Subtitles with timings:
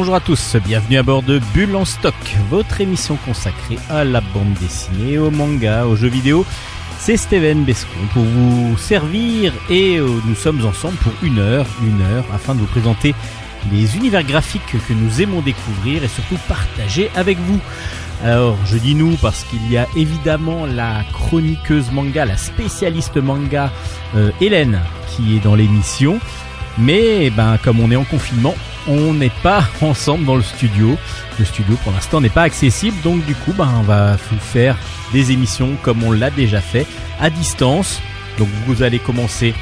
[0.00, 0.56] bonjour à tous.
[0.64, 2.14] Bienvenue à bord de Bulle en stock,
[2.48, 6.46] votre émission consacrée à la bande dessinée, au manga, aux jeux vidéo.
[6.98, 12.00] C'est Steven Bescon pour vous servir et euh, nous sommes ensemble pour une heure, une
[12.00, 13.14] heure, afin de vous présenter
[13.70, 17.60] les univers graphiques que nous aimons découvrir et surtout partager avec vous.
[18.24, 23.70] Alors, je dis nous parce qu'il y a évidemment la chroniqueuse manga, la spécialiste manga
[24.16, 26.20] euh, Hélène qui est dans l'émission.
[26.78, 28.54] Mais ben, comme on est en confinement,
[28.86, 30.96] on n'est pas ensemble dans le studio.
[31.38, 34.76] Le studio pour l'instant n'est pas accessible, donc du coup, ben, on va vous faire
[35.12, 36.86] des émissions comme on l'a déjà fait
[37.20, 38.00] à distance.
[38.38, 39.54] Donc vous allez commencer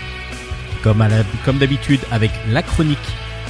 [0.83, 1.05] comme,
[1.45, 2.99] comme d'habitude avec la chronique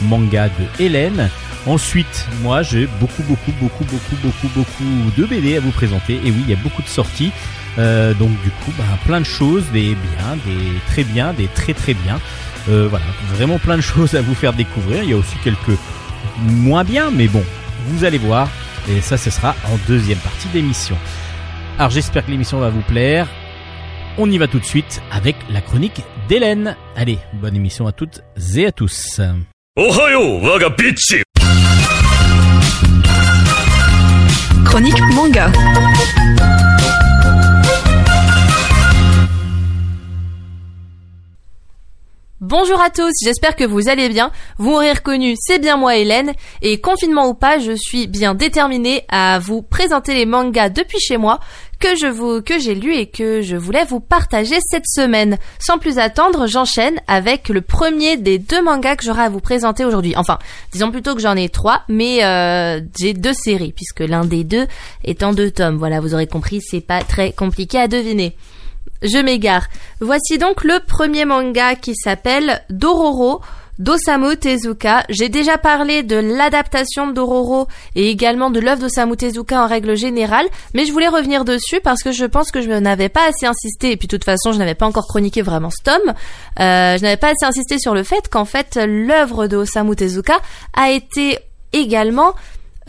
[0.03, 1.29] manga de Hélène.
[1.67, 6.15] Ensuite, moi, j'ai beaucoup, beaucoup, beaucoup, beaucoup, beaucoup, beaucoup de BD à vous présenter.
[6.25, 7.33] Et oui, il y a beaucoup de sorties.
[7.79, 11.75] Euh, donc du coup, ben, plein de choses, des biens, des très bien, des très
[11.75, 12.19] très bien.
[12.69, 15.03] Euh, voilà, vraiment plein de choses à vous faire découvrir.
[15.03, 15.79] Il y a aussi quelques
[16.41, 17.43] moins bien, mais bon,
[17.87, 18.49] vous allez voir.
[18.89, 20.97] Et ça, ce sera en deuxième partie d'émission.
[21.79, 23.29] Alors j'espère que l'émission va vous plaire.
[24.19, 26.77] On y va tout de suite avec la chronique d'Hélène.
[26.97, 28.23] Allez, bonne émission à toutes
[28.57, 29.21] et à tous.
[34.65, 35.53] Chronique manga.
[42.41, 44.31] Bonjour à tous, j'espère que vous allez bien.
[44.59, 46.35] Vous m'aurez reconnu, c'est bien moi Hélène.
[46.63, 51.17] Et confinement ou pas, je suis bien déterminée à vous présenter les mangas depuis chez
[51.17, 51.41] moi
[51.81, 55.37] que je vous, que j'ai lu et que je voulais vous partager cette semaine.
[55.59, 59.85] Sans plus attendre, j'enchaîne avec le premier des deux mangas que j'aurai à vous présenter
[59.85, 60.15] aujourd'hui.
[60.17, 60.39] Enfin,
[60.71, 64.69] disons plutôt que j'en ai trois, mais euh, j'ai deux séries puisque l'un des deux
[65.03, 65.77] est en deux tomes.
[65.77, 68.37] Voilà, vous aurez compris, c'est pas très compliqué à deviner.
[69.03, 69.67] Je m'égare.
[70.01, 73.41] Voici donc le premier manga qui s'appelle Dororo
[73.79, 75.05] d'Osamu Tezuka.
[75.09, 79.97] J'ai déjà parlé de l'adaptation de Dororo et également de l'œuvre d'Osamu Tezuka en règle
[79.97, 83.47] générale, mais je voulais revenir dessus parce que je pense que je n'avais pas assez
[83.47, 86.15] insisté, et puis de toute façon je n'avais pas encore chroniqué vraiment ce tome,
[86.61, 90.41] euh, je n'avais pas assez insisté sur le fait qu'en fait l'œuvre de Osamu Tezuka
[90.75, 91.39] a été
[91.73, 92.35] également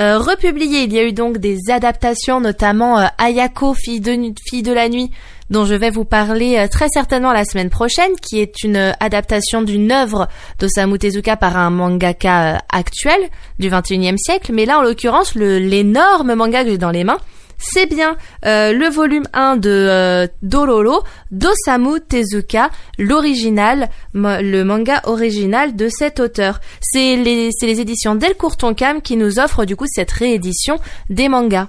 [0.01, 0.83] euh, republiée.
[0.83, 5.11] Il y a eu donc des adaptations, notamment euh, Ayako, fille de la nuit,
[5.49, 8.91] dont je vais vous parler euh, très certainement la semaine prochaine, qui est une euh,
[8.99, 10.27] adaptation d'une œuvre
[10.59, 13.19] d'Osamu Tezuka par un mangaka euh, actuel
[13.57, 14.51] du 21e siècle.
[14.53, 17.19] Mais là, en l'occurrence, l'énorme manga que j'ai dans les mains,
[17.61, 26.21] c'est bien le volume 1 de Dororo d'Osamu Tezuka, l'original, le manga original de cet
[26.21, 26.61] auteur.
[26.79, 31.67] C'est les, les éditions Delcourt Tonkam qui nous offrent du coup cette réédition des mangas.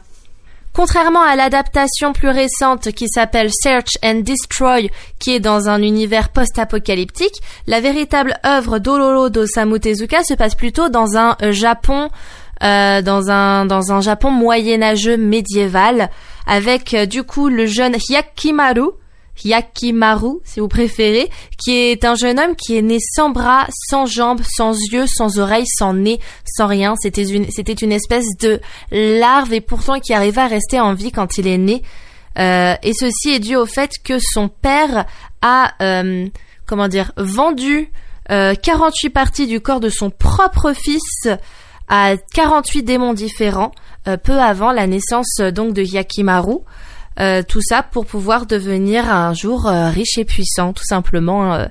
[0.73, 6.29] Contrairement à l'adaptation plus récente qui s'appelle Search and Destroy, qui est dans un univers
[6.29, 7.35] post-apocalyptique,
[7.67, 12.09] la véritable œuvre d'Ororo d'Osamu Tezuka se passe plutôt dans un euh, Japon,
[12.63, 16.09] euh, dans un dans un Japon moyenâgeux médiéval,
[16.47, 18.91] avec euh, du coup le jeune Hyakimaru,
[19.45, 24.07] Yakimaru, si vous préférez, qui est un jeune homme qui est né sans bras, sans
[24.07, 26.95] jambes, sans yeux, sans oreilles, sans nez, sans rien.
[27.01, 31.13] C'était une, c'était une espèce de larve et pourtant qui arrivait à rester en vie
[31.13, 31.83] quand il est né.
[32.39, 35.07] Euh, et ceci est dû au fait que son père
[35.43, 36.27] a, euh,
[36.67, 37.91] comment dire, vendu
[38.29, 41.29] 48 euh, parties du corps de son propre fils
[41.89, 43.73] à 48 démons différents
[44.23, 46.61] peu avant la naissance donc de Yakimaru.
[47.19, 51.55] Euh, tout ça pour pouvoir devenir un jour euh, riche et puissant, tout simplement.
[51.55, 51.67] Euh,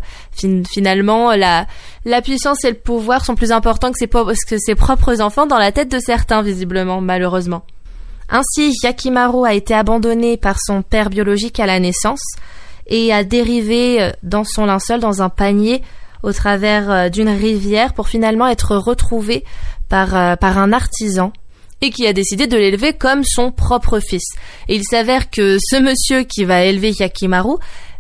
[0.70, 1.66] finalement, la,
[2.06, 5.58] la puissance et le pouvoir sont plus importants que ses, que ses propres enfants dans
[5.58, 7.64] la tête de certains, visiblement, malheureusement.
[8.30, 12.24] Ainsi, Yakimaru a été abandonné par son père biologique à la naissance
[12.86, 15.82] et a dérivé dans son linceul dans un panier
[16.22, 19.46] au travers d'une rivière pour finalement être retrouvé
[19.90, 21.34] par, par un artisan
[21.82, 24.26] et qui a décidé de l'élever comme son propre fils.
[24.68, 27.56] Et il s'avère que ce monsieur qui va élever Yakimaru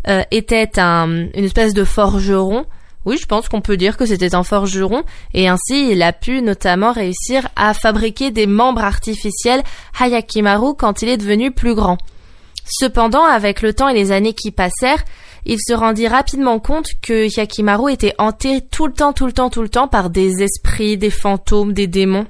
[0.08, 2.66] euh, était un, une espèce de forgeron.
[3.06, 5.04] Oui, je pense qu'on peut dire que c'était un forgeron,
[5.34, 9.64] et ainsi il a pu notamment réussir à fabriquer des membres artificiels
[10.00, 11.98] à Yakimaru quand il est devenu plus grand.
[12.66, 15.04] Cependant, avec le temps et les années qui passèrent,
[15.46, 19.50] il se rendit rapidement compte que Yakimaru était hanté tout le temps, tout le temps,
[19.50, 22.28] tout le temps par des esprits, des fantômes, des démons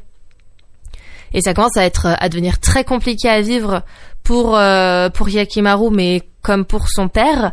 [1.34, 3.84] et ça commence à être à devenir très compliqué à vivre
[4.24, 7.52] pour euh, pour Yakimaru mais comme pour son père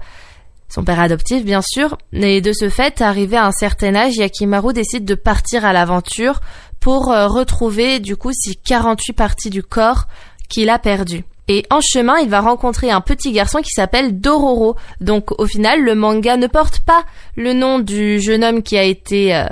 [0.69, 4.73] son père adoptif bien sûr et de ce fait arrivé à un certain âge Yakimaru
[4.73, 6.41] décide de partir à l'aventure
[6.81, 10.07] pour euh, retrouver du coup ces 48 parties du corps
[10.49, 11.25] qu'il a perdu.
[11.49, 14.77] Et en chemin, il va rencontrer un petit garçon qui s'appelle Dororo.
[15.01, 17.05] Donc au final, le manga ne porte pas
[17.37, 19.47] le nom du jeune homme qui a été euh,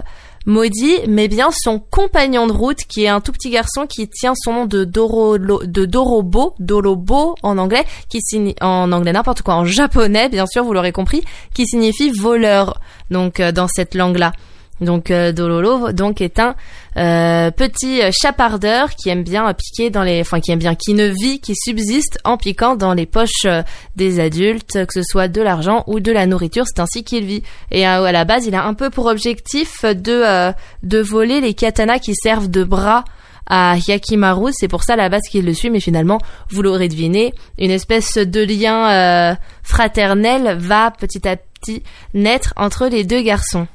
[0.47, 4.35] maudit, mais bien son compagnon de route, qui est un tout petit garçon qui tient
[4.37, 9.55] son nom de Doro, de Dorobo, Dorobo en anglais, qui signifie, en anglais n'importe quoi,
[9.55, 11.23] en japonais, bien sûr, vous l'aurez compris,
[11.55, 12.81] qui signifie voleur,
[13.11, 14.33] donc, euh, dans cette langue-là.
[14.81, 16.57] Donc euh, Dololo donc est un
[16.97, 21.07] euh, petit chapardeur qui aime bien piquer dans les, enfin qui aime bien, qui ne
[21.07, 23.63] vit, qui subsiste en piquant dans les poches euh,
[23.95, 26.65] des adultes, que ce soit de l'argent ou de la nourriture.
[26.67, 27.43] C'est ainsi qu'il vit.
[27.71, 31.99] Et à la base, il a un peu pour objectif de de voler les katanas
[31.99, 33.05] qui servent de bras
[33.47, 34.51] à Yakimaru.
[34.53, 36.19] C'est pour ça à la base qu'il le suit, mais finalement,
[36.51, 41.83] vous l'aurez deviné, une espèce de lien fraternel va petit à petit
[42.15, 43.67] naître entre les deux garçons.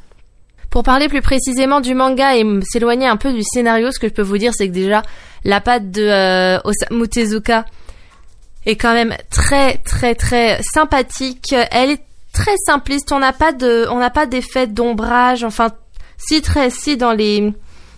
[0.70, 4.14] Pour parler plus précisément du manga et s'éloigner un peu du scénario, ce que je
[4.14, 5.02] peux vous dire, c'est que déjà
[5.44, 7.66] la patte de euh, Osamu Tezuka
[8.66, 11.56] est quand même très très très sympathique.
[11.72, 13.12] Elle est très simpliste.
[13.12, 15.44] On n'a pas de, on n'a pas d'effet d'ombrage.
[15.44, 15.72] Enfin,
[16.18, 17.52] si très si dans les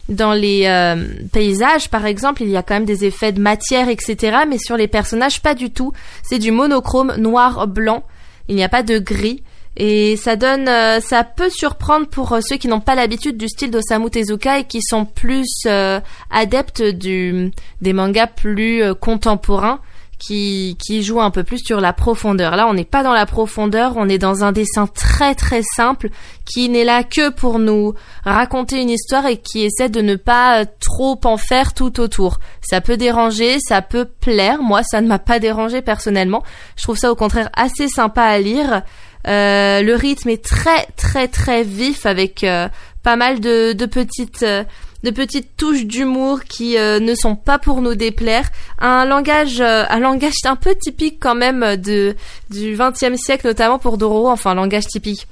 [0.10, 0.96] dans les euh,
[1.32, 4.40] paysages, par exemple, il y a quand même des effets de matière, etc.
[4.48, 5.94] Mais sur les personnages, pas du tout.
[6.24, 8.04] C'est du monochrome noir-blanc.
[8.48, 9.44] Il n'y a pas de gris.
[9.78, 13.48] Et ça donne, euh, ça peut surprendre pour euh, ceux qui n'ont pas l'habitude du
[13.48, 19.80] style d'Osamu Tezuka et qui sont plus euh, adeptes du, des mangas plus contemporains,
[20.22, 22.56] qui, qui jouent un peu plus sur la profondeur.
[22.56, 26.10] Là, on n'est pas dans la profondeur, on est dans un dessin très très simple
[26.46, 30.66] qui n'est là que pour nous raconter une histoire et qui essaie de ne pas
[30.66, 32.38] trop en faire tout autour.
[32.62, 34.62] Ça peut déranger, ça peut plaire.
[34.62, 36.44] Moi, ça ne m'a pas dérangé personnellement.
[36.76, 38.84] Je trouve ça au contraire assez sympa à lire.
[39.28, 42.68] Euh, le rythme est très très très vif avec euh,
[43.04, 44.64] pas mal de, de petites euh,
[45.04, 48.48] de petites touches d'humour qui ne sont pas pour nous déplaire.
[48.78, 52.16] Un langage, un langage un peu typique quand même de
[52.52, 54.30] du XXe siècle, notamment pour Dororo.
[54.30, 55.26] Enfin, un langage typique.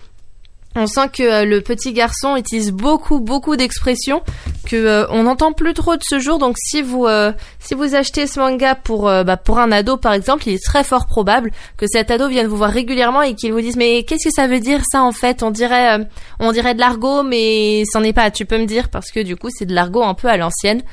[0.76, 4.22] On sent que euh, le petit garçon utilise beaucoup beaucoup d'expressions
[4.68, 6.38] que euh, on n'entend plus trop de ce jour.
[6.38, 10.14] Donc si vous euh, si vous achetez ce manga pour bah, pour un ado par
[10.14, 13.52] exemple, il est très fort probable que cet ado vienne vous voir régulièrement et qu'il
[13.52, 15.42] vous dise mais qu'est-ce que ça veut dire ça en fait?
[15.42, 16.08] On dirait
[16.40, 18.30] on dirait de l'argot mais c'en est pas.
[18.30, 20.84] Tu peux me dire parce que du coup c'est de l'argot un peu à l'ancienne.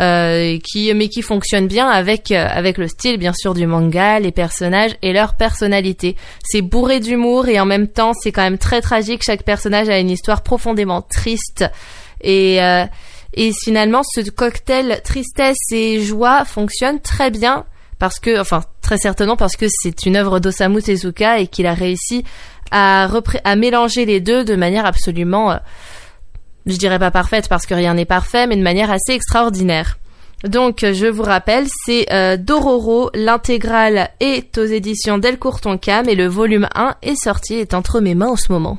[0.00, 4.18] Euh, qui mais qui fonctionne bien avec euh, avec le style bien sûr du manga,
[4.18, 6.16] les personnages et leur personnalité.
[6.42, 9.22] C'est bourré d'humour et en même temps c'est quand même très tragique.
[9.22, 11.64] Chaque personnage a une histoire profondément triste
[12.20, 12.86] et euh,
[13.34, 17.64] et finalement ce cocktail tristesse et joie fonctionne très bien
[18.00, 21.74] parce que enfin très certainement parce que c'est une œuvre d'Osamu Tezuka et qu'il a
[21.74, 22.24] réussi
[22.72, 23.08] à,
[23.44, 25.56] à mélanger les deux de manière absolument
[26.66, 29.98] je dirais pas parfaite parce que rien n'est parfait, mais de manière assez extraordinaire.
[30.44, 36.26] Donc, je vous rappelle, c'est euh, Dororo, l'intégrale est aux éditions Delcourt Tonkam et le
[36.26, 38.76] volume 1 est sorti, est entre mes mains en ce moment.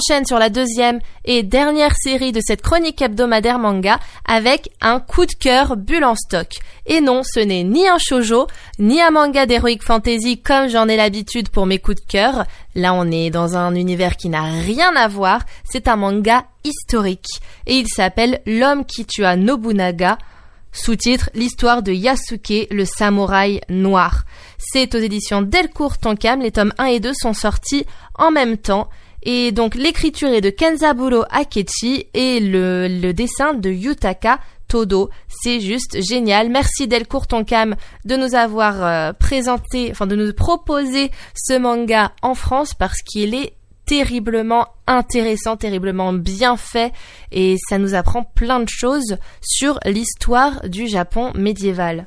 [0.00, 5.26] Enchaîne sur la deuxième et dernière série de cette chronique hebdomadaire manga avec un coup
[5.26, 6.58] de cœur bulle en stock.
[6.86, 8.46] Et non, ce n'est ni un shojo,
[8.78, 12.46] ni un manga d'heroic fantasy comme j'en ai l'habitude pour mes coups de cœur.
[12.74, 15.42] Là, on est dans un univers qui n'a rien à voir.
[15.64, 17.28] C'est un manga historique.
[17.66, 20.16] Et il s'appelle L'homme qui tua Nobunaga.
[20.72, 24.24] Sous-titre L'histoire de Yasuke, le samouraï noir.
[24.56, 26.40] C'est aux éditions Delcourt Tonkam.
[26.40, 28.88] Les tomes 1 et 2 sont sortis en même temps.
[29.22, 35.10] Et donc l'écriture est de Kenzaburo Akechi et le, dessin de Yutaka Todo.
[35.28, 36.48] C'est juste génial.
[36.48, 42.34] Merci Delcourt Tonkam de nous avoir euh, présenté, enfin de nous proposer ce manga en
[42.34, 46.92] France parce qu'il est terriblement intéressant, terriblement bien fait
[47.32, 52.06] et ça nous apprend plein de choses sur l'histoire du Japon médiéval.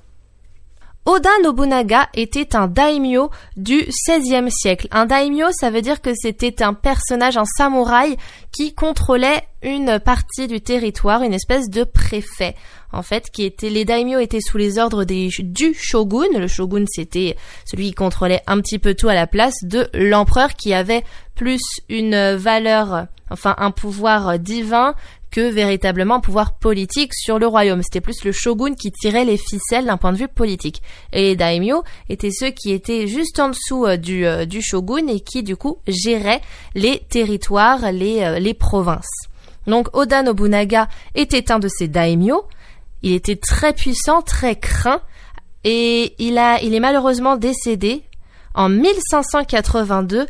[1.05, 4.87] Oda Nobunaga était un daimyo du XVIe siècle.
[4.91, 8.15] Un daimyo, ça veut dire que c'était un personnage, un samouraï,
[8.53, 12.55] qui contrôlait une partie du territoire, une espèce de préfet.
[12.93, 16.37] en fait, qui étaient les daimyo étaient sous les ordres du shogun.
[16.37, 20.53] Le shogun, c'était celui qui contrôlait un petit peu tout à la place de l'empereur
[20.53, 21.03] qui avait
[21.35, 24.93] plus une valeur, enfin un pouvoir divin
[25.33, 27.81] que véritablement pouvoir politique sur le royaume.
[27.81, 30.83] C'était plus le shogun qui tirait les ficelles d'un point de vue politique.
[31.11, 35.07] Et les daimyo étaient ceux qui étaient juste en dessous euh, du, euh, du shogun
[35.07, 36.41] et qui du coup géraient
[36.75, 39.09] les territoires, les, euh, les provinces.
[39.65, 42.43] Donc Oda Nobunaga était un de ces daimyo.
[43.01, 45.01] Il était très puissant, très craint,
[45.63, 48.03] et il a, il est malheureusement décédé
[48.53, 50.27] en 1582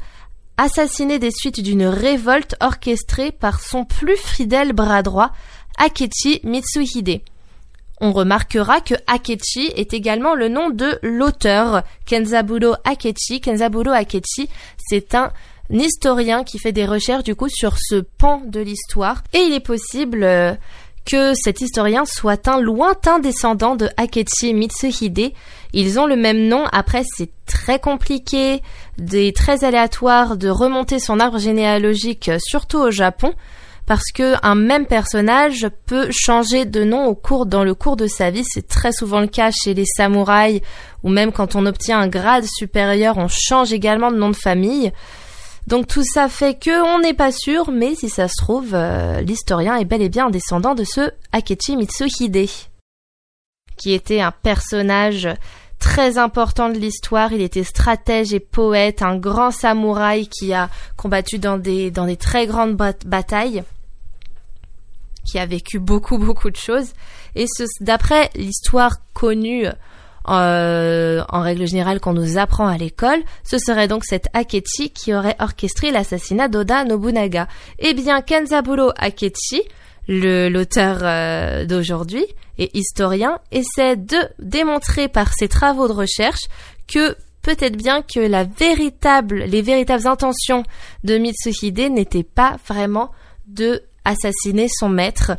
[0.57, 5.31] assassiné des suites d'une révolte orchestrée par son plus fidèle bras droit,
[5.77, 7.22] Akechi Mitsuhide.
[8.01, 13.39] On remarquera que Akechi est également le nom de l'auteur Kenzaburo Akechi.
[13.39, 15.31] Kenzaburo Akechi, c'est un
[15.69, 19.60] historien qui fait des recherches du coup sur ce pan de l'histoire et il est
[19.60, 20.53] possible euh,
[21.05, 25.31] que cet historien soit un lointain descendant de Akechi Mitsuhide.
[25.74, 28.62] Ils ont le même nom, après c'est très compliqué,
[28.98, 33.34] des très aléatoire de remonter son arbre généalogique, surtout au Japon,
[33.86, 38.08] parce que un même personnage peut changer de nom au cours, dans le cours de
[38.08, 38.46] sa vie.
[38.46, 40.62] C'est très souvent le cas chez les samouraïs,
[41.03, 44.92] ou même quand on obtient un grade supérieur, on change également de nom de famille.
[45.68, 49.22] Donc tout ça fait que on n'est pas sûr, mais si ça se trouve, euh,
[49.22, 52.50] l'historien est bel et bien un descendant de ce Akechi Mitsuhide,
[53.77, 55.27] qui était un personnage
[55.84, 57.34] très important de l'histoire.
[57.34, 62.16] Il était stratège et poète, un grand samouraï qui a combattu dans des, dans des
[62.16, 63.63] très grandes batailles,
[65.25, 66.94] qui a vécu beaucoup beaucoup de choses.
[67.36, 67.46] Et
[67.82, 69.66] d'après l'histoire connue
[70.30, 75.13] euh, en règle générale qu'on nous apprend à l'école, ce serait donc cet Akechi qui
[75.13, 77.50] aurait orchestré l'assassinat d'Oda Nobunaga.
[77.80, 79.63] Eh bien, Kenzaburo Akechi,
[80.07, 82.25] l'auteur euh, d'aujourd'hui
[82.57, 86.48] et historien, essaie de démontrer par ses travaux de recherche
[86.88, 90.63] que peut-être bien que la véritable, les véritables intentions
[91.03, 93.12] de Mitsuhide n'étaient pas vraiment
[93.48, 95.33] de assassiner son maître,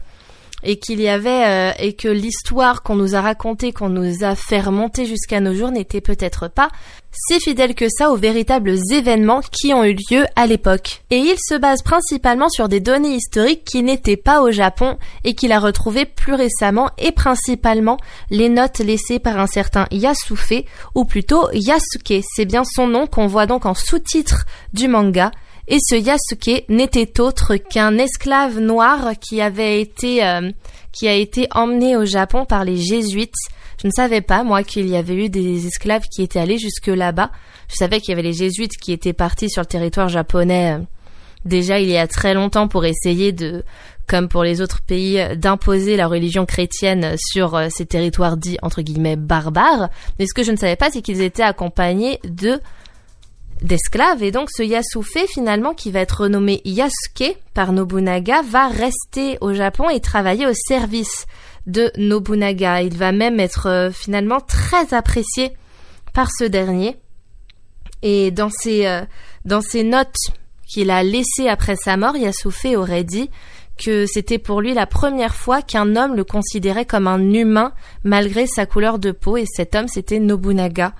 [0.65, 4.35] et qu'il y avait euh, et que l'histoire qu'on nous a racontée, qu'on nous a
[4.35, 6.71] fait remonter jusqu'à nos jours n'était peut-être pas
[7.15, 11.03] si fidèle que ça aux véritables événements qui ont eu lieu à l'époque.
[11.11, 15.35] Et il se base principalement sur des données historiques qui n'étaient pas au Japon et
[15.35, 17.99] qu'il a retrouvées plus récemment et principalement
[18.31, 22.25] les notes laissées par un certain Yasufe ou plutôt Yasuke.
[22.35, 25.31] C'est bien son nom qu'on voit donc en sous-titre du manga
[25.67, 30.51] et ce Yasuke n'était autre qu'un esclave noir qui avait été euh,
[30.93, 33.35] qui a été emmené au Japon par les jésuites.
[33.83, 36.87] Je ne savais pas moi qu'il y avait eu des esclaves qui étaient allés jusque
[36.87, 37.31] là-bas.
[37.69, 40.85] Je savais qu'il y avait les jésuites qui étaient partis sur le territoire japonais euh,
[41.45, 43.65] déjà il y a très longtemps pour essayer de
[44.07, 48.83] comme pour les autres pays, d'imposer la religion chrétienne sur euh, ces territoires dits entre
[48.83, 49.89] guillemets barbares.
[50.19, 52.61] Mais ce que je ne savais pas, c'est qu'ils étaient accompagnés de
[53.63, 59.39] d'esclaves et donc ce Yasufe finalement qui va être renommé Yasuke par Nobunaga va rester
[59.41, 61.27] au Japon et travailler au service
[61.67, 62.83] de Nobunaga.
[62.83, 65.53] Il va même être euh, finalement très apprécié
[66.13, 66.97] par ce dernier
[68.03, 69.03] et dans ses, euh,
[69.45, 70.15] dans ses notes
[70.67, 73.31] qu'il a laissées après sa mort, Yasufe aurait dit
[73.83, 77.73] que c'était pour lui la première fois qu'un homme le considérait comme un humain
[78.05, 80.93] malgré sa couleur de peau et cet homme c'était Nobunaga.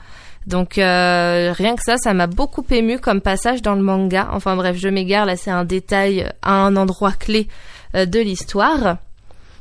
[0.47, 4.29] Donc euh, rien que ça, ça m'a beaucoup ému comme passage dans le manga.
[4.33, 7.49] Enfin bref, je m'égare, là c'est un détail à un endroit clé
[7.95, 8.99] euh, de l'histoire.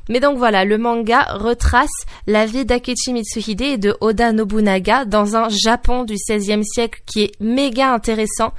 [0.10, 1.90] Mais donc voilà, le manga retrace
[2.28, 7.24] la vie d'Akechi Mitsuhide et de Oda Nobunaga dans un Japon du XVIe siècle qui
[7.24, 8.52] est méga intéressant.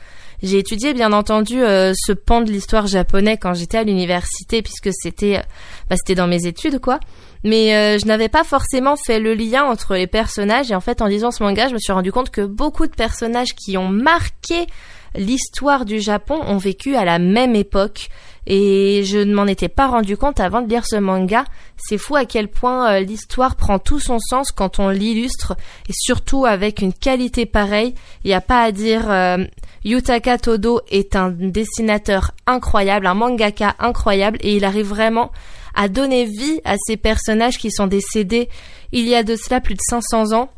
[0.43, 4.91] J'ai étudié bien entendu euh, ce pan de l'histoire japonais quand j'étais à l'université puisque
[4.93, 5.43] c'était
[5.91, 6.99] bah, c'était dans mes études quoi
[7.45, 11.03] mais euh, je n'avais pas forcément fait le lien entre les personnages et en fait
[11.03, 13.89] en lisant ce manga je me suis rendu compte que beaucoup de personnages qui ont
[13.89, 14.67] marqué
[15.15, 18.09] l'histoire du Japon ont vécu à la même époque
[18.47, 21.45] et je ne m'en étais pas rendu compte avant de lire ce manga.
[21.77, 25.57] C'est fou à quel point euh, l'histoire prend tout son sens quand on l'illustre
[25.89, 27.95] et surtout avec une qualité pareille.
[28.25, 29.11] Il n'y a pas à dire.
[29.11, 29.45] Euh,
[29.85, 35.31] Yutaka Todo est un dessinateur incroyable, un mangaka incroyable et il arrive vraiment
[35.75, 38.49] à donner vie à ces personnages qui sont décédés
[38.93, 40.51] il y a de cela plus de 500 ans.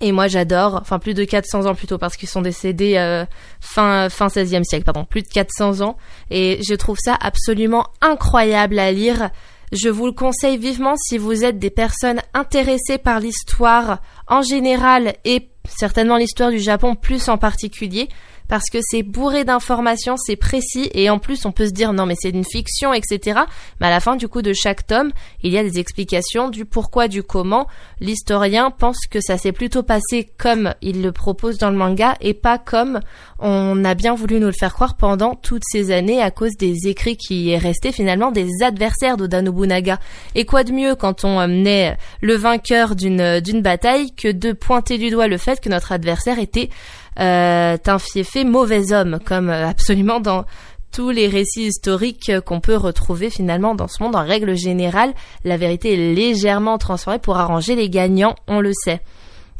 [0.00, 3.24] Et moi j'adore, enfin plus de 400 ans plutôt parce qu'ils sont décédés euh,
[3.60, 5.96] fin fin 16e siècle, pardon, plus de 400 ans
[6.30, 9.30] et je trouve ça absolument incroyable à lire.
[9.72, 15.14] Je vous le conseille vivement si vous êtes des personnes intéressées par l'histoire en général
[15.24, 18.08] et certainement l'histoire du Japon plus en particulier
[18.48, 22.06] parce que c'est bourré d'informations, c'est précis et en plus on peut se dire non
[22.06, 23.40] mais c'est une fiction, etc.
[23.80, 25.12] Mais à la fin du coup de chaque tome,
[25.42, 27.66] il y a des explications du pourquoi, du comment.
[28.00, 32.34] L'historien pense que ça s'est plutôt passé comme il le propose dans le manga et
[32.34, 33.00] pas comme
[33.38, 36.88] on a bien voulu nous le faire croire pendant toutes ces années à cause des
[36.88, 39.98] écrits qui est resté finalement des adversaires d'Oda Nobunaga.
[40.34, 44.98] Et quoi de mieux quand on est le vainqueur d'une d'une bataille que de pointer
[44.98, 46.70] du doigt le fait que notre adversaire était
[47.18, 50.44] euh, un fiefé mauvais homme, comme euh, absolument dans
[50.92, 54.16] tous les récits historiques qu'on peut retrouver finalement dans ce monde.
[54.16, 55.12] En règle générale,
[55.44, 59.00] la vérité est légèrement transformée pour arranger les gagnants, on le sait.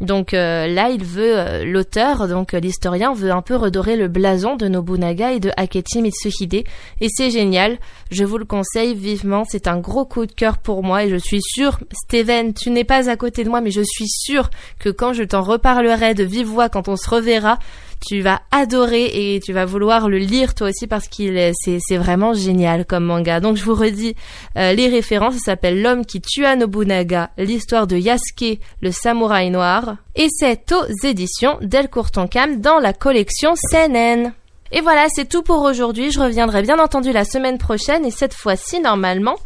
[0.00, 4.06] Donc euh, là, il veut euh, l'auteur, donc euh, l'historien veut un peu redorer le
[4.06, 6.64] blason de Nobunaga et de Akechi Mitsuhide
[7.00, 7.78] et c'est génial.
[8.12, 11.16] Je vous le conseille vivement, c'est un gros coup de cœur pour moi et je
[11.16, 14.88] suis sûre Steven, tu n'es pas à côté de moi mais je suis sûre que
[14.88, 17.58] quand je t'en reparlerai de vive voix quand on se reverra,
[18.06, 21.96] tu vas adorer et tu vas vouloir le lire toi aussi parce qu'il est, c'est,
[21.96, 23.40] vraiment génial comme manga.
[23.40, 24.14] Donc je vous redis
[24.56, 25.34] euh, les références.
[25.34, 29.96] Ça s'appelle L'homme qui tua Nobunaga, l'histoire de Yasuke, le samouraï noir.
[30.16, 34.32] Et c'est aux éditions Delcourt Tonkam dans la collection CNN.
[34.70, 36.10] Et voilà, c'est tout pour aujourd'hui.
[36.10, 39.36] Je reviendrai bien entendu la semaine prochaine et cette fois-ci, normalement,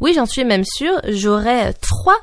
[0.00, 2.18] oui, j'en suis même sûre, j'aurai trois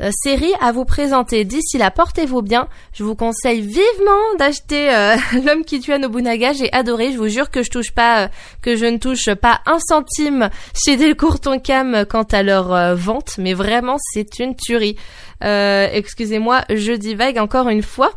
[0.00, 1.44] euh, série à vous présenter.
[1.44, 2.68] D'ici là, portez-vous bien.
[2.94, 6.52] Je vous conseille vivement d'acheter euh, L'homme qui tue à Nobunaga.
[6.52, 7.12] J'ai adoré.
[7.12, 8.28] Je vous jure que je touche pas, euh,
[8.62, 13.36] que je ne touche pas un centime chez Delcourt Tonkam quant à leur vente.
[13.38, 14.96] Mais vraiment, c'est une tuerie.
[15.42, 18.12] Excusez-moi, je divague encore une fois.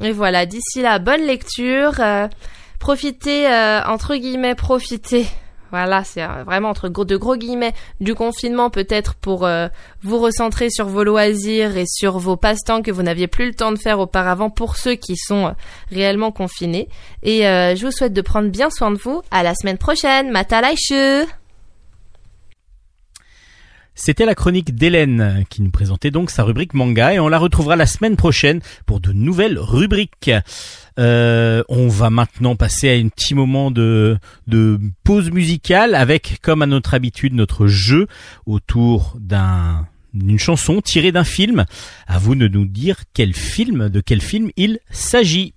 [0.00, 0.46] Et voilà.
[0.46, 2.00] D'ici là, bonne lecture.
[2.78, 3.46] profitez,
[3.86, 5.26] entre guillemets, profitez
[5.70, 9.68] voilà, c'est euh, vraiment entre de gros guillemets du confinement peut-être pour euh,
[10.02, 13.72] vous recentrer sur vos loisirs et sur vos passe-temps que vous n'aviez plus le temps
[13.72, 15.52] de faire auparavant pour ceux qui sont euh,
[15.90, 16.88] réellement confinés.
[17.22, 19.22] Et je vous souhaite de prendre bien soin de vous.
[19.30, 20.30] À la semaine prochaine.
[20.30, 20.60] Mata
[24.00, 27.74] c'était la chronique d'Hélène qui nous présentait donc sa rubrique manga et on la retrouvera
[27.74, 30.30] la semaine prochaine pour de nouvelles rubriques.
[31.00, 34.16] Euh, on va maintenant passer à un petit moment de,
[35.02, 38.06] pause musicale avec, comme à notre habitude, notre jeu
[38.46, 41.66] autour d'un d'une chanson tirée d'un film.
[42.06, 45.54] À vous de nous dire quel film, de quel film il s'agit.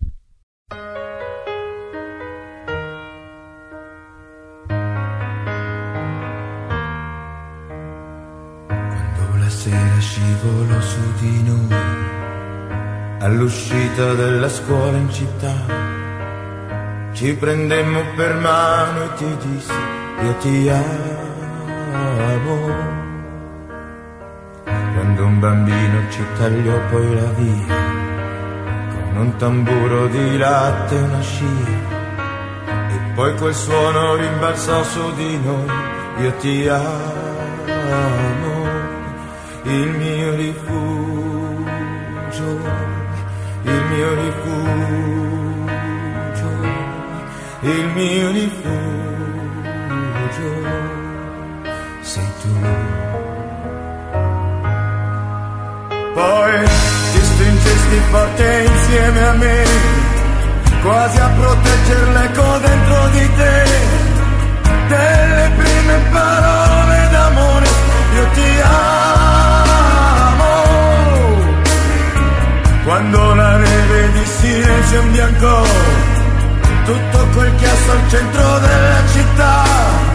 [9.61, 11.75] Sera scivolo su di noi,
[13.19, 15.53] all'uscita della scuola in città.
[17.13, 19.71] Ci prendemmo per mano e ti dissi
[20.23, 22.57] io ti amo.
[24.63, 27.75] Quando un bambino ci tagliò poi la via,
[28.89, 31.67] con un tamburo di latte e una scia,
[32.89, 35.69] e poi quel suono rimbalzò su di noi,
[36.17, 38.50] io ti amo
[39.63, 41.59] il mio rifugio,
[43.63, 45.69] il mio rifugio,
[47.61, 48.69] il mio rifugio,
[52.01, 52.49] sei tu.
[56.13, 56.65] Poi
[57.11, 59.63] ti stringesti forte insieme a me,
[60.81, 63.65] quasi a protegger l'eco dentro di te,
[64.87, 67.67] delle prime parole d'amore,
[68.15, 69.30] io ti amo.
[72.83, 75.63] Quando la neve di silenzio imbiancò
[76.85, 80.10] tutto quel chiasso al centro della città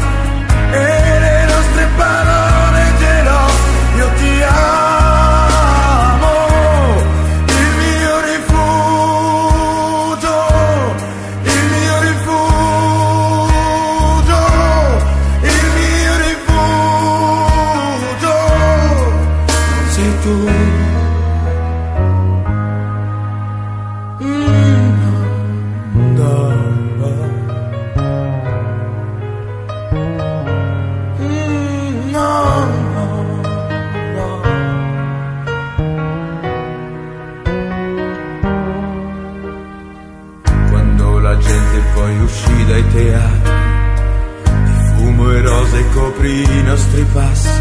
[46.96, 47.60] nostri passi,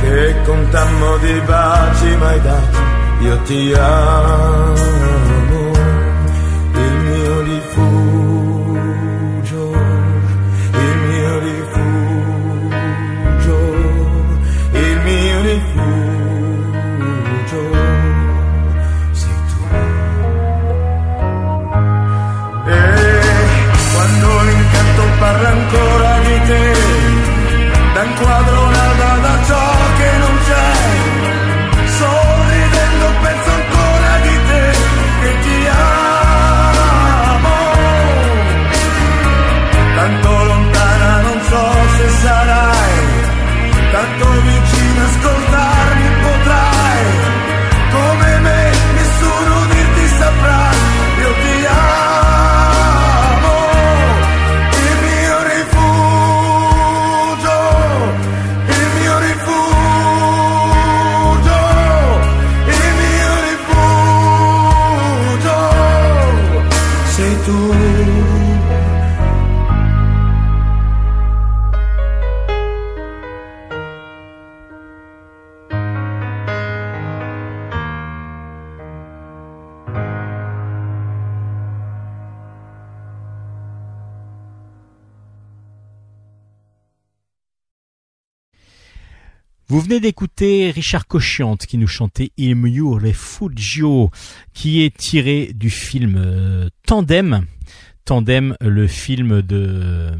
[0.00, 2.78] che contammo di baci mai dati,
[3.20, 5.70] io ti amo,
[6.72, 8.94] il mio rifugio,
[10.72, 12.94] il mio rifugio,
[14.72, 15.84] il mio rifugio,
[19.12, 19.58] sei tu.
[22.66, 23.20] E
[23.92, 26.75] quando l'incanto parla ancora di te,
[89.68, 94.12] Vous venez d'écouter Richard Cochiante qui nous chantait Il mio refugio,
[94.54, 97.46] qui est tiré du film euh, Tandem.
[98.04, 100.12] Tandem, le film de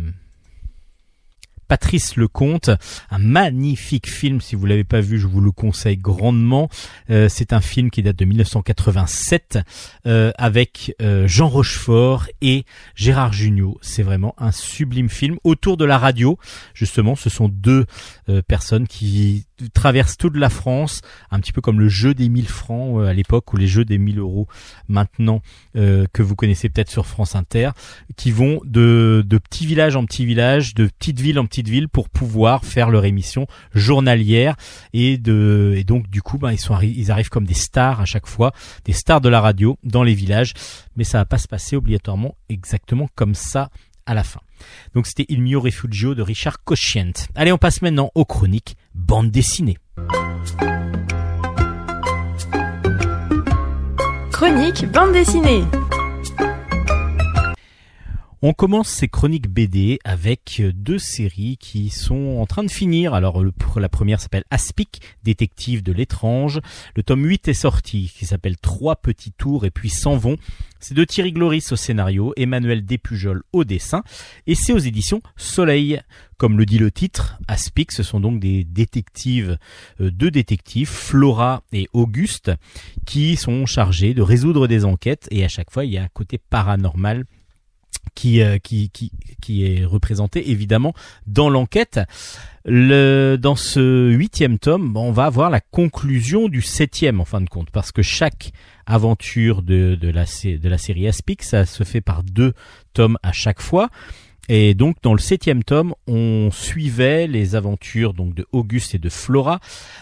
[1.69, 2.71] Patrice Lecomte,
[3.11, 4.41] un magnifique film.
[4.41, 6.69] Si vous l'avez pas vu, je vous le conseille grandement.
[7.11, 9.59] Euh, c'est un film qui date de 1987
[10.07, 13.79] euh, avec euh, Jean Rochefort et Gérard Jugnot.
[13.83, 16.39] C'est vraiment un sublime film autour de la radio.
[16.75, 17.87] Justement, ce sont deux
[18.47, 23.03] personnes qui traversent toute la France, un petit peu comme le jeu des 1000 francs
[23.07, 24.49] à l'époque ou les jeux des 1000 euros
[24.89, 25.43] maintenant
[25.75, 27.71] que vous connaissez peut-être sur France Inter,
[28.17, 31.89] qui vont de, de petit village en petit village, de petite ville en petite ville
[31.89, 34.57] pour pouvoir faire leur émission journalière.
[34.93, 38.05] Et de et donc du coup ben, ils sont ils arrivent comme des stars à
[38.05, 38.53] chaque fois,
[38.85, 40.55] des stars de la radio dans les villages,
[40.97, 43.71] mais ça va pas se passer obligatoirement exactement comme ça
[44.07, 44.40] à la fin.
[44.95, 47.12] Donc c'était Il mio refugio de Richard Cochient.
[47.35, 49.77] Allez, on passe maintenant aux chroniques bande dessinée.
[54.31, 55.64] Chronique bande dessinée.
[58.42, 63.14] On commence ces chroniques BD avec deux séries qui sont en train de finir.
[63.14, 63.42] Alors
[63.77, 66.61] la première s'appelle Aspic, détective de l'étrange.
[66.96, 70.37] Le tome 8 est sorti qui s'appelle Trois petits tours et puis s'en vont.
[70.81, 74.03] C'est de Thierry Gloris au scénario, Emmanuel Despujol au dessin
[74.46, 76.03] et c'est aux éditions Soleil.
[76.37, 79.57] Comme le dit le titre, Aspic, ce sont donc des détectives,
[80.03, 82.53] euh, deux détectives, Flora et Auguste,
[83.07, 86.09] qui sont chargés de résoudre des enquêtes et à chaque fois il y a un
[86.09, 87.25] côté paranormal
[88.27, 90.95] euh, qui, qui, qui, est représenté évidemment
[91.27, 92.01] dans l'enquête.
[92.64, 97.49] Le, dans ce huitième tome, on va avoir la conclusion du septième en fin de
[97.49, 98.53] compte, parce que chaque
[98.87, 102.55] aventure de, de, la, de la série Aspic, ça se fait par deux
[102.92, 103.88] tomes à chaque fois.
[104.49, 109.09] Et donc dans le septième tome, on suivait les aventures donc de Auguste et de
[109.09, 109.61] Flora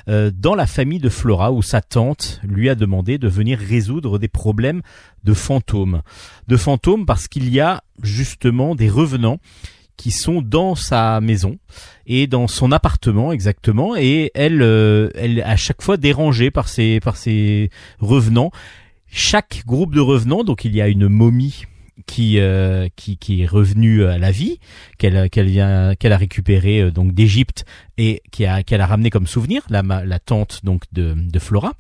[0.09, 4.19] euh, dans la famille de Flora où sa tante lui a demandé de venir résoudre
[4.19, 4.83] des problèmes
[5.25, 6.03] de fantômes.
[6.47, 9.39] De fantômes parce qu'il y a justement des revenants
[9.97, 11.59] qui sont dans sa maison
[12.07, 17.01] et dans son appartement exactement et elle euh, elle à chaque fois dérangée par ces
[17.01, 18.51] par ces revenants.
[19.07, 21.65] Chaque groupe de revenants donc il y a une momie
[22.07, 24.59] qui, euh, qui qui est revenue à la vie,
[24.99, 27.65] qu'elle qu'elle vient qu'elle a récupéré euh, donc d'Égypte
[27.99, 31.73] et qui a qu'elle a ramené comme souvenir la la tante donc de de Flora.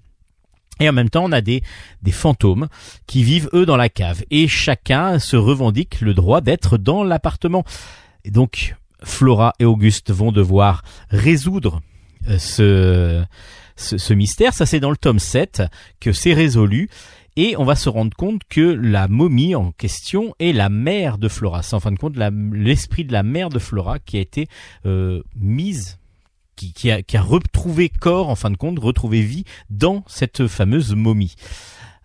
[0.80, 1.62] Et en même temps, on a des,
[2.02, 2.66] des fantômes
[3.06, 4.24] qui vivent eux dans la cave.
[4.32, 7.64] Et chacun se revendique le droit d'être dans l'appartement.
[8.24, 8.74] Et donc,
[9.04, 11.80] Flora et Auguste vont devoir résoudre
[12.28, 13.24] euh, ce,
[13.76, 14.52] ce, ce, mystère.
[14.52, 15.62] Ça, c'est dans le tome 7
[16.00, 16.88] que c'est résolu
[17.36, 21.28] et on va se rendre compte que la momie en question est la mère de
[21.28, 21.62] Flora.
[21.62, 22.16] C'est en fin de compte
[22.52, 24.48] l'esprit de la mère de Flora qui a été
[24.86, 25.98] euh, mise
[26.56, 31.34] qui, a, retrouvé corps, en fin de compte, retrouvé vie dans cette fameuse momie.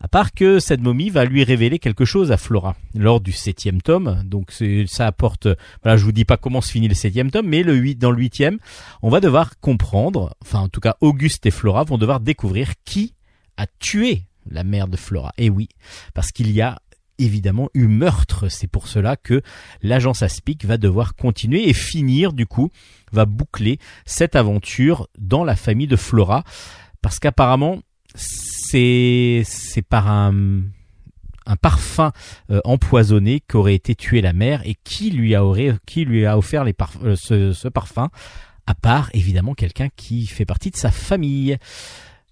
[0.02, 3.82] À part que cette momie va lui révéler quelque chose à Flora lors du septième
[3.82, 4.24] tome.
[4.26, 4.54] Donc
[4.88, 5.48] ça apporte.
[5.84, 8.12] Voilà, je vous dis pas comment se finit le septième tome, mais le 8, dans
[8.12, 8.60] le huitième,
[9.02, 10.36] on va devoir comprendre.
[10.42, 13.14] Enfin, en tout cas, Auguste et Flora vont devoir découvrir qui
[13.58, 15.32] a tué la mère de Flora.
[15.38, 15.70] Et oui,
[16.14, 16.80] parce qu'il y a
[17.20, 18.50] évidemment eu meurtre.
[18.50, 19.42] C'est pour cela que
[19.82, 22.70] l'agence Aspic va devoir continuer et finir du coup,
[23.12, 26.44] va boucler cette aventure dans la famille de Flora.
[27.02, 27.80] Parce qu'apparemment,
[28.16, 30.62] c'est, c'est par un,
[31.46, 32.12] un parfum
[32.50, 36.38] euh, empoisonné qu'aurait été tué la mère et qui lui a, aurait, qui lui a
[36.38, 38.10] offert les euh, ce, ce parfum
[38.68, 41.58] à part évidemment quelqu'un qui fait partie de sa famille.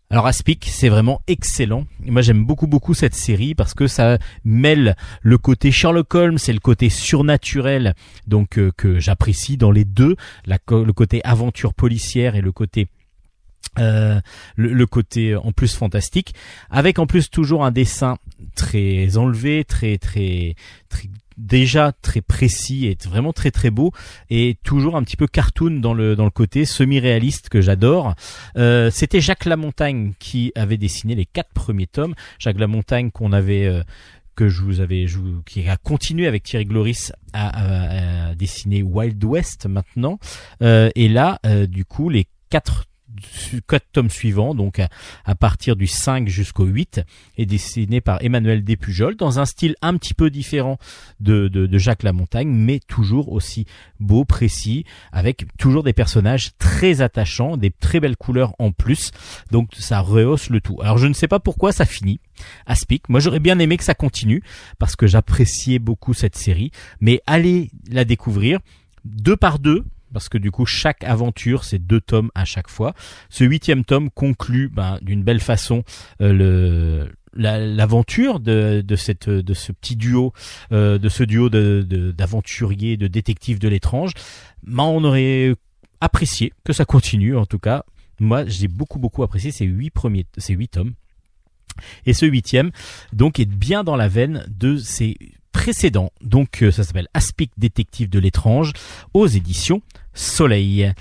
[0.10, 1.86] Alors Aspic, c'est vraiment excellent.
[2.00, 6.54] Moi, j'aime beaucoup beaucoup cette série parce que ça mêle le côté Sherlock Holmes et
[6.54, 7.94] le côté surnaturel,
[8.26, 10.16] donc euh, que j'apprécie dans les deux,
[10.46, 12.88] le côté aventure policière et le côté
[13.80, 14.22] euh,
[14.56, 16.34] le, côté en plus fantastique,
[16.72, 18.18] avec en plus toujours un dessin
[18.56, 20.56] très enlevé, très très
[20.90, 23.92] très déjà très précis et vraiment très très beau
[24.30, 28.16] et toujours un petit peu cartoon dans le dans le côté semi-réaliste que j'adore.
[28.58, 32.16] Euh, C'était Jacques Lamontagne qui avait dessiné les quatre premiers tomes.
[32.40, 33.84] Jacques Lamontagne qu'on avait euh,
[34.38, 39.22] que je vous avais, je qui a continué avec Thierry Gloris à, à, dessiner Wild
[39.26, 40.20] West maintenant.
[40.62, 42.86] Euh, et là, euh, du coup, les quatre
[43.68, 44.80] quatre tomes suivants, donc
[45.26, 47.02] à, partir du 5 jusqu'au 8,
[47.38, 50.78] est dessiné par Emmanuel Despujol dans un style un petit peu différent
[51.20, 53.66] de, de, Jacques Lamontagne, mais toujours aussi
[54.00, 59.12] beau, précis, avec toujours des personnages très attachants, des très belles couleurs en plus,
[59.52, 60.80] donc ça rehausse le tout.
[60.82, 62.20] Alors je ne sais pas pourquoi ça finit.
[62.66, 64.44] Aspic, moi j'aurais bien aimé que ça continue
[64.80, 68.60] parce que j'appréciais beaucoup cette série, mais allez la découvrir
[69.06, 72.94] deux par deux, parce que du coup chaque aventure c'est deux tomes à chaque fois.
[73.30, 75.84] Ce huitième tome conclut ben, d'une belle façon
[76.22, 80.34] euh, l'aventure de, ce petit duo
[80.72, 84.12] euh, de ce duo d'aventuriers de, détectives de l'étrange.
[84.68, 85.54] On aurait
[86.02, 87.84] apprécié que ça continue en tout cas.
[88.20, 90.94] Moi j'ai beaucoup beaucoup apprécié ces huit premiers ces huit tomes.
[92.08, 92.72] Et ce huitième
[93.14, 95.16] donc est bien dans la veine de ces
[95.58, 98.74] précédents donc euh, ça s'appelle Aspic détective de l'étrange
[99.16, 99.82] aux éditions
[100.14, 100.94] Soleil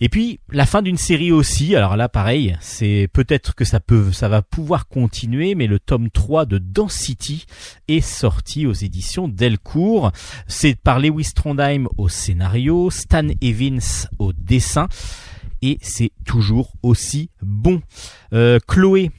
[0.00, 1.74] et puis la fin d'une série aussi.
[1.74, 6.08] Alors là, pareil, c'est peut-être que ça peut, ça va pouvoir continuer, mais le tome
[6.08, 7.46] 3 de Density
[7.88, 10.12] est sorti aux éditions Delcourt.
[10.46, 13.80] C'est par Lewis Trondheim au scénario, Stan Evans
[14.20, 14.86] au dessin,
[15.62, 17.82] et c'est toujours aussi bon.
[18.32, 19.10] Euh, Chloé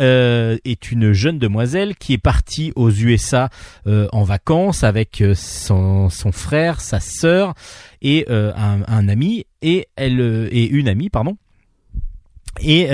[0.00, 3.50] euh, est une jeune demoiselle qui est partie aux USA
[3.86, 7.54] euh, en vacances avec euh, son, son frère, sa sœur
[8.02, 10.20] et un, un, ami et elle
[10.52, 11.36] et une amie pardon
[12.60, 12.88] et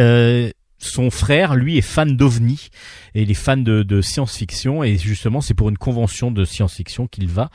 [0.79, 2.69] son frère, lui, est fan d'OVNI
[3.15, 7.07] et il est fan de, de science-fiction et justement c'est pour une convention de science-fiction
[7.07, 7.51] qu'il va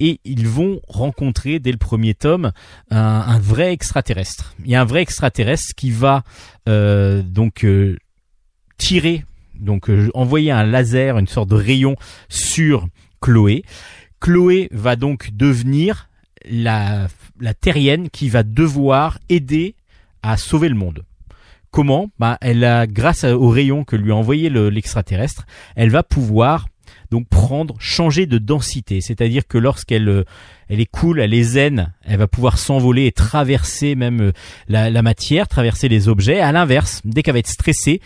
[0.00, 2.52] et ils vont rencontrer dès le premier tome
[2.90, 4.54] un, un, vrai extraterrestre.
[4.64, 6.22] Il y a un vrai extraterrestre qui va
[6.68, 7.64] euh, donc
[8.78, 11.96] tirer, donc euh, envoyer un laser, une sorte de rayon
[12.28, 12.86] sur
[13.20, 13.64] Chloé.
[14.20, 16.08] Chloé va donc devenir
[16.48, 17.08] la,
[17.40, 19.74] la terrienne qui va devoir aider
[20.22, 21.04] à sauver le monde.
[21.70, 22.10] Comment?
[22.18, 26.66] Bah, elle a, grâce au rayon que lui a envoyé l'extraterrestre, elle va pouvoir
[27.10, 29.00] donc prendre, changer de densité.
[29.00, 30.24] C'est-à-dire que lorsqu'elle euh,
[30.68, 34.32] elle est cool, elle est zen, elle va pouvoir s'envoler et traverser même euh,
[34.68, 36.40] la, la matière, traverser les objets.
[36.40, 38.00] À l'inverse, dès qu'elle va être stressée,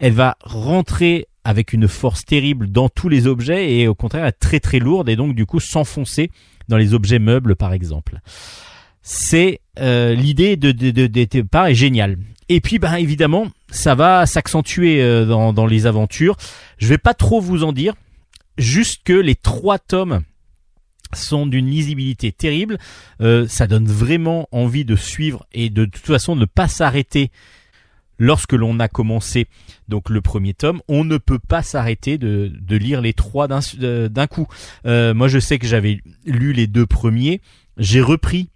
[0.00, 4.38] elle va rentrer avec une force terrible dans tous les objets et au contraire être
[4.38, 6.30] très très lourde et donc du coup s'enfoncer
[6.68, 8.20] dans les objets meubles par exemple.
[9.02, 12.18] C'est euh, l'idée de, de, de, de est géniale.
[12.50, 16.36] Et puis ben évidemment ça va s'accentuer dans, dans les aventures.
[16.78, 17.94] Je vais pas trop vous en dire
[18.58, 20.22] juste que les trois tomes
[21.14, 22.78] sont d'une lisibilité terrible.
[23.20, 27.30] Euh, ça donne vraiment envie de suivre et de, toute façon ne pas s'arrêter
[28.18, 29.46] lorsque l'on a commencé
[29.88, 30.80] donc le premier tome.
[30.88, 34.48] On ne peut pas s'arrêter de, de, lire les trois d'un coup.
[34.86, 37.40] Euh, moi je sais que j'avais lu les deux premiers.
[37.78, 38.48] J'ai repris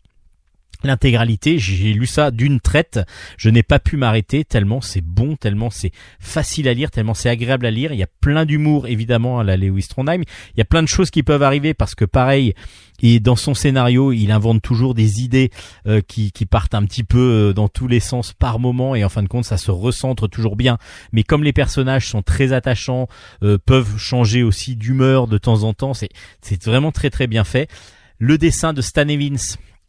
[0.85, 1.59] l'intégralité.
[1.59, 3.01] J'ai lu ça d'une traite.
[3.37, 7.29] Je n'ai pas pu m'arrêter tellement c'est bon, tellement c'est facile à lire, tellement c'est
[7.29, 7.93] agréable à lire.
[7.93, 10.23] Il y a plein d'humour évidemment à la Lewis Trondheim.
[10.55, 12.55] Il y a plein de choses qui peuvent arriver parce que pareil,
[13.03, 15.51] et dans son scénario, il invente toujours des idées
[15.87, 19.05] euh, qui, qui, partent un petit peu euh, dans tous les sens par moment et
[19.05, 20.79] en fin de compte, ça se recentre toujours bien.
[21.13, 23.09] Mais comme les personnages sont très attachants,
[23.43, 27.45] euh, peuvent changer aussi d'humeur de temps en temps, c'est c'est vraiment très très bien
[27.45, 27.69] fait.
[28.19, 29.39] Le dessin de Stan Evans,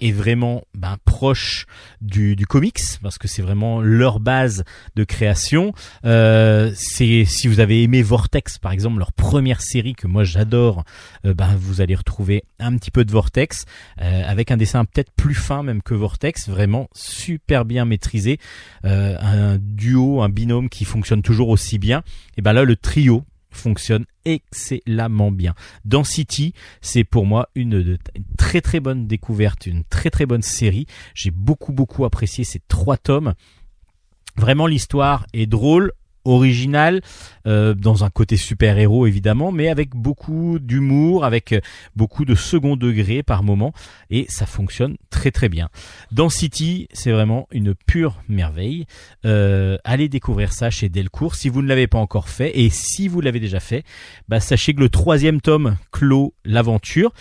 [0.03, 1.65] est vraiment ben, proche
[2.01, 4.63] du, comics parce que c'est vraiment leur base
[4.95, 5.73] de création.
[6.05, 10.83] Euh, c'est si vous avez aimé Vortex par exemple leur première série que moi j'adore,
[11.25, 13.65] euh, ben vous allez retrouver un petit peu de Vortex
[14.01, 18.39] euh, avec un dessin peut-être plus fin même que Vortex, vraiment super bien maîtrisé,
[18.83, 22.03] un duo, un binôme qui fonctionne toujours aussi bien.
[22.37, 25.53] Et ben là le trio fonctionne excellemment bien.
[25.85, 27.97] Density, c'est pour moi une,
[28.37, 30.85] très très bonne découverte, une très très bonne série.
[31.13, 33.33] J'ai beaucoup beaucoup apprécié ces trois tomes.
[34.35, 35.91] Vraiment l'histoire est drôle,
[36.25, 37.01] original,
[37.47, 41.59] euh, dans un côté super-héros évidemment, mais avec beaucoup d'humour, avec euh,
[41.95, 43.73] beaucoup de second degré par moment,
[44.09, 45.69] et ça fonctionne très très bien.
[46.11, 48.85] Dans City, c'est vraiment une pure merveille.
[49.25, 53.07] Euh, allez découvrir ça chez Delcourt si vous ne l'avez pas encore fait, et si
[53.07, 53.83] vous l'avez déjà fait,
[54.27, 57.13] bah, sachez que le troisième tome clôt l'aventure.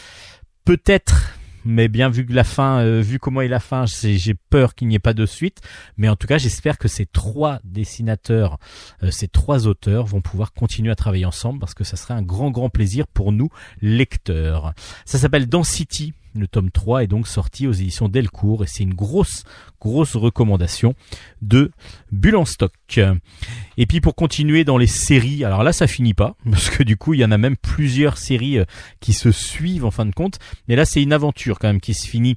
[0.65, 4.75] Peut-être mais bien vu que la fin, euh, vu comment est la fin, j'ai peur
[4.75, 5.61] qu'il n'y ait pas de suite.
[5.96, 8.59] Mais en tout cas, j'espère que ces trois dessinateurs,
[9.03, 12.22] euh, ces trois auteurs vont pouvoir continuer à travailler ensemble parce que ça serait un
[12.22, 13.48] grand grand plaisir pour nous
[13.81, 14.72] lecteurs.
[15.05, 18.95] Ça s'appelle Density le tome 3 est donc sorti aux éditions Delcourt et c'est une
[18.95, 19.45] grosse,
[19.81, 20.95] grosse recommandation
[21.40, 21.71] de
[22.11, 22.73] Bulle en stock.
[23.77, 26.97] Et puis pour continuer dans les séries, alors là ça finit pas, parce que du
[26.97, 28.64] coup il y en a même plusieurs séries euh,
[29.01, 31.95] qui se suivent en fin de compte, mais là c'est une aventure quand même qui
[31.95, 32.37] se finit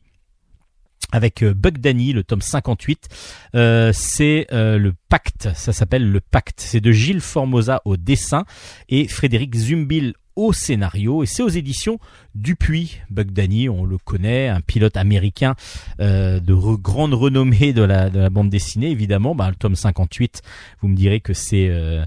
[1.12, 3.08] avec euh, Buck Danny, le tome 58.
[3.56, 6.60] Euh, c'est le Pacte, ça s'appelle le Pacte.
[6.60, 8.46] C'est de Gilles Formosa au dessin
[8.90, 12.00] et Frédéric Zumbil au scénario et c'est aux éditions
[12.34, 13.00] Dupuis.
[13.10, 15.56] Buck Danny, on le connaît, un pilote américain
[16.00, 19.36] euh, de grande renommée de la, de la bande dessinée évidemment.
[19.36, 20.42] Bah, le tome 58,
[20.82, 22.04] vous me direz que c'est euh,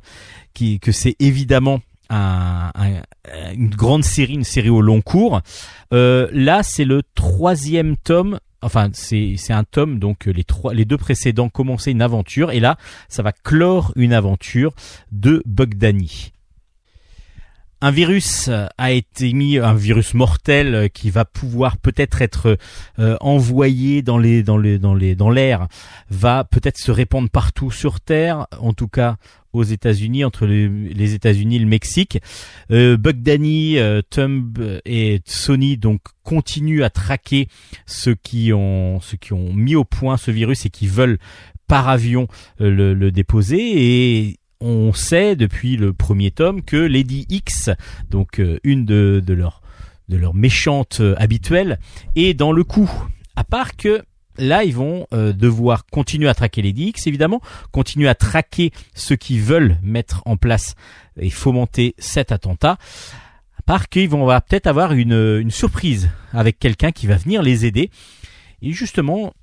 [0.55, 2.73] que c'est évidemment un,
[3.55, 5.41] une grande série, une série au long cours.
[5.93, 10.85] Euh, là, c'est le troisième tome enfin c'est c'est un tome donc les trois les
[10.85, 12.77] deux précédents commençaient une aventure et là
[13.09, 14.73] ça va clore une aventure
[15.13, 16.33] de Bogdani.
[17.81, 22.59] Un virus a été mis, un virus mortel qui va pouvoir peut-être être,
[22.99, 25.69] euh, envoyé dans les dans les dans les dans l'air,
[26.11, 29.17] va peut-être se répandre partout sur Terre, en tout cas
[29.53, 32.21] aux États-Unis, entre les, États-Unis et le Mexique.
[32.71, 37.49] Euh, euh, Tumb et Sony donc continuent à traquer
[37.87, 41.19] ceux qui ont ceux qui ont mis au point ce virus et qui veulent
[41.67, 42.29] par avion
[42.61, 47.71] euh, le, le, déposer et on sait depuis le premier tome que Lady X,
[48.11, 49.63] donc euh, une de, leurs
[50.09, 51.79] de leurs méchantes habituelles,
[52.17, 52.91] est dans le coup.
[53.37, 54.03] À part que
[54.39, 57.41] là, ils vont euh, devoir continuer à traquer les DX, évidemment,
[57.73, 60.75] continuer à traquer ceux qui veulent mettre en place
[61.21, 62.79] et fomenter cet attentat.
[63.59, 67.91] À part qu'ils vont peut-être avoir une surprise avec quelqu'un qui va venir les aider.
[68.63, 69.35] Et justement,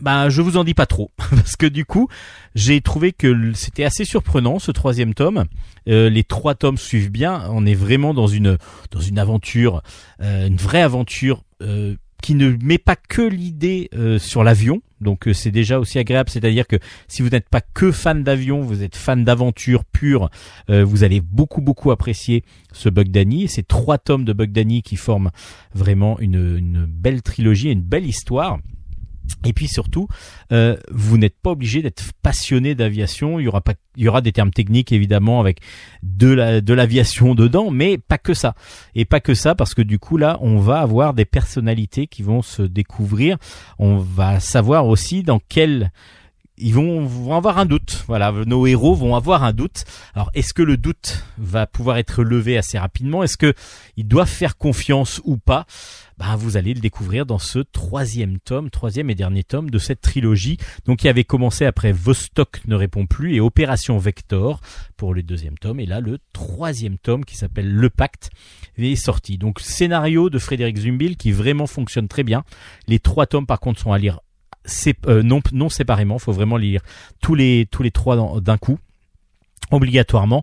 [0.00, 2.08] bah, je vous en dis pas trop parce que du coup,
[2.54, 5.44] j'ai trouvé que c'était assez surprenant ce troisième tome.
[5.88, 7.44] Euh, les trois tomes suivent bien.
[7.50, 8.58] On est vraiment dans une
[8.90, 9.82] dans une aventure,
[10.22, 11.44] euh, une vraie aventure
[12.20, 14.82] qui ne met pas que l'idée euh, sur l'avion.
[15.00, 16.76] Donc euh, c'est déjà aussi agréable, c'est-à-dire que
[17.08, 20.30] si vous n'êtes pas que fan d'avion, vous êtes fan d'aventure pure,
[20.68, 23.48] euh, vous allez beaucoup beaucoup apprécier ce Bugdani.
[23.48, 25.30] Ces trois tomes de Bugdani qui forment
[25.74, 28.58] vraiment une, une belle trilogie, une belle histoire.
[29.44, 30.08] Et puis surtout,
[30.52, 33.38] euh, vous n'êtes pas obligé d'être passionné d'aviation.
[33.38, 35.60] Il y aura pas, il y aura des termes techniques évidemment avec
[36.02, 38.54] de la de l'aviation dedans, mais pas que ça.
[38.94, 42.22] Et pas que ça parce que du coup là, on va avoir des personnalités qui
[42.22, 43.38] vont se découvrir.
[43.78, 45.90] On va savoir aussi dans quel
[46.60, 48.04] ils vont, vont, avoir un doute.
[48.06, 49.84] Voilà, nos héros vont avoir un doute.
[50.14, 53.22] Alors, est-ce que le doute va pouvoir être levé assez rapidement?
[53.22, 53.54] Est-ce que
[53.96, 55.66] ils doivent faire confiance ou pas?
[56.18, 60.02] Ben, vous allez le découvrir dans ce troisième tome, troisième et dernier tome de cette
[60.02, 60.58] trilogie.
[60.84, 64.60] Donc, qui avait commencé après Vostok ne répond plus et Opération Vector
[64.98, 65.80] pour le deuxième tome.
[65.80, 68.28] Et là, le troisième tome qui s'appelle Le Pacte
[68.76, 69.38] est sorti.
[69.38, 72.44] Donc, scénario de Frédéric Zumbil qui vraiment fonctionne très bien.
[72.86, 74.20] Les trois tomes, par contre, sont à lire
[75.06, 76.18] euh, non, non séparément.
[76.18, 76.82] Faut vraiment lire
[77.20, 78.78] tous les tous les trois d'un coup
[79.70, 80.42] obligatoirement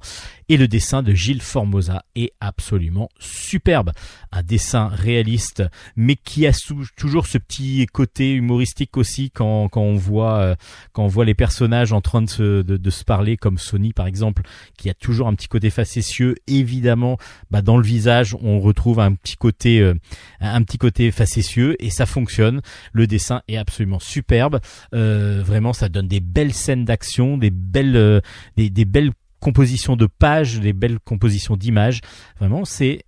[0.49, 3.91] et le dessin de Gilles Formosa est absolument superbe.
[4.31, 5.63] Un dessin réaliste
[5.95, 6.51] mais qui a
[6.95, 10.56] toujours ce petit côté humoristique aussi quand, quand on voit euh,
[10.93, 14.08] quand on voit les personnages en train de se, de, se parler comme Sony par
[14.08, 14.43] exemple
[14.77, 17.17] qui a toujours un petit côté facétieux évidemment
[17.52, 19.93] bah, dans le visage on retrouve un petit côté euh,
[20.39, 22.62] un petit côté facétieux et ça fonctionne.
[22.93, 24.60] Le dessin est absolument superbe.
[24.93, 28.21] Euh, vraiment ça donne des belles scènes d'action, des belles
[28.56, 32.02] des, des belles compositions de pages, les belles compositions d'images.
[32.40, 33.04] Vraiment, c'est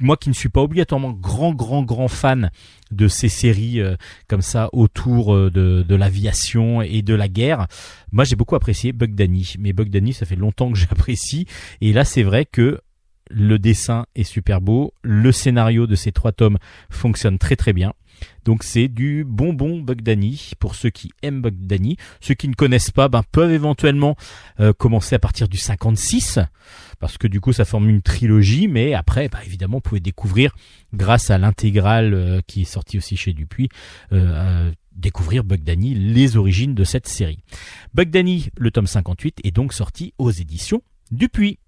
[0.00, 2.50] moi qui ne suis pas obligatoirement grand grand grand fan
[2.90, 3.96] de ces séries euh,
[4.28, 7.66] comme ça autour euh, de, de l'aviation et de la guerre,
[8.10, 9.54] moi j'ai beaucoup apprécié Bug Danny.
[9.58, 11.46] Mais Bug Danny, ça fait longtemps que j'apprécie.
[11.80, 12.80] Et là, c'est vrai que
[13.30, 16.58] le dessin est super beau, le scénario de ces trois tomes
[16.90, 17.94] fonctionne très très bien.
[18.44, 21.96] Donc c'est du bonbon Bugdani pour ceux qui aiment Bugdani.
[22.20, 24.16] Ceux qui ne connaissent pas ben, peuvent éventuellement
[24.60, 26.38] euh, commencer à partir du 56
[27.02, 28.68] parce que du coup ça forme une trilogie.
[28.68, 30.54] Mais après, ben, évidemment, vous pouvez découvrir
[30.94, 33.68] grâce à l'intégrale euh, qui est sortie aussi chez Dupuis.
[34.12, 37.40] Euh, découvrir Bugdani, les origines de cette série.
[37.94, 41.58] Bugdani, le tome 58, est donc sorti aux éditions Dupuis.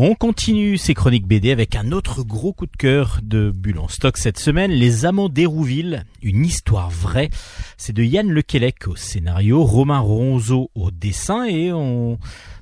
[0.00, 4.16] On continue ces chroniques BD avec un autre gros coup de cœur de Bulle stock
[4.16, 7.30] cette semaine, Les Amants d'Hérouville, une histoire vraie.
[7.78, 12.16] C'est de Yann Lequelec au scénario, Romain Ronzeau au dessin et on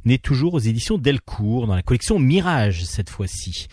[0.07, 3.69] est toujours aux éditions Delcourt dans la collection Mirage cette fois-ci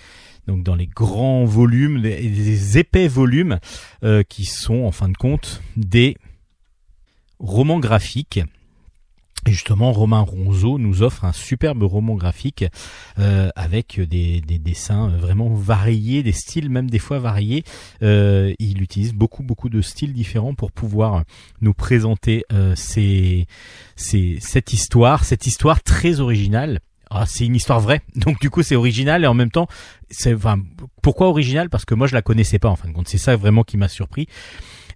[0.45, 3.59] donc dans les grands volumes, des épais volumes
[4.03, 6.17] euh, qui sont en fin de compte des
[7.39, 8.41] romans graphiques
[9.47, 12.65] et justement, Romain Ronzeau nous offre un superbe roman graphique
[13.19, 17.63] euh, avec des, dessins vraiment variés, des styles même des fois variés.
[18.01, 21.23] Euh, il utilise beaucoup beaucoup de styles différents pour pouvoir
[21.61, 26.79] nous présenter euh, cette histoire, cette histoire très originale
[27.15, 28.01] ah, c'est une histoire vraie.
[28.15, 29.67] Donc du coup, c'est original et en même temps,
[30.09, 30.59] c'est enfin
[31.03, 31.69] pourquoi original?
[31.69, 32.69] Parce que moi, je la connaissais pas.
[32.69, 34.27] En fin de compte, c'est ça vraiment qui m'a surpris.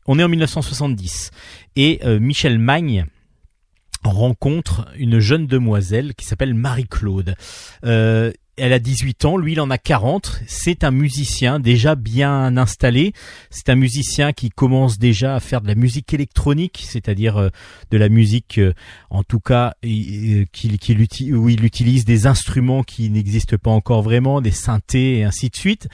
[0.07, 1.31] On est en 1970
[1.75, 3.05] et euh, Michel Magne
[4.03, 7.35] rencontre une jeune demoiselle qui s'appelle Marie-Claude.
[7.85, 10.41] Euh, elle a 18 ans, lui il en a 40.
[10.47, 13.13] C'est un musicien déjà bien installé.
[13.51, 17.49] C'est un musicien qui commence déjà à faire de la musique électronique, c'est-à-dire euh,
[17.91, 18.73] de la musique, euh,
[19.11, 20.45] en tout cas, euh,
[21.33, 25.55] où il utilise des instruments qui n'existent pas encore vraiment, des synthés et ainsi de
[25.55, 25.87] suite.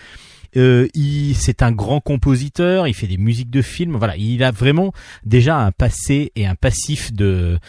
[0.56, 3.95] Euh, il, c'est un grand compositeur, il fait des musiques de films.
[3.95, 4.93] Voilà, il a vraiment
[5.26, 7.60] déjà un passé et un passif de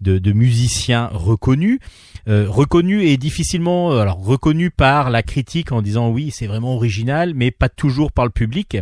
[0.00, 1.80] de, de musicien reconnu.
[2.26, 6.74] Euh, reconnu et difficilement euh, alors reconnu par la critique en disant oui c'est vraiment
[6.74, 8.78] original mais pas toujours par le public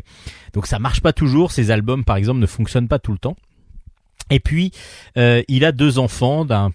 [0.53, 3.35] donc ça marche pas toujours ces albums par exemple ne fonctionnent pas tout le temps
[4.33, 4.73] et puis,
[5.17, 6.73] euh, il a deux enfants d'un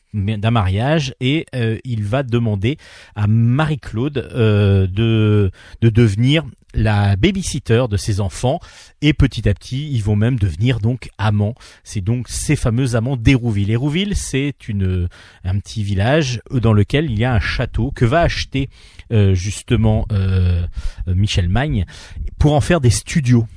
[0.52, 1.46] mariage et
[1.84, 2.78] il va demander
[3.16, 5.52] à Marie-Claude de,
[5.82, 6.44] de devenir
[6.74, 8.60] la babysitter de ses enfants
[9.02, 11.56] et petit à petit ils vont même devenir donc amants.
[11.84, 13.72] C'est donc ces fameux amants d'Hérouville.
[13.72, 15.10] Hérouville c'est une
[15.44, 18.70] un petit village dans lequel il y a un château que va acheter
[19.12, 20.66] euh, justement euh,
[21.08, 21.86] Michel Magne
[22.38, 23.48] pour en faire des studios.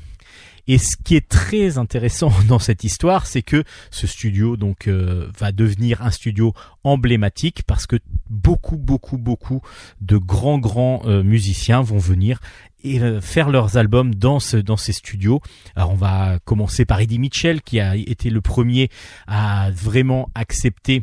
[0.66, 5.28] Et ce qui est très intéressant dans cette histoire, c'est que ce studio donc euh,
[5.38, 6.54] va devenir un studio
[6.84, 7.96] emblématique parce que
[8.28, 9.60] beaucoup beaucoup beaucoup
[10.00, 12.40] de grands grands musiciens vont venir
[12.84, 15.40] et euh, faire leurs albums dans dans ces studios.
[15.76, 18.88] Alors on va commencer par Eddie Mitchell qui a été le premier
[19.26, 21.02] à vraiment accepter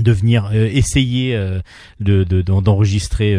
[0.00, 1.60] de venir euh, essayer euh,
[2.00, 3.36] de d'enregistrer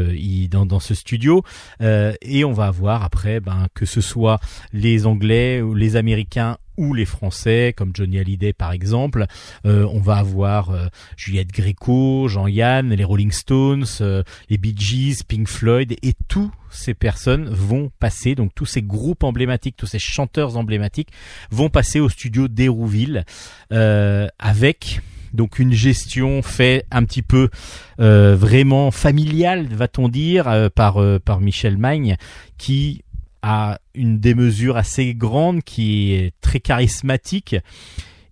[0.49, 1.43] dans, dans ce studio
[1.79, 4.39] et on va voir après ben que ce soit
[4.73, 9.25] les anglais les américains ou les Français, comme Johnny Hallyday par exemple.
[9.65, 15.23] Euh, on va avoir euh, Juliette Gréco, Jean-Yann, les Rolling Stones, euh, les Bee Gees,
[15.27, 19.99] Pink Floyd, et tous ces personnes vont passer, donc tous ces groupes emblématiques, tous ces
[19.99, 21.09] chanteurs emblématiques
[21.51, 23.25] vont passer au studio d'Hérouville
[23.69, 25.01] avec
[25.33, 27.49] donc une gestion fait un petit peu
[27.97, 32.17] vraiment familiale, va-t-on dire, par par Michel Magne,
[32.57, 33.03] qui
[33.41, 37.55] a une démesure assez grande, qui est très charismatique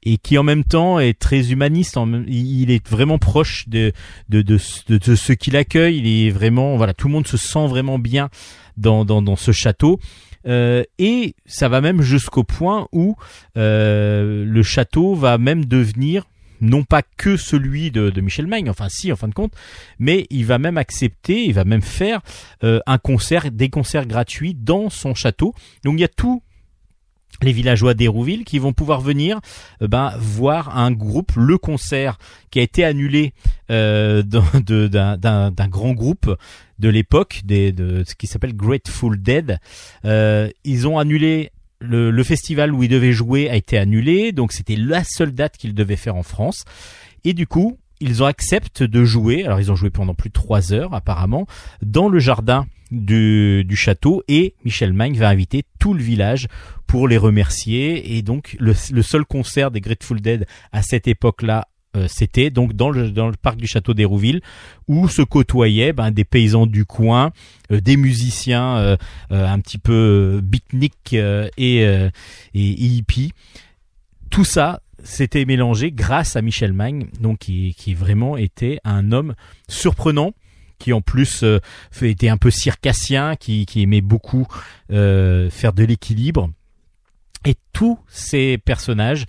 [0.03, 1.97] et qui en même temps est très humaniste.
[2.27, 3.91] Il est vraiment proche de
[4.29, 5.97] de, ceux qui l'accueillent.
[5.97, 8.29] Il est vraiment voilà, tout le monde se sent vraiment bien
[8.77, 9.99] dans ce château.
[10.47, 13.15] Euh, et ça va même jusqu'au point où
[13.57, 16.25] euh, le château va même devenir
[16.61, 19.53] non pas que celui de, Michel Magne, enfin si en fin de compte,
[19.97, 22.21] mais il va même accepter, il va même faire
[22.63, 25.53] euh, un concert, des concerts gratuits dans son château.
[25.83, 26.41] Donc il y a tout
[27.41, 29.39] les villageois d'Hérouville qui vont pouvoir venir
[29.81, 32.17] euh, ben, voir un groupe, le concert
[32.51, 33.33] qui a été annulé
[33.71, 36.35] euh, d'un grand groupe
[36.79, 39.59] de l'époque, de ce qui s'appelle Grateful Dead.
[40.03, 45.03] ils ont annulé le, festival où il devait jouer a été annulé, donc c'était la
[45.03, 46.65] seule date qu'il devait faire en France.
[47.23, 50.33] Et du coup, ils ont accepté de jouer, alors ils ont joué pendant plus de
[50.33, 51.47] trois heures apparemment,
[51.81, 56.47] dans le jardin du, du château et Michel Magne va inviter tout le village
[56.87, 61.67] pour les remercier et donc le, le seul concert des Grateful Dead à cette époque-là
[61.95, 64.41] euh, c'était donc dans le, dans le parc du château d'Hérouville
[64.87, 67.31] où se côtoyaient ben, des paysans du coin,
[67.71, 68.97] euh, des musiciens euh,
[69.31, 72.09] un petit peu beatnik et, et,
[72.53, 73.33] hippie.
[74.29, 79.33] Tout ça s'était mélangé grâce à Michel Magne, donc qui, qui vraiment était un homme
[79.67, 80.33] surprenant
[80.77, 81.43] qui en plus
[82.01, 84.47] était un peu circassien, qui, qui aimait beaucoup
[84.89, 86.49] faire de l'équilibre.
[87.45, 89.25] Et tous ces personnages,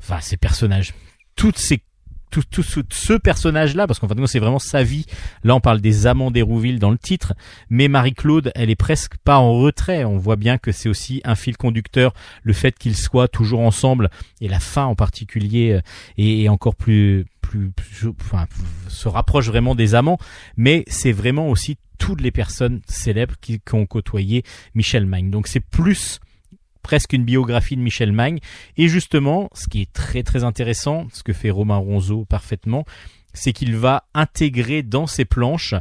[0.00, 0.94] enfin ces personnages,
[1.36, 1.82] toutes ces
[2.40, 5.06] tout, ce personnage-là, parce qu'en fait, c'est vraiment sa vie.
[5.42, 7.34] Là, on parle des amants d'Hérouville dans le titre,
[7.70, 10.04] mais Marie-Claude, elle est presque pas en retrait.
[10.04, 14.10] On voit bien que c'est aussi un fil conducteur, le fait qu'ils soient toujours ensemble,
[14.40, 15.80] et la fin en particulier
[16.16, 17.72] est, encore plus, plus,
[18.20, 18.46] enfin,
[18.88, 20.18] se rapproche vraiment des amants,
[20.56, 24.42] mais c'est vraiment aussi toutes les personnes célèbres qui, qui ont côtoyé
[24.74, 25.30] Michel Magne.
[25.30, 26.20] Donc c'est plus
[26.84, 28.38] presque une biographie de Michel Magne.
[28.76, 32.84] Et justement, ce qui est très très intéressant, ce que fait Romain Ronzeau parfaitement,
[33.32, 35.74] c'est qu'il va intégrer dans ses planches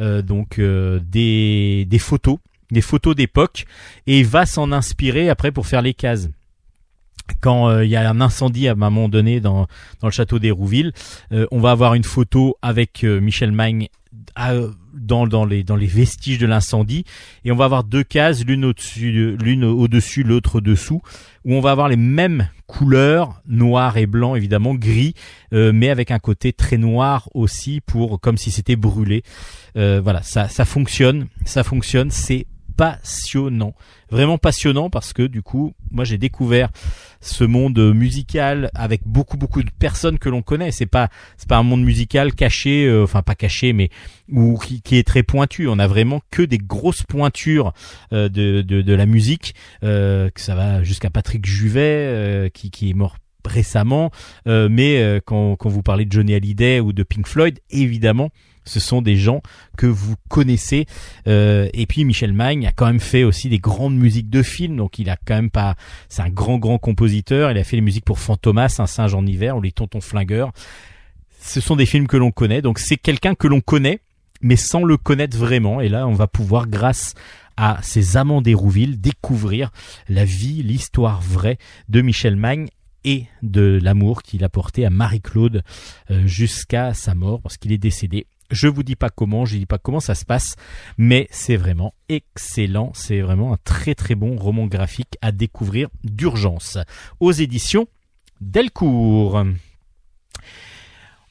[0.00, 2.38] euh, donc euh, des, des photos,
[2.70, 3.66] des photos d'époque,
[4.06, 6.30] et va s'en inspirer après pour faire les cases
[7.40, 9.66] quand euh, il y a un incendie à un moment donné dans,
[10.00, 10.92] dans le château d'Hérouville,
[11.30, 13.88] on va avoir une photo avec Michel Magne
[14.94, 17.04] dans, dans, les, dans les vestiges de l'incendie
[17.44, 21.02] et on va avoir deux cases, l'une au-dessus, l'une au-dessus, l'autre dessous,
[21.44, 25.14] où on va avoir les mêmes couleurs, noir et blanc évidemment, gris,
[25.52, 29.22] euh, mais avec un côté très noir aussi pour comme si c'était brûlé.
[29.76, 33.74] Euh, voilà, ça, ça fonctionne, ça fonctionne, c'est passionnant,
[34.10, 36.70] vraiment passionnant parce que du coup, moi j'ai découvert
[37.20, 40.72] ce monde musical avec beaucoup beaucoup de personnes que l'on connaît.
[40.72, 43.90] C'est pas c'est pas un monde musical caché, euh, enfin pas caché, mais
[44.30, 45.68] ou qui, est très pointu.
[45.68, 47.72] On a vraiment que des grosses pointures
[48.12, 52.90] euh, de, de, de la musique, euh, que ça va jusqu'à Patrick Juvet qui qui
[52.90, 53.16] est mort
[53.46, 54.10] récemment,
[54.46, 58.30] mais quand, quand vous parlez de Johnny Hallyday ou de Pink Floyd, évidemment,
[58.64, 59.42] ce sont des gens
[59.76, 60.86] que vous connaissez.
[61.26, 64.76] Euh, et puis Michel Magne a quand même fait aussi des grandes musiques de films,
[64.76, 65.74] donc il a quand même pas.
[66.08, 67.50] C'est un grand grand compositeur.
[67.50, 70.52] Il a fait les musiques pour Fantomas, Un singe en hiver ou Les Tontons flingueurs.
[71.40, 74.00] Ce sont des films que l'on connaît, donc c'est quelqu'un que l'on connaît,
[74.40, 75.82] mais sans le connaître vraiment.
[75.82, 77.14] Et là, on va pouvoir, grâce
[77.56, 79.70] à ces amants d'Hérouville, découvrir
[80.08, 81.58] la vie, l'histoire vraie
[81.88, 82.68] de Michel Magne
[83.04, 85.62] et de l'amour qu'il a porté à Marie-Claude
[86.10, 89.66] euh, jusqu'à sa mort, parce qu'il est décédé je vous dis pas comment, je dis
[89.66, 90.56] pas comment ça se passe,
[90.98, 92.92] mais c'est vraiment excellent.
[92.94, 96.78] C'est vraiment un très très bon roman graphique à découvrir d'urgence
[97.20, 97.88] aux éditions
[98.40, 99.44] Delcourt.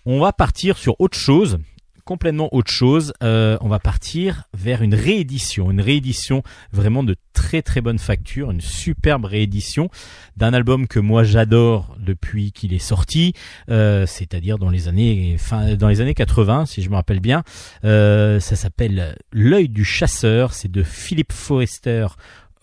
[0.06, 1.60] On va partir sur autre chose
[2.04, 3.14] complètement autre chose.
[3.24, 8.52] Euh, on va partir vers une réédition, une réédition vraiment de très très bonne facture,
[8.52, 9.90] une superbe réédition
[10.38, 13.34] d'un album que moi j'adore depuis qu'il est sorti,
[13.70, 17.44] euh, c'est-à-dire dans les années fin, dans les années 80 si je me rappelle bien.
[17.84, 22.08] Euh, ça s'appelle L'œil du chasseur, c'est de Philippe Forrester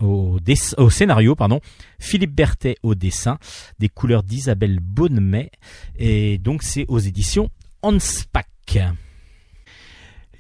[0.01, 0.39] au,
[0.79, 1.61] au, scénario, pardon,
[1.99, 3.39] Philippe Berthet au dessin,
[3.79, 5.51] des couleurs d'Isabelle Bonnemet,
[5.99, 7.51] et donc c'est aux éditions
[7.83, 8.47] Hanspach.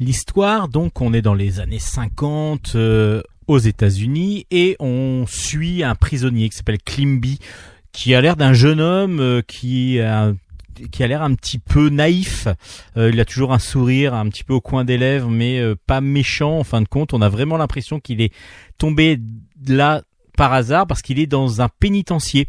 [0.01, 5.94] L'histoire, donc, on est dans les années 50 euh, aux États-Unis et on suit un
[5.94, 7.38] prisonnier qui s'appelle Klimby,
[7.92, 10.32] qui a l'air d'un jeune homme euh, qui a
[10.90, 12.48] qui a l'air un petit peu naïf.
[12.96, 16.01] Euh, il a toujours un sourire un petit peu au coin des lèvres, mais pas
[16.01, 16.61] méchant.
[16.61, 18.32] En fin de compte, on a vraiment l'impression qu'il est
[18.78, 19.20] tombé
[19.68, 20.01] là
[20.38, 22.48] par hasard parce qu'il est dans un pénitencier.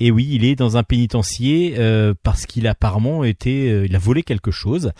[0.00, 1.76] Et oui, il est dans un pénitencier
[2.24, 4.90] parce qu'il a apparemment été, il a volé quelque chose.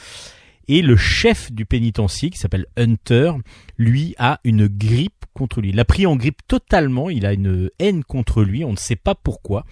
[0.69, 3.33] Et le chef du pénitencier, qui s'appelle Hunter,
[3.79, 5.71] lui a une grippe contre lui.
[5.71, 8.97] Il l'a pris en grippe totalement, il a une haine contre lui, on ne sait
[8.97, 9.65] pas pourquoi.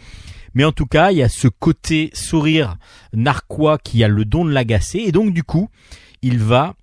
[0.55, 2.77] Mais en tout cas, il y a ce côté sourire
[3.13, 5.01] narquois qui a le don de l'agacer.
[5.01, 5.69] Et donc du coup,
[6.23, 6.75] il va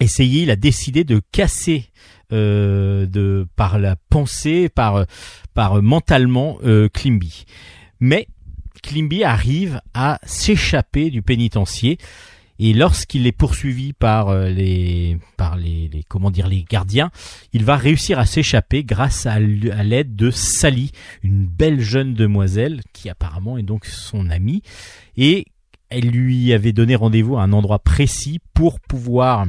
[0.00, 1.90] essayer, il a décidé de casser
[2.32, 5.04] euh, de, par la pensée, par,
[5.52, 7.44] par mentalement euh, Klimby.
[8.00, 8.28] Mais
[8.82, 11.98] Klimby arrive à s'échapper du pénitencier
[12.58, 17.10] et lorsqu'il est poursuivi par euh, les par les, comment dire les gardiens,
[17.52, 20.90] il va réussir à s'échapper grâce à, l'aide de Sally,
[21.22, 24.62] une belle jeune demoiselle qui apparemment est donc son amie.
[25.16, 25.46] Et
[25.90, 29.46] elle lui avait donné rendez-vous à un endroit précis pour pouvoir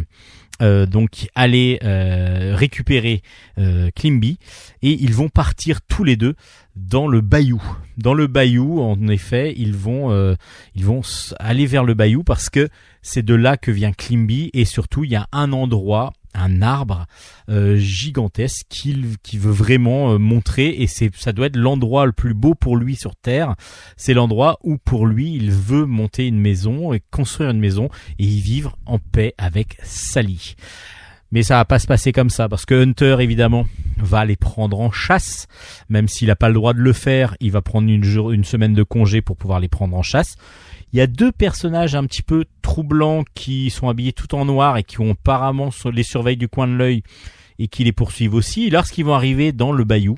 [0.62, 3.22] euh, donc aller euh, récupérer
[3.58, 4.40] euh, Klimby
[4.82, 6.36] et ils vont partir tous les deux
[6.80, 7.62] dans le bayou.
[7.98, 10.36] Dans le bayou, en effet, ils vont euh,
[10.76, 11.02] ils vont
[11.38, 12.70] aller vers le bayou parce que
[13.02, 17.08] c'est de là que vient Klimby et surtout il y a un endroit un arbre
[17.50, 22.12] euh, gigantesque qu'il qui veut vraiment euh, montrer et c'est ça doit être l'endroit le
[22.12, 23.56] plus beau pour lui sur terre
[23.98, 28.26] c'est l'endroit où pour lui il veut monter une maison et construire une maison et
[28.26, 30.56] y vivre en paix avec Sally
[31.32, 33.66] mais ça va pas se passer comme ça parce que Hunter évidemment
[33.98, 35.48] va les prendre en chasse
[35.90, 38.84] même s'il n'a pas le droit de le faire il va prendre une, semaine de
[38.84, 40.36] congé pour pouvoir les prendre en chasse
[40.92, 44.78] il y a deux personnages un petit peu troublants qui sont habillés tout en noir
[44.78, 47.04] et qui ont apparemment les surveillent du coin de l'œil
[47.60, 48.70] et qui les poursuivent aussi.
[48.70, 50.18] lorsqu'ils vont arriver dans le bayou,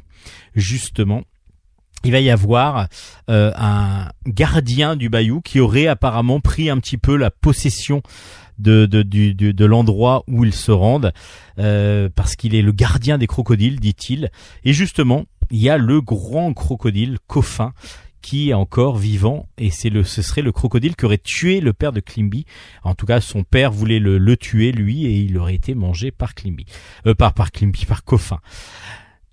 [0.55, 1.23] justement,
[2.03, 2.87] il va y avoir
[3.29, 8.01] euh, un gardien du bayou qui aurait apparemment pris un petit peu la possession
[8.61, 11.11] de, de, de, l'endroit où ils se rendent,
[11.59, 14.29] euh, parce qu'il est le gardien des crocodiles, dit-il.
[14.63, 17.73] Et justement, il y a le grand crocodile Coffin
[18.21, 21.73] qui est encore vivant et c'est le ce serait le crocodile qui aurait tué le
[21.73, 22.45] père de Klimby.
[22.83, 26.11] En tout cas, son père voulait le, le tuer lui et il aurait été mangé
[26.11, 26.65] par Klimby,
[27.07, 28.39] euh, par par Klimby, par Coffin.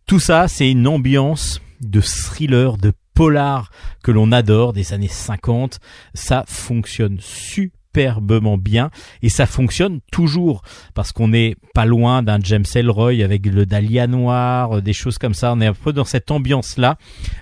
[0.06, 3.70] Tout ça, c'est une ambiance de thriller, de polar
[4.02, 5.80] que l'on adore des années 50.
[6.14, 8.90] Ça fonctionne super superbement bien
[9.22, 10.62] et ça fonctionne toujours
[10.94, 15.18] parce qu'on n'est pas loin d'un James Elroy avec le Dahlia noir, euh, des choses
[15.18, 15.52] comme ça.
[15.52, 16.96] On est un peu dans cette ambiance là,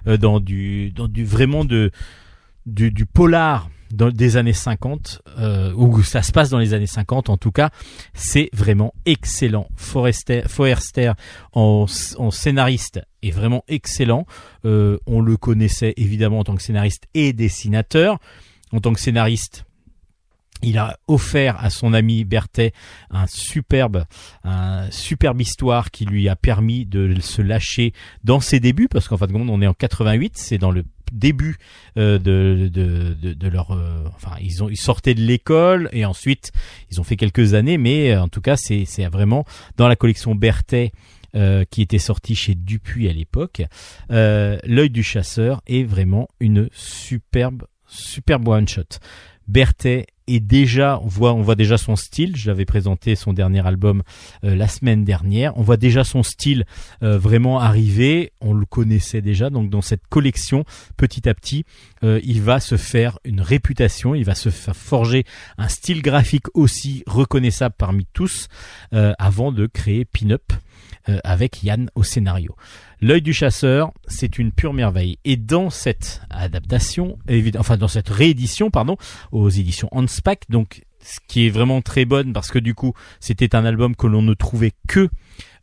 [0.06, 1.90] euh, dans du, dans du vraiment de
[2.64, 7.36] du, polar des années 50, euh, ou ça se passe dans les années 50 en
[7.36, 7.70] tout cas,
[8.14, 9.68] c'est vraiment excellent.
[9.76, 11.12] Forester, Forester
[11.52, 11.86] en,
[12.16, 14.26] en scénariste est vraiment excellent.
[14.64, 18.18] Euh, on le connaissait évidemment en tant que scénariste et dessinateur.
[18.72, 19.65] En tant que scénariste,
[20.62, 22.72] il a offert à son ami Berthet
[23.10, 24.04] un superbe,
[24.44, 27.92] un superbe histoire qui lui a permis de se lâcher
[28.24, 30.84] dans ses débuts, parce qu'en fin de compte, on est en 88, c'est dans le
[31.12, 31.56] début
[31.98, 36.52] euh, de, de, de, leur, euh, enfin, ils ont, ils sortaient de l'école et ensuite
[36.90, 39.44] ils ont fait quelques années, mais euh, en tout cas, c'est, c'est vraiment
[39.76, 40.92] dans la collection Berthet.
[41.70, 43.62] qui était sorti chez Dupuis à l'époque,
[44.08, 48.98] l'œil du chasseur est vraiment une superbe, superbe one shot.
[49.46, 52.36] Berthet et déjà on voit on voit déjà son style.
[52.36, 54.02] Je l'avais présenté son dernier album
[54.44, 55.56] euh, la semaine dernière.
[55.56, 56.64] On voit déjà son style
[57.02, 58.32] euh, vraiment arriver.
[58.40, 59.50] On le connaissait déjà.
[59.50, 60.64] Donc dans cette collection
[60.96, 61.64] petit à petit
[62.02, 64.14] euh, il va se faire une réputation.
[64.14, 65.24] Il va se faire forger
[65.58, 68.48] un style graphique aussi reconnaissable parmi tous
[68.92, 70.04] avant de créer
[71.06, 72.56] Pin-Up avec Yann au scénario
[73.00, 75.18] L'œil du chasseur, c'est une pure merveille.
[75.24, 77.18] Et dans cette adaptation,
[77.58, 78.96] enfin dans cette réédition, pardon,
[79.32, 83.54] aux éditions Hanspach, donc ce qui est vraiment très bonne parce que du coup, c'était
[83.54, 85.08] un album que l'on ne trouvait que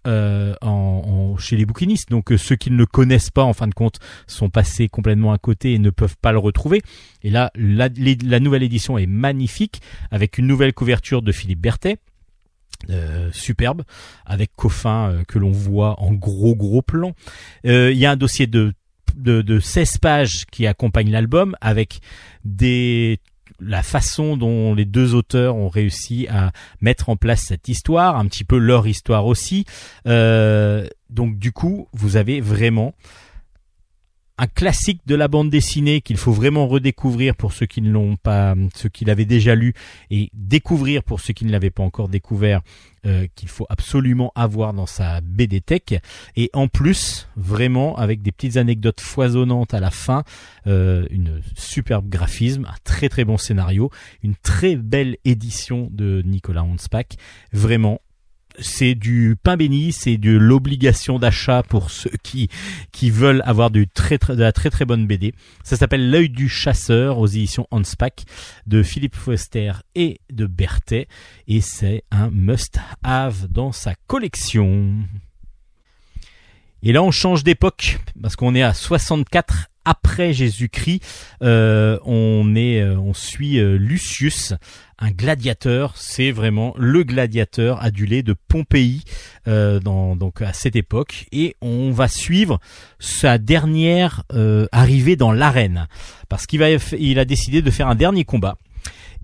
[0.05, 2.09] euh, en, chez les bouquinistes.
[2.09, 5.33] Donc euh, ceux qui ne le connaissent pas, en fin de compte, sont passés complètement
[5.33, 6.81] à côté et ne peuvent pas le retrouver.
[7.23, 7.89] Et là, la,
[8.23, 9.81] la nouvelle édition est magnifique
[10.11, 11.97] avec une nouvelle couverture de Philippe Berthet
[12.89, 13.84] euh, superbe
[14.25, 17.13] avec Coffin euh, que l'on voit en gros gros plan.
[17.65, 18.73] Euh, il y a un dossier de,
[19.15, 21.99] de, de 16 pages qui accompagne l'album avec
[22.43, 23.19] des
[23.59, 28.25] la façon dont les deux auteurs ont réussi à mettre en place cette histoire, un
[28.25, 29.63] petit peu leur histoire aussi.
[30.05, 32.93] donc du coup, vous avez vraiment
[34.38, 38.15] un classique de la bande dessinée qu'il faut vraiment redécouvrir pour ceux qui ne l'ont
[38.15, 39.73] pas, ceux qui l'avaient déjà lu,
[40.09, 42.61] et découvrir pour ceux qui ne l'avaient pas encore découvert,
[43.05, 46.01] euh, qu'il faut absolument avoir dans sa BD Tech.
[46.36, 50.23] Et en plus, vraiment avec des petites anecdotes foisonnantes à la fin,
[50.65, 53.91] euh, une superbe graphisme, un très très bon scénario,
[54.23, 57.17] une très belle édition de Nicolas Hanspach.
[57.51, 58.01] Vraiment,
[58.59, 62.49] c'est du pain béni, c'est de l'obligation d'achat pour ceux qui
[62.91, 65.33] qui veulent avoir très, de la très très bonne BD.
[65.63, 68.25] Ça s'appelle L'œil du chasseur aux éditions Hanspach
[68.67, 71.07] de Philippe Foster et de Berthet
[71.47, 74.95] et c'est un must-have dans sa collection.
[76.81, 81.01] Et là on change d'époque parce qu'on est à 64 après Jésus-Christ,
[81.41, 84.53] euh, on est, euh, on suit euh, Lucius,
[85.03, 85.93] un gladiateur.
[85.95, 89.03] C'est vraiment le gladiateur adulé de Pompéi
[89.45, 92.59] dans, donc à cette époque, et on va suivre
[92.99, 94.23] sa dernière
[94.71, 95.87] arrivée dans l'arène,
[96.29, 98.57] parce qu'il a décidé de faire un dernier combat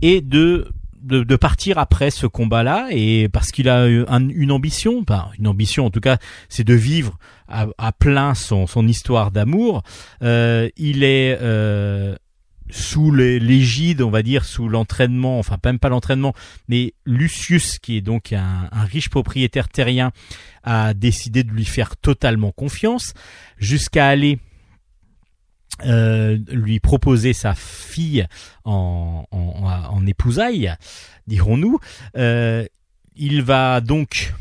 [0.01, 0.65] et de
[1.35, 5.99] partir après ce combat-là et parce qu'il a une ambition, ben, une ambition en tout
[5.99, 6.17] cas,
[6.49, 7.17] c'est de vivre
[7.47, 9.83] à, plein son, histoire d'amour.
[10.21, 12.15] Euh, il est euh,
[12.69, 16.33] sous l'égide, on va dire, sous l'entraînement, enfin même pas l'entraînement,
[16.67, 20.11] mais Lucius, qui est donc un, riche propriétaire terrien,
[20.63, 23.13] a décidé de lui faire totalement confiance,
[23.57, 24.39] jusqu'à aller
[25.85, 28.27] euh, lui proposer sa fille
[28.65, 30.73] en, en, épousaille,
[31.27, 31.79] dirons-nous.
[32.17, 32.65] Euh,
[33.15, 34.33] il va donc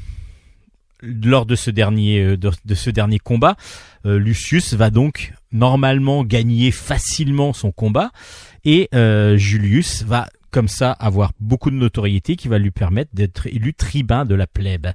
[1.00, 3.56] lors de ce dernier euh, de, ce dernier combat,
[4.04, 8.10] Lucius va donc normalement gagner facilement son combat
[8.64, 8.88] et
[9.36, 14.24] Julius va comme ça avoir beaucoup de notoriété qui va lui permettre d'être élu tribun
[14.24, 14.88] de la plèbe.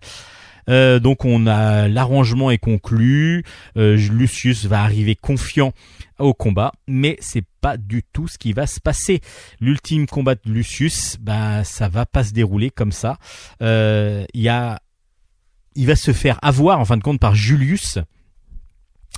[0.69, 3.43] Euh, donc on a l'arrangement est conclu.
[3.77, 5.73] Euh, Lucius va arriver confiant
[6.19, 9.21] au combat, mais c'est pas du tout ce qui va se passer.
[9.59, 13.17] L'ultime combat de Lucius, bah ça va pas se dérouler comme ça.
[13.61, 17.99] Euh, il va se faire avoir en fin de compte par Julius,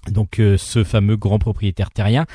[0.10, 2.26] donc ce fameux grand propriétaire terrien,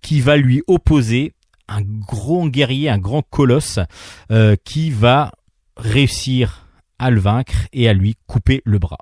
[0.00, 1.32] qui va lui opposer
[1.68, 3.78] un grand guerrier, un grand colosse,
[4.64, 5.32] qui va
[5.76, 6.66] réussir
[6.98, 8.98] à le vaincre et à lui couper le bras.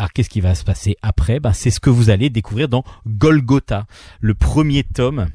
[0.00, 1.40] Alors qu'est-ce qui va se passer après?
[1.40, 3.84] Ben, C'est ce que vous allez découvrir dans Golgotha,
[4.22, 5.26] le premier tome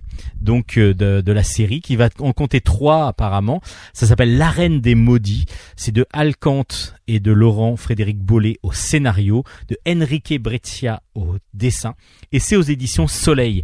[0.41, 3.61] donc euh, de, la série qui va en compter trois apparemment.
[3.93, 5.45] Ça s'appelle L'arène des maudits.
[5.75, 11.93] C'est de Alcante et de Laurent Frédéric Bollet au scénario, de Enrique Breccia au dessin
[12.31, 13.61] et c'est aux éditions Soleil.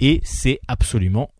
[0.00, 1.30] Et c'est absolument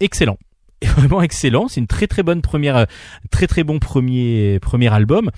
[0.00, 0.38] excellent
[0.82, 1.68] vraiment excellent.
[1.68, 2.84] C'est une très très bonne première, euh,
[3.30, 5.30] très très bon premier premier album.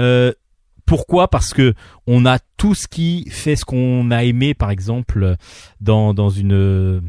[0.00, 0.32] Euh,
[0.86, 1.28] pourquoi?
[1.28, 1.74] Parce que
[2.06, 5.36] on a tout ce qui fait ce qu'on a aimé, par exemple,
[5.80, 7.02] dans dans une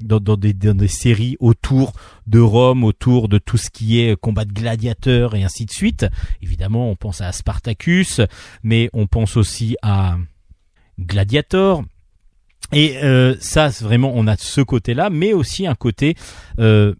[0.00, 1.92] dans, des, dans des séries autour
[2.26, 6.06] de Rome, autour de tout ce qui est combat de gladiateurs et ainsi de suite.
[6.42, 8.20] Évidemment, on pense à Spartacus,
[8.62, 10.16] mais on pense aussi à
[11.00, 11.84] Gladiator.
[12.72, 16.16] Et euh, ça, vraiment, on a ce côté-là, mais aussi un côté
[16.58, 16.94] euh,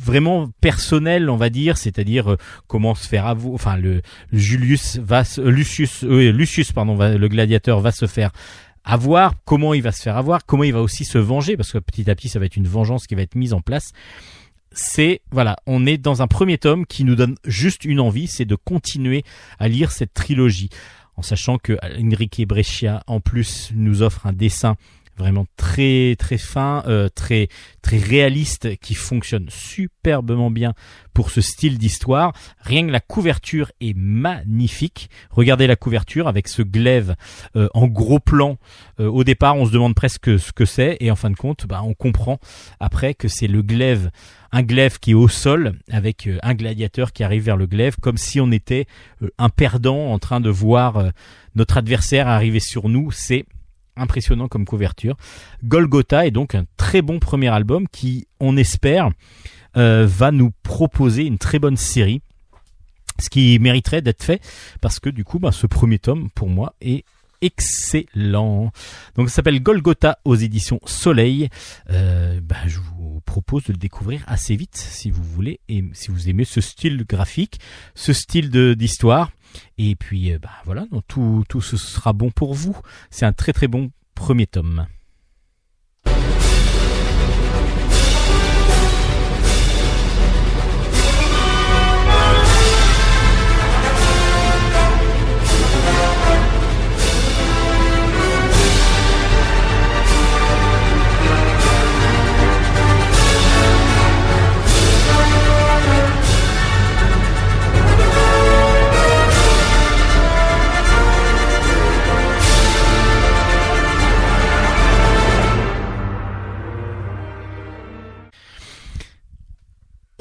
[0.00, 2.36] vraiment personnel, on va dire, c'est-à-dire euh,
[2.66, 7.28] comment se faire avouer, enfin le, Julius va, se- Lucius, euh, Lucius, pardon, va- le
[7.28, 8.30] gladiateur va se faire
[8.84, 11.78] avoir, comment il va se faire avoir, comment il va aussi se venger, parce que
[11.78, 13.92] petit à petit, ça va être une vengeance qui va être mise en place.
[14.72, 18.46] C'est voilà, on est dans un premier tome qui nous donne juste une envie, c'est
[18.46, 19.22] de continuer
[19.58, 20.70] à lire cette trilogie,
[21.16, 24.76] en sachant que Enrique Brescia en plus nous offre un dessin
[25.16, 27.48] vraiment très très fin, euh, très
[27.82, 30.74] très réaliste, qui fonctionne superbement bien
[31.14, 32.32] pour ce style d'histoire.
[32.60, 35.10] Rien que la couverture est magnifique.
[35.30, 37.14] Regardez la couverture avec ce glaive
[37.56, 38.58] euh, en gros plan.
[39.00, 41.66] Euh, au départ, on se demande presque ce que c'est, et en fin de compte,
[41.66, 42.38] bah, on comprend
[42.80, 44.10] après que c'est le glaive,
[44.52, 48.16] un glaive qui est au sol avec un gladiateur qui arrive vers le glaive, comme
[48.16, 48.86] si on était
[49.38, 51.10] un perdant en train de voir
[51.54, 53.10] notre adversaire arriver sur nous.
[53.10, 53.46] C'est
[53.96, 55.16] impressionnant comme couverture.
[55.64, 59.10] Golgotha est donc un très bon premier album qui, on espère,
[59.76, 62.20] euh, va nous proposer une très bonne série.
[63.18, 64.42] Ce qui mériterait d'être fait
[64.80, 67.04] parce que du coup, bah, ce premier tome, pour moi, est
[67.42, 68.72] excellent.
[69.16, 71.48] Donc ça s'appelle Golgotha aux éditions Soleil.
[71.90, 76.10] Euh, bah, je vous propose de le découvrir assez vite si vous voulez et si
[76.10, 77.60] vous aimez ce style graphique,
[77.94, 79.30] ce style d'histoire.
[79.78, 82.76] Et puis euh, bah, voilà, tout, tout ce sera bon pour vous.
[83.10, 84.86] C'est un très très bon premier tome.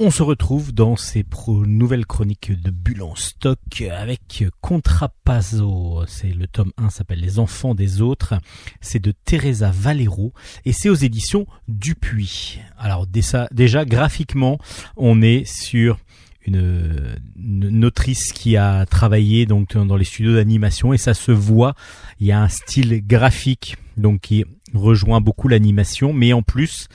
[0.03, 3.59] On se retrouve dans ces pro- nouvelles chroniques de Bulle en stock
[3.95, 6.03] avec Contrapasso.
[6.07, 8.33] C'est le tome 1 s'appelle Les enfants des autres.
[8.79, 10.33] C'est de Teresa Valero
[10.65, 12.59] et c'est aux éditions Dupuis.
[12.79, 14.57] Alors déjà, déjà graphiquement,
[14.97, 15.99] on est sur
[16.47, 21.75] une, une autrice qui a travaillé donc dans les studios d'animation et ça se voit.
[22.19, 26.87] Il y a un style graphique donc qui rejoint beaucoup l'animation, mais en plus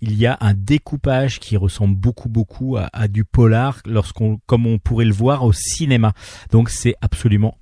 [0.00, 4.78] il y a un découpage qui ressemble beaucoup beaucoup à, du polar lorsqu'on comme on
[4.78, 6.12] pourrait le voir au cinéma.
[6.50, 7.58] Donc c'est absolument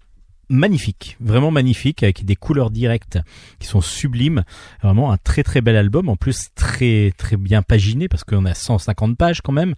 [0.48, 3.18] magnifique, vraiment magnifique avec des couleurs directes
[3.58, 4.44] qui sont sublimes.
[4.82, 8.54] Vraiment un très très bel album en plus très très bien paginé parce qu'on a
[8.54, 9.74] 150 pages quand même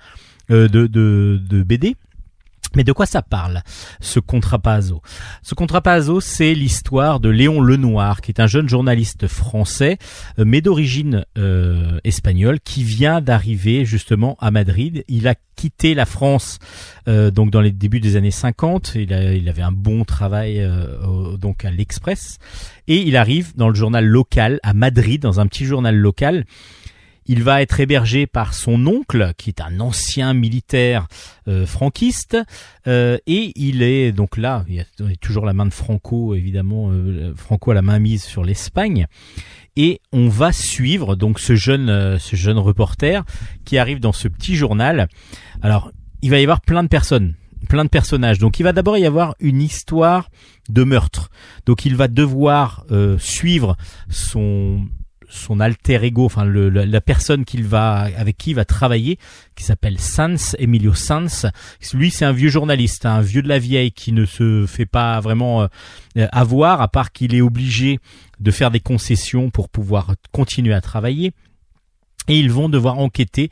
[0.50, 1.96] euh, de, de de BD.
[2.76, 3.62] Mais de quoi ça parle,
[4.00, 5.02] ce Contrapasso
[5.42, 9.98] Ce Contrapasso, c'est l'histoire de Léon Lenoir, qui est un jeune journaliste français,
[10.38, 15.04] euh, mais d'origine euh, espagnole, qui vient d'arriver justement à Madrid.
[15.08, 16.58] Il a quitté la France
[17.08, 18.92] euh, donc dans les débuts des années 50.
[18.94, 20.64] Il, avait un bon travail
[21.40, 22.38] donc à l'Express,
[22.86, 26.44] et il arrive dans le journal local à Madrid, dans un petit journal local.
[27.32, 31.06] Il va être hébergé par son oncle, qui est un ancien militaire
[31.46, 32.36] euh, franquiste,
[32.88, 34.84] euh, et il est donc là, il y a
[35.20, 39.06] toujours la main de Franco, évidemment, euh, Franco a la main mise sur l'Espagne,
[39.76, 43.24] et on va suivre donc ce jeune, ce jeune reporter
[43.64, 45.06] qui arrive dans ce petit journal.
[45.62, 47.36] Alors, il va y avoir plein de personnes,
[47.68, 48.40] plein de personnages.
[48.40, 50.30] Donc, il va d'abord y avoir une histoire
[50.68, 51.30] de meurtre.
[51.64, 52.86] Donc, il va devoir
[53.18, 53.76] suivre
[54.08, 54.84] son
[55.30, 59.18] son alter ego, enfin le, la, la personne qu'il va avec qui il va travailler,
[59.56, 61.46] qui s'appelle Sans, Emilio Sans.
[61.94, 65.20] Lui, c'est un vieux journaliste, un vieux de la vieille qui ne se fait pas
[65.20, 67.98] vraiment euh, avoir, à part qu'il est obligé
[68.40, 71.32] de faire des concessions pour pouvoir continuer à travailler.
[72.28, 73.50] Et ils vont devoir enquêter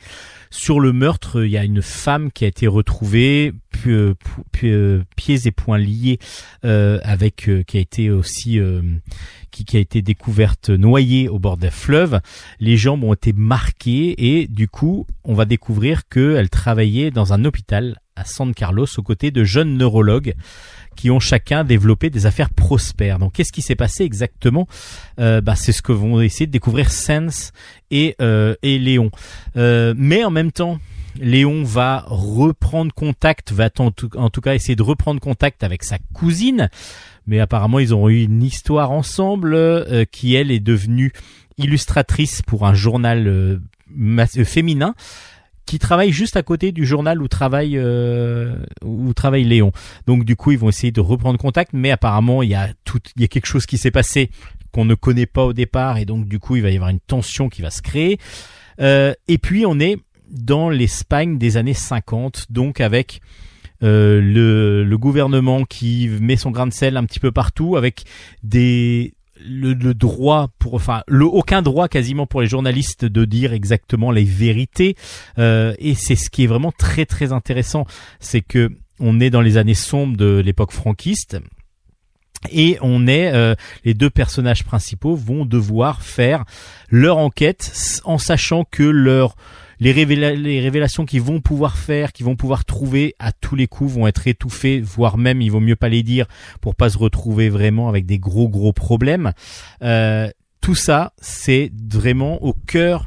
[0.50, 1.44] sur le meurtre.
[1.44, 3.52] Il y a une femme qui a été retrouvée,
[3.86, 4.14] euh,
[4.62, 6.18] euh, pieds et poings liés,
[6.64, 8.82] euh, avec euh, qui a été aussi euh,
[9.50, 12.20] qui, a été découverte noyée au bord d'un fleuve.
[12.60, 17.44] Les jambes ont été marquées et du coup, on va découvrir qu'elle travaillait dans un
[17.44, 20.34] hôpital à San Carlos aux côtés de jeunes neurologues
[20.96, 23.20] qui ont chacun développé des affaires prospères.
[23.20, 24.66] Donc, qu'est-ce qui s'est passé exactement?
[25.20, 27.52] Euh, bah, C'est ce que vont essayer de découvrir Sens
[27.92, 29.10] et, euh, Léon.
[29.56, 30.80] Euh, mais en même temps,
[31.20, 35.84] Léon va reprendre contact, va en tout, en tout cas essayer de reprendre contact avec
[35.84, 36.70] sa cousine,
[37.26, 41.12] mais apparemment ils ont eu une histoire ensemble euh, qui elle est devenue
[41.58, 43.58] illustratrice pour un journal euh,
[43.98, 44.94] euh, féminin
[45.68, 49.70] qui travaille juste à côté du journal où travaille euh, où travaille Léon.
[50.06, 53.00] Donc du coup, ils vont essayer de reprendre contact, mais apparemment, il y a tout,
[53.16, 54.30] il y a quelque chose qui s'est passé
[54.72, 57.00] qu'on ne connaît pas au départ, et donc du coup, il va y avoir une
[57.00, 58.18] tension qui va se créer.
[58.80, 59.98] Euh, et puis, on est
[60.30, 63.20] dans l'Espagne des années 50, donc avec
[63.82, 68.04] euh, le, le gouvernement qui met son grain de sel un petit peu partout, avec
[68.42, 69.14] des
[69.44, 74.10] le, le droit pour enfin le aucun droit quasiment pour les journalistes de dire exactement
[74.10, 74.96] les vérités.
[75.38, 77.86] Euh, et c'est ce qui est vraiment très très intéressant.
[78.20, 78.70] C'est que
[79.00, 81.38] on est dans les années sombres de l'époque franquiste
[82.50, 83.54] et on est euh,
[83.84, 86.44] les deux personnages principaux vont devoir faire
[86.88, 89.36] leur enquête en sachant que leur
[89.80, 93.66] les, révéla- les révélations qu'ils vont pouvoir faire, qu'ils vont pouvoir trouver à tous les
[93.66, 96.26] coups vont être étouffées, voire même il vaut mieux pas les dire
[96.60, 99.32] pour pas se retrouver vraiment avec des gros gros problèmes.
[99.82, 100.28] Euh,
[100.60, 103.06] tout ça, c'est vraiment au cœur.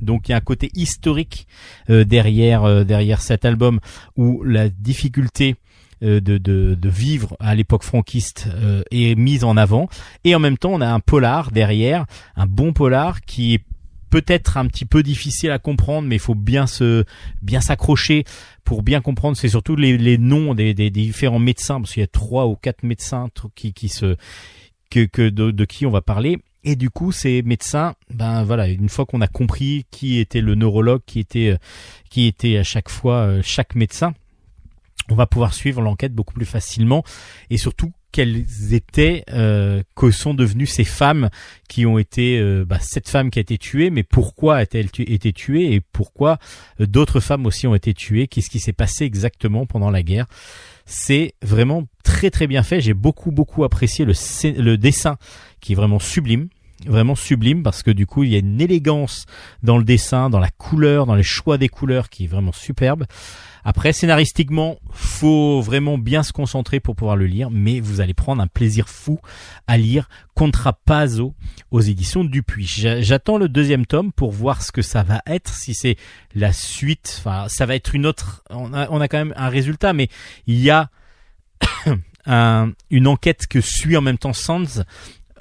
[0.00, 1.46] Donc il y a un côté historique
[1.88, 3.80] euh, derrière euh, derrière cet album
[4.16, 5.56] où la difficulté
[6.02, 9.88] euh, de, de, de vivre à l'époque franquiste euh, est mise en avant
[10.24, 12.04] et en même temps on a un polar derrière,
[12.36, 13.64] un bon polar qui est
[14.14, 18.24] peut-être un petit peu difficile à comprendre mais il faut bien s'accrocher
[18.62, 19.36] pour bien comprendre.
[19.36, 23.26] C'est surtout les, noms des, différents médecins parce qu'il y a trois ou quatre médecins
[23.56, 24.14] qui, se
[24.88, 26.38] que, que de, de qui on va parler.
[26.62, 30.54] Et du coup ces médecins ben voilà une fois qu'on a compris qui était le
[30.54, 31.56] neurologue qui était euh,
[32.08, 34.14] qui était à chaque fois euh, chaque médecin
[35.10, 37.02] on va pouvoir suivre l'enquête beaucoup plus facilement.
[37.50, 41.30] Et surtout quelles étaient euh, que sont devenues ces femmes
[41.68, 45.32] qui ont été euh, bah, cette femme qui a été tuée mais pourquoi a-t-elle été
[45.32, 46.38] tuée et pourquoi
[46.80, 48.28] euh, d'autres femmes aussi ont été tuées?
[48.28, 50.26] Qu'est-ce qui s'est passé exactement pendant la guerre?
[50.86, 52.80] C'est vraiment très très bien fait.
[52.80, 54.12] J'ai beaucoup beaucoup apprécié le,
[54.62, 55.16] le dessin
[55.60, 56.46] qui est vraiment sublime
[56.86, 59.26] vraiment sublime parce que du coup il y a une élégance
[59.64, 63.06] dans le dessin, dans la couleur, dans les choix des couleurs qui est vraiment superbe.
[63.64, 68.42] Après scénaristiquement, faut vraiment bien se concentrer pour pouvoir le lire, mais vous allez prendre
[68.42, 69.18] un plaisir fou
[69.66, 71.34] à lire Contrapazzo
[71.70, 72.66] aux éditions Dupuis.
[72.66, 75.96] J'a- J'attends le deuxième tome pour voir ce que ça va être, si c'est
[76.34, 80.08] la suite, enfin ça va être une autre, on a, quand même un résultat, mais
[80.46, 80.90] il y a
[82.26, 84.82] un- une enquête que suit en même temps Sands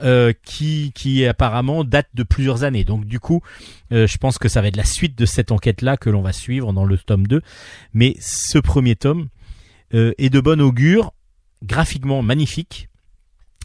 [0.04, 2.84] euh, qui, qui apparemment date de plusieurs années.
[2.84, 3.41] Donc du coup,
[3.91, 6.34] euh, je pense que ça va être la suite de cette enquête-là que l'on va
[6.34, 7.41] suivre dans le tome 2.
[7.93, 9.30] Mais ce premier tome
[9.93, 11.14] euh, est de bon augure,
[11.64, 12.89] graphiquement magnifique,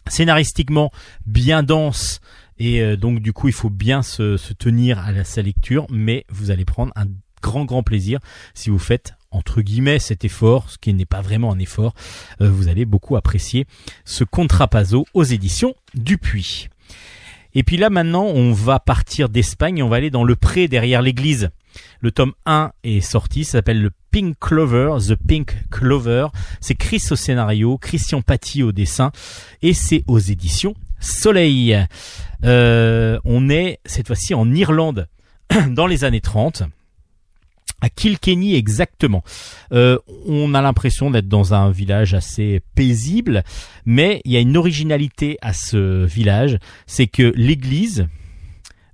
[0.07, 0.91] scénaristiquement
[1.25, 2.21] bien dense,
[2.59, 5.87] et euh, donc du coup il faut bien se, se tenir à la, sa lecture,
[5.89, 7.05] mais vous allez prendre un
[7.41, 8.19] grand grand plaisir
[8.53, 11.93] si vous faites entre guillemets cet effort, ce qui n'est pas vraiment un effort,
[12.41, 13.65] euh, vous allez beaucoup apprécier
[14.05, 16.69] ce Contrapazzo aux éditions Dupuis.
[17.55, 21.01] Et puis là maintenant, on va partir d'Espagne on va aller dans le pré derrière
[21.01, 21.49] l'église.
[22.01, 26.27] Le tome 1 est sorti, ça s'appelle le Pink Clover, The Pink Clover.
[26.61, 29.11] C'est Chris au scénario, Christian Paty au dessin
[29.61, 31.77] et c'est aux éditions Soleil.
[32.43, 35.07] Euh, on est cette fois-ci en Irlande
[35.69, 36.63] dans les années 30
[37.81, 39.23] à Kilkenny exactement.
[39.71, 43.43] Euh, on a l'impression d'être dans un village assez paisible,
[43.85, 46.57] mais il y a une originalité à ce village,
[46.87, 48.07] c'est que l'église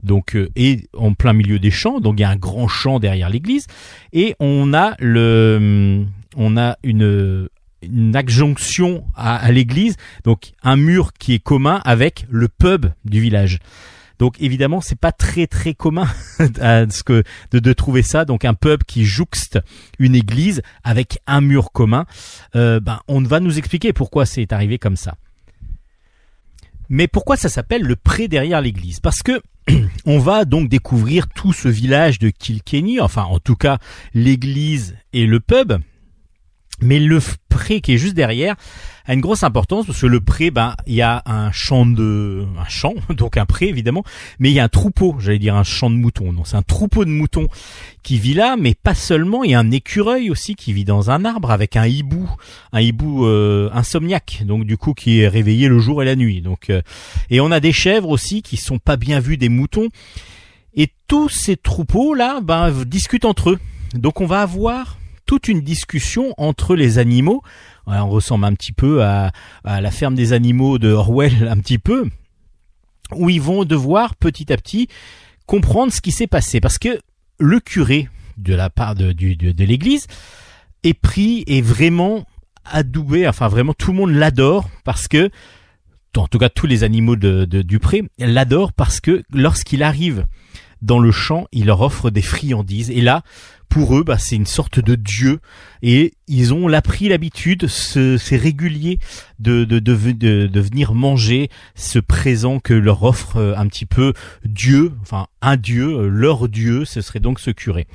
[0.03, 2.99] donc euh, est en plein milieu des champs, donc il y a un grand champ
[2.99, 3.65] derrière l'église
[4.13, 6.05] et on a le
[6.35, 7.49] on a une
[7.81, 13.19] une adjonction à, à l'église, donc un mur qui est commun avec le pub du
[13.19, 13.59] village.
[14.19, 16.07] Donc évidemment, c'est pas très très commun
[16.39, 18.25] de trouver ça.
[18.25, 19.59] Donc un pub qui jouxte
[19.99, 22.05] une église avec un mur commun.
[22.55, 25.15] Euh, ben on va nous expliquer pourquoi c'est arrivé comme ça.
[26.89, 28.99] Mais pourquoi ça s'appelle le pré derrière l'église?
[28.99, 29.41] Parce que
[30.05, 33.79] on va donc découvrir tout ce village de Kilkenny, enfin en tout cas
[34.13, 35.73] l'église et le pub.
[36.81, 37.19] Mais le
[37.49, 38.55] pré qui est juste derrière
[39.05, 42.45] a une grosse importance parce que le pré, ben, il y a un champ de,
[42.59, 44.03] un champ, donc un pré évidemment,
[44.39, 46.33] mais il y a un troupeau, j'allais dire un champ de moutons.
[46.33, 47.47] Non, c'est un troupeau de moutons
[48.03, 49.43] qui vit là, mais pas seulement.
[49.43, 52.29] Il y a un écureuil aussi qui vit dans un arbre avec un hibou,
[52.73, 56.41] un hibou euh, insomniaque, donc du coup qui est réveillé le jour et la nuit.
[56.41, 56.81] Donc, euh,
[57.29, 59.89] et on a des chèvres aussi qui sont pas bien vues des moutons.
[60.77, 63.59] Et tous ces troupeaux là, ben, discutent entre eux.
[63.93, 67.41] Donc on va avoir toute une discussion entre les animaux.
[67.87, 69.31] On ressemble un petit peu à,
[69.63, 72.09] la ferme des animaux de Orwell, un petit peu,
[73.13, 74.87] où ils vont devoir petit à petit
[75.45, 76.59] comprendre ce qui s'est passé.
[76.59, 76.99] Parce que
[77.39, 80.07] le curé de la part de l'église
[80.83, 82.25] est pris et vraiment
[82.65, 85.29] adoubé, enfin vraiment tout le monde l'adore parce que
[86.17, 90.25] en tout cas tous les animaux de, de- du pré, l'adorent parce que lorsqu'il arrive
[90.81, 92.89] dans le champ, il leur offre des friandises.
[92.91, 93.23] Et là,
[93.69, 95.39] pour eux, bah, c'est une sorte de dieu.
[95.81, 98.99] Et ils ont l'a pris l'habitude, ce- c'est régulier,
[99.39, 103.85] de, de, de, de, de venir manger ce présent que leur offre euh, un petit
[103.85, 104.13] peu
[104.45, 107.87] Dieu, enfin un dieu, euh, leur dieu, ce serait donc ce curé.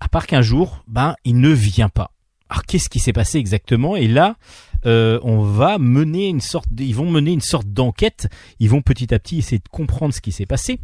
[0.00, 2.10] À part qu'un jour, ben, il ne vient pas.
[2.48, 3.96] Alors qu'est-ce qui s'est passé exactement?
[3.96, 4.36] Et là,
[4.84, 8.28] euh, on va mener une sorte, ils vont mener une sorte d'enquête.
[8.58, 10.80] Ils vont petit à petit essayer de comprendre ce qui s'est passé.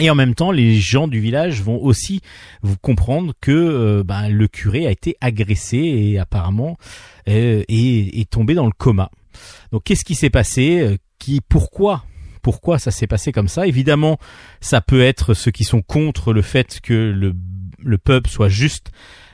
[0.00, 2.20] Et en même temps, les gens du village vont aussi
[2.62, 6.76] vous comprendre que euh, ben, le curé a été agressé et apparemment
[7.28, 9.10] euh, est, tombé dans le coma.
[9.70, 12.04] Donc qu'est-ce qui s'est passé Euh, Qui, pourquoi
[12.42, 13.66] pourquoi ça s'est passé comme ça?
[13.66, 14.18] Évidemment,
[14.60, 17.32] ça peut être ceux qui sont contre le fait que le,
[17.82, 18.90] le peuple soit juste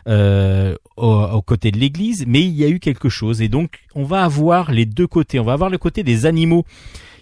[0.07, 3.81] euh, au, au côté de l'Église, mais il y a eu quelque chose et donc
[3.97, 5.41] on va avoir les deux côtés.
[5.41, 6.65] On va avoir le côté des animaux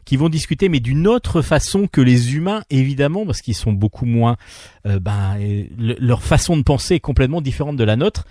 [0.08, 4.06] qui vont discuter, mais d'une autre façon que les humains, évidemment, parce qu'ils sont beaucoup
[4.06, 4.38] moins.
[4.86, 5.36] euh, ben,
[5.76, 8.24] le- leur façon de penser est complètement différente de la nôtre.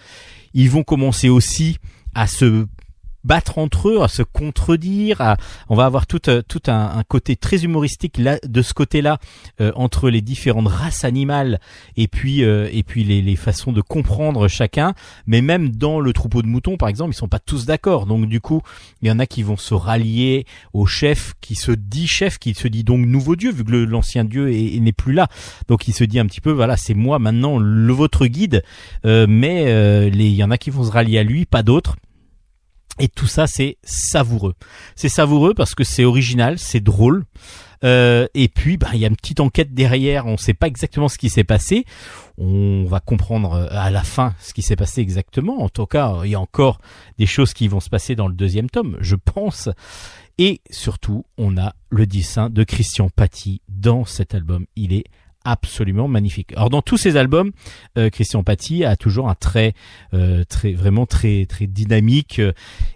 [0.56, 1.78] Ils vont commencer aussi
[2.16, 2.66] à se
[3.28, 5.22] battre entre eux, à se contredire.
[5.22, 5.38] À,
[5.70, 9.20] on va avoir tout, euh, tout un, un côté très humoristique là, de ce côté-là
[9.62, 11.60] euh, entre les différentes races animales
[11.98, 14.94] et puis euh, et puis les, les façons de comprendre chacun.
[15.28, 18.06] Mais même dans le troupeau de moutons, par exemple, ils sont pas tous d'accord.
[18.06, 18.62] Donc du coup,
[19.02, 22.54] il y en a qui vont se rallier au chef qui se dit chef, qui
[22.54, 25.28] se dit donc nouveau dieu, vu que l'ancien dieu est- est- n'est plus là.
[25.68, 28.64] Donc il se dit un petit peu, voilà, c'est moi maintenant le votre guide.
[29.06, 31.96] Euh, mais euh, il y en a qui vont se rallier à lui, pas d'autres.
[33.00, 34.56] Et tout ça, c'est savoureux.
[34.96, 37.26] C'est savoureux parce que c'est original, c'est drôle.
[37.84, 40.26] Euh, et puis, bah, il y a une petite enquête derrière.
[40.26, 41.86] On ne sait pas exactement ce qui s'est passé.
[42.38, 45.62] On va comprendre euh, à la fin ce qui s'est passé exactement.
[45.62, 46.80] En tout cas, il y a encore
[47.18, 49.70] des choses qui vont se passer dans le deuxième tome, je pense.
[50.40, 54.66] Et surtout, on a le dessin de Christian Paty dans cet album.
[54.76, 55.06] Il est
[55.48, 56.52] absolument magnifique.
[56.56, 57.52] Alors dans tous ces albums,
[57.98, 59.74] euh, Christian Paty a toujours un trait
[60.14, 62.40] euh, très vraiment très très dynamique.
[62.40, 62.52] euh,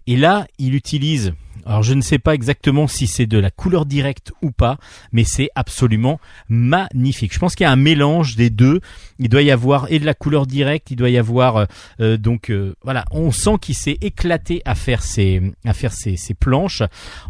[0.06, 1.34] Et là, il utilise.
[1.66, 4.78] Alors je ne sais pas exactement si c'est de la couleur directe ou pas,
[5.12, 7.34] mais c'est absolument magnifique.
[7.34, 8.82] Je pense qu'il y a un mélange des deux.
[9.20, 11.68] Il doit y avoir et de la couleur directe, il doit y avoir
[12.00, 12.52] euh, donc
[12.84, 16.84] voilà, on sent qu'il s'est éclaté à faire ses à faire ses, ses planches.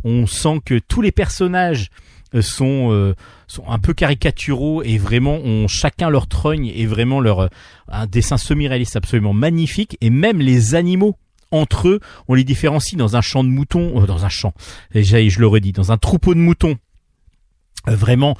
[0.04, 1.90] On sent que tous les personnages
[2.40, 3.14] sont euh,
[3.48, 7.48] sont un peu caricaturaux et vraiment ont chacun leur trogne et vraiment leur euh,
[7.90, 11.18] un dessin semi-réaliste absolument magnifique et même les animaux
[11.52, 14.54] entre eux, on les différencie dans un champ de moutons, euh, dans un champ,
[14.94, 16.78] déjà je le redis, dans un troupeau de moutons.
[17.86, 18.38] Vraiment,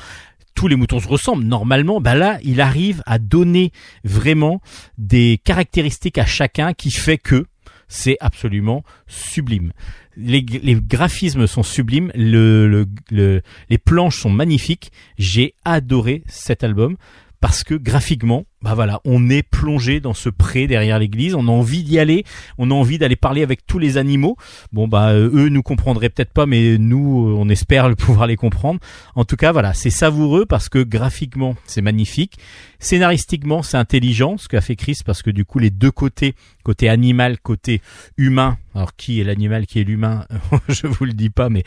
[0.56, 2.00] tous les moutons se ressemblent normalement.
[2.00, 3.72] Bah là, il arrive à donner
[4.04, 4.62] vraiment
[4.98, 7.48] des caractéristiques à chacun qui fait que
[7.92, 9.74] c'est absolument sublime.
[10.16, 10.42] Les,
[10.76, 14.92] graphismes sont sublimes, le, le- le- les planches sont magnifiques.
[15.18, 16.96] J'ai adoré cet album
[17.42, 21.52] parce que graphiquement, bah voilà, on est plongé dans ce pré derrière l'église, on a
[21.52, 22.24] envie d'y aller,
[22.58, 24.38] on a envie d'aller parler avec tous les animaux.
[24.72, 28.36] Bon bah euh, eux nous comprendraient peut-être pas, mais nous euh, on espère pouvoir les
[28.36, 28.80] comprendre.
[29.16, 32.38] En tout cas voilà, c'est savoureux parce que graphiquement c'est magnifique,
[32.80, 36.88] scénaristiquement c'est intelligent ce qu'a fait Chris parce que du coup les deux côtés, côté
[36.88, 37.82] animal, côté
[38.18, 38.58] humain.
[38.76, 40.26] Alors qui est l'animal, qui est l'humain,
[40.70, 41.64] je vous le dis pas, mais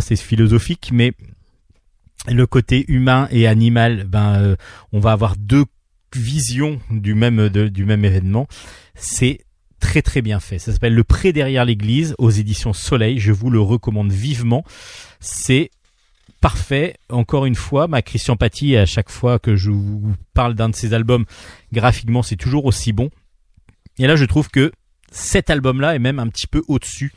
[0.00, 1.12] c'est philosophique, mais
[2.26, 4.56] le côté humain et animal, ben euh,
[4.92, 5.64] on va avoir deux
[6.14, 8.46] visions du même du même événement.
[8.94, 9.40] C'est
[9.80, 10.58] très très bien fait.
[10.58, 13.18] Ça s'appelle Le Pré derrière l'église aux éditions Soleil.
[13.18, 14.64] Je vous le recommande vivement.
[15.20, 15.70] C'est
[16.40, 16.96] parfait.
[17.08, 20.74] Encore une fois, ma Christian Paty, à chaque fois que je vous parle d'un de
[20.74, 21.24] ses albums,
[21.72, 23.10] graphiquement, c'est toujours aussi bon.
[23.98, 24.72] Et là, je trouve que
[25.10, 27.12] cet album-là est même un petit peu au-dessus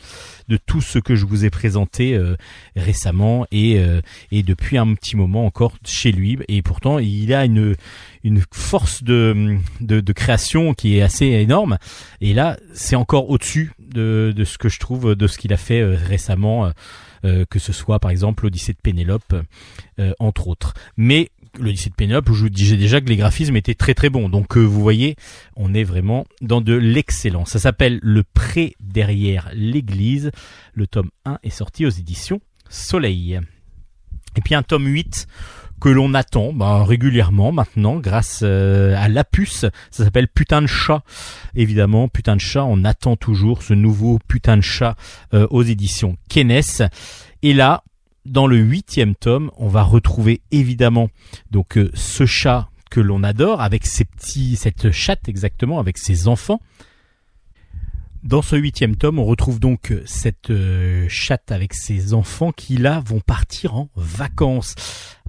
[0.47, 2.35] de tout ce que je vous ai présenté euh,
[2.75, 6.39] récemment et, euh, et depuis un petit moment encore chez lui.
[6.47, 7.75] Et pourtant, il a une,
[8.23, 11.77] une force de, de, de création qui est assez énorme.
[12.19, 15.57] Et là, c'est encore au-dessus de, de ce que je trouve de ce qu'il a
[15.57, 16.71] fait euh, récemment, euh,
[17.25, 19.35] euh, que ce soit par exemple l'Odyssée de Pénélope,
[20.19, 20.73] entre autres.
[20.97, 24.29] Mais l'Odyssée de Pénélope, je vous disais déjà que les graphismes étaient très très bons.
[24.29, 25.15] Donc vous voyez,
[25.55, 27.51] on est vraiment dans de l'excellence.
[27.51, 30.31] Ça s'appelle Le Pré derrière l'église.
[30.73, 33.39] Le tome 1 est sorti aux éditions Soleil.
[34.37, 35.27] Et puis un tome 8
[35.81, 39.65] que l'on attend bah, régulièrement maintenant grâce euh, à Lapus.
[39.89, 41.03] Ça s'appelle Putain de chat.
[41.55, 44.95] Évidemment, Putain de chat, on attend toujours ce nouveau Putain de chat
[45.33, 46.87] euh, aux éditions Kenes.
[47.41, 47.83] Et là,
[48.25, 51.09] dans le huitième tome, on va retrouver évidemment
[51.49, 56.27] donc euh, ce chat que l'on adore avec ses petits, cette chatte exactement avec ses
[56.27, 56.61] enfants.
[58.23, 63.01] Dans ce huitième tome, on retrouve donc cette euh, chatte avec ses enfants qui là
[63.03, 64.75] vont partir en vacances.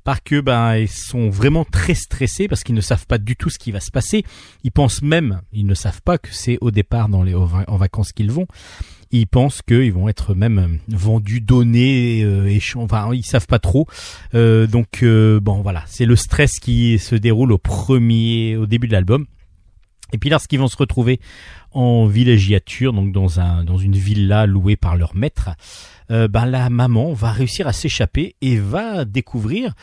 [0.05, 3.51] Parce que ben ils sont vraiment très stressés parce qu'ils ne savent pas du tout
[3.51, 4.25] ce qui va se passer.
[4.65, 8.13] Ils pensent même, ils ne savent pas que c'est au départ dans les en vacances
[8.13, 8.47] qu'ils vont.
[9.15, 13.87] Ils pensent qu'ils vont être même vendus, donnés, euh, enfin ils savent pas trop.
[14.35, 18.89] Euh, donc euh, bon voilà, c'est le stress qui se déroule au premier, au début
[18.89, 19.27] de l'album.
[20.15, 21.21] Et puis lorsqu'ils vont se retrouver
[21.73, 25.51] en villégiature, donc dans un dans une villa louée par leur maître,
[26.13, 29.75] euh, ben la maman va réussir à s'échapper et va découvrir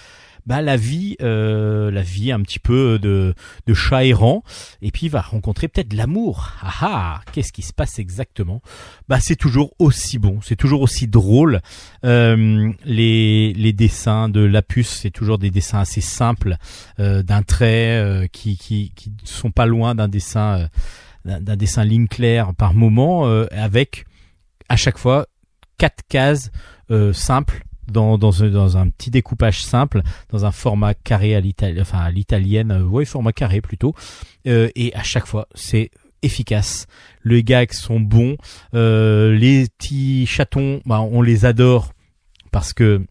[0.45, 3.35] bah, la vie, euh, la vie un petit peu de,
[3.67, 4.43] de chat errant,
[4.81, 6.53] et puis va rencontrer peut-être l'amour.
[6.61, 8.61] Ah ah, qu'est-ce qui se passe exactement?
[9.07, 11.61] Bah c'est toujours aussi bon, c'est toujours aussi drôle.
[12.03, 16.55] Euh, les, les dessins de la puce, c'est toujours des dessins assez simples,
[16.99, 20.67] euh, d'un trait euh, qui, qui qui sont pas loin d'un dessin
[21.25, 24.05] euh, d'un dessin ligne claire par moment, avec
[24.69, 25.27] à chaque fois
[25.79, 26.51] quatre cases
[27.13, 32.11] simples dans, dans, un, petit découpage simple, dans un format carré à l'italienne, enfin à
[32.11, 33.93] l'italienne, euh, format carré plutôt.
[34.47, 36.87] Euh, et à chaque fois, c'est efficace.
[37.23, 38.35] Les gags sont bons.
[38.73, 41.93] Euh, les petits chatons, bah, on les adore
[42.51, 43.01] parce que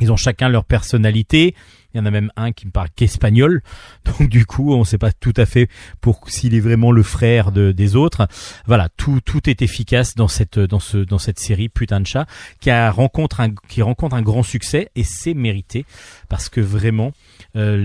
[0.00, 1.54] ils ont chacun leur personnalité.
[1.94, 3.62] Il y en a même un qui me parle qu'espagnol.
[4.04, 5.68] Donc du coup, on ne sait pas tout à fait
[6.00, 8.26] pour s'il est vraiment le frère de, des autres.
[8.66, 12.26] Voilà, tout tout est efficace dans cette dans ce dans cette série putain de chat
[12.60, 15.84] qui a rencontre un qui rencontre un grand succès et c'est mérité
[16.28, 17.12] parce que vraiment
[17.56, 17.76] euh,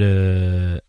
[0.74, 0.82] le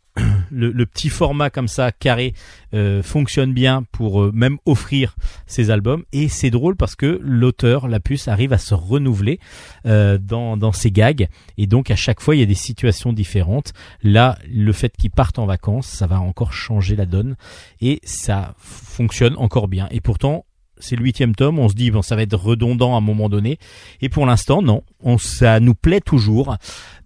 [0.51, 2.35] le, petit format comme ça carré
[2.75, 5.17] euh, fonctionne bien pour euh, même offrir
[5.47, 6.05] ses albums.
[6.13, 9.41] Et c'est drôle parce que l'auteur la puce arrive à se renouveler
[9.87, 11.29] euh, dans, ses gags.
[11.57, 13.73] Et donc à chaque fois il y a des situations différentes.
[14.03, 17.37] Là le fait qu'il parte en vacances ça va encore changer la donne.
[17.81, 19.89] Et ça fonctionne encore bien.
[19.91, 20.45] Et pourtant
[20.81, 23.29] c'est le huitième tome, on se dit bon ça va être redondant à un moment
[23.29, 23.59] donné,
[24.01, 26.57] et pour l'instant non, on, ça nous plaît toujours.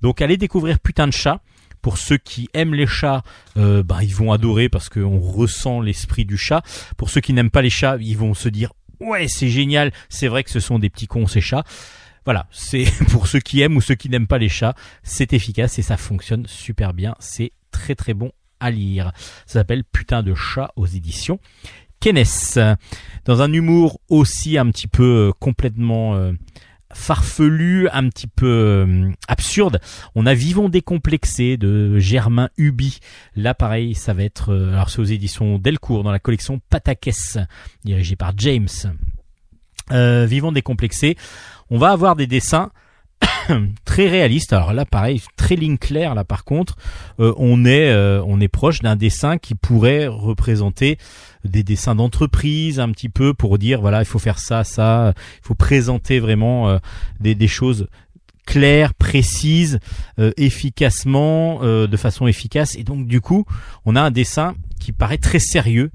[0.03, 1.41] Donc allez découvrir Putain de chat,
[1.83, 3.23] pour ceux qui aiment les chats,
[3.57, 6.63] euh, bah, ils vont adorer parce qu'on ressent l'esprit du chat.
[6.97, 10.29] Pour ceux qui n'aiment pas les chats, ils vont se dire ouais c'est génial, c'est
[10.29, 11.65] vrai que ce sont des petits cons ces chats.
[12.25, 15.79] Voilà, c'est pour ceux qui aiment ou ceux qui n'aiment pas les chats, c'est efficace
[15.79, 17.17] et ça fonctionne super bien.
[17.19, 19.11] C'est très très bon à lire.
[19.47, 21.41] Ça s'appelle Putain de chat aux éditions
[21.99, 22.25] Kenes.
[23.25, 26.33] Dans un humour aussi un petit peu euh, complètement euh,
[26.93, 29.81] farfelu, un petit peu euh, absurde.
[30.15, 33.01] On a Vivons décomplexé de Germain Ubi.
[33.37, 37.39] Là, pareil, ça va être, euh, alors c'est aux éditions Delcourt dans la collection Patakes,
[37.85, 38.69] dirigée par James.
[39.91, 41.17] Euh, Vivons décomplexé.
[41.71, 42.71] On va avoir des dessins
[43.85, 44.53] très réaliste.
[44.53, 46.15] Alors là, pareil, très ligne claire.
[46.15, 46.77] Là, par contre,
[47.21, 50.99] euh, on est euh, on est proche d'un dessin qui pourrait représenter
[51.45, 55.13] des dessins d'entreprise un petit peu pour dire voilà, il faut faire ça, ça.
[55.17, 56.79] Il faut présenter vraiment euh,
[57.21, 57.89] des, des choses
[58.45, 59.79] claires, précises,
[60.37, 62.75] efficacement, de façon efficace.
[62.75, 63.45] Et donc du coup,
[63.85, 65.93] on a un dessin qui paraît très sérieux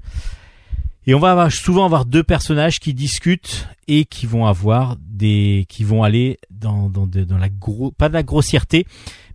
[1.08, 5.82] et on va souvent avoir deux personnages qui discutent et qui vont avoir des, qui
[5.82, 8.86] vont aller dans, dans, dans la gros, pas de la grossièreté,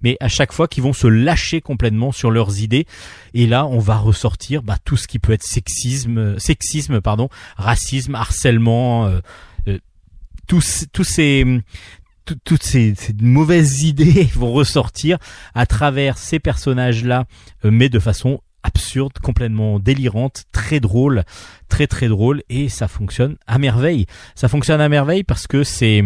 [0.03, 2.85] mais à chaque fois qui vont se lâcher complètement sur leurs idées.
[3.33, 8.13] Et là, on va ressortir bah, tout ce qui peut être sexisme, sexisme, pardon, racisme,
[8.13, 9.19] harcèlement, euh,
[9.67, 9.79] euh,
[10.47, 11.59] tous, tous ces
[12.45, 15.17] toutes ces, ces, mauvaises idées vont ressortir
[15.55, 17.25] à travers ces personnages-là,
[17.65, 21.23] euh, mais de façon absurde, complètement délirante, très drôle,
[21.69, 24.05] très très drôle et ça fonctionne à merveille.
[24.35, 26.03] Ça fonctionne à merveille parce que c'est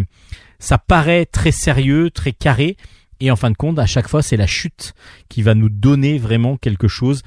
[0.59, 2.77] ça paraît très sérieux, très carré
[3.19, 4.93] et en fin de compte à chaque fois c'est la chute
[5.29, 7.21] qui va nous donner vraiment quelque chose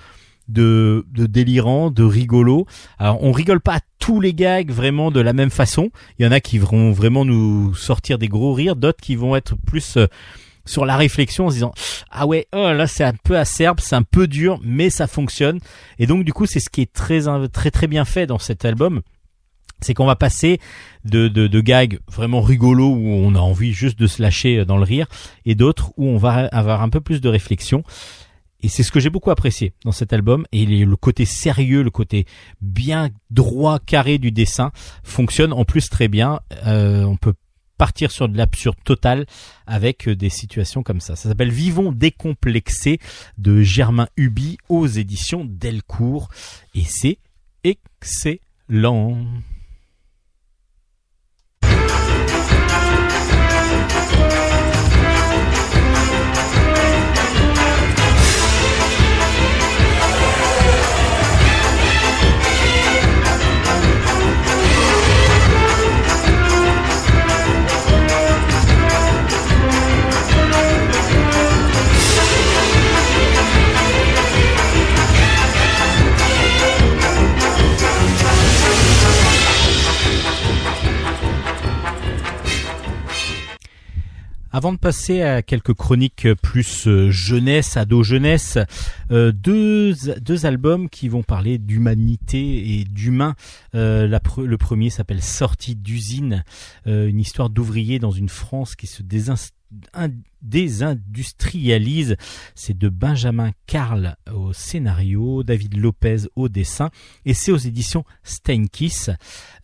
[0.48, 2.66] de, de délirant, de rigolo.
[2.98, 5.90] Alors on rigole pas tous les gags vraiment de la même façon.
[6.19, 9.36] Il y en a qui vont vraiment nous sortir des gros rires, d'autres qui vont
[9.36, 10.07] être plus euh,
[10.70, 11.72] sur la réflexion en se disant
[12.10, 15.59] ah ouais oh là c'est un peu acerbe c'est un peu dur mais ça fonctionne.
[15.98, 18.64] Et donc du coup c'est ce qui est très très très bien fait dans cet
[18.64, 19.02] album.
[19.82, 20.60] C'est qu'on va passer
[21.06, 24.76] de, de, de gags vraiment rigolos où on a envie juste de se lâcher dans
[24.76, 25.06] le rire
[25.47, 27.82] et d'autres où on va avoir un peu plus de réflexion.
[28.62, 30.44] Et c'est ce que j'ai beaucoup apprécié dans cet album.
[30.52, 32.26] Et le côté sérieux, le côté
[32.60, 34.70] bien droit, carré du dessin
[35.02, 36.40] fonctionne en plus très bien.
[36.66, 37.32] Euh, on peut
[37.81, 39.24] partir sur de l'absurde total
[39.66, 41.16] avec euh, des situations comme ça.
[41.16, 42.98] Ça s'appelle Vivons décomplexés
[43.39, 46.28] de Germain Hubi aux éditions Delcourt
[46.74, 47.16] et c'est
[47.65, 49.16] excellent.
[84.52, 88.59] Avant de passer à quelques chroniques plus euh, jeunesse, ado-jeunesse,
[89.12, 93.36] euh, deux, deux albums qui vont parler d'humanité et d'humain.
[93.77, 96.43] Euh, le premier s'appelle Sortie d'usine,
[96.86, 99.05] une histoire d'ouvrier dans une France qui se
[100.43, 102.16] désindustrialise.
[102.56, 106.90] C'est de Benjamin Karl au scénario, David Lopez au dessin,
[107.24, 109.10] et c'est aux éditions Steinkiss.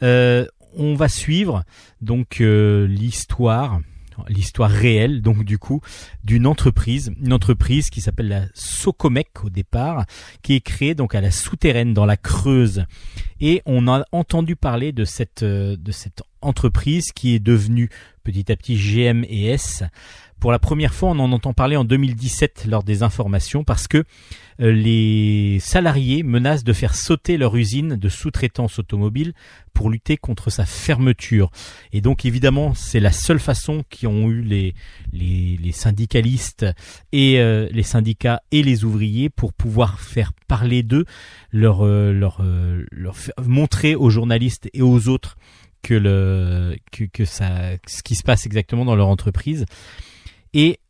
[0.00, 1.64] on va suivre
[2.00, 3.80] donc l'histoire
[4.28, 5.80] l'histoire réelle, donc du coup,
[6.24, 10.06] d'une entreprise, une entreprise qui s'appelle la Socomec au départ,
[10.42, 12.84] qui est créée donc à la souterraine dans la Creuse.
[13.40, 17.90] Et on a entendu parler de cette euh, de cette entreprise qui est devenue
[18.24, 19.82] petit à petit GM et S.
[20.40, 24.04] Pour la première fois, on en entend parler en 2017 lors des informations parce que
[24.60, 29.32] euh, les salariés menacent de faire sauter leur usine de sous-traitance automobile
[29.72, 31.50] pour lutter contre sa fermeture.
[31.92, 34.74] Et donc évidemment, c'est la seule façon qu'ont eu les,
[35.12, 36.66] les, syndicalistes
[37.12, 41.06] et euh, les syndicats et les ouvriers pour pouvoir faire parler d'eux,
[41.50, 42.42] leur, euh, leur,
[42.90, 45.36] leur montrer aux journalistes et aux autres
[45.82, 49.66] que le que, que ça ce qui se passe exactement dans leur entreprise.
[50.58, 50.80] Et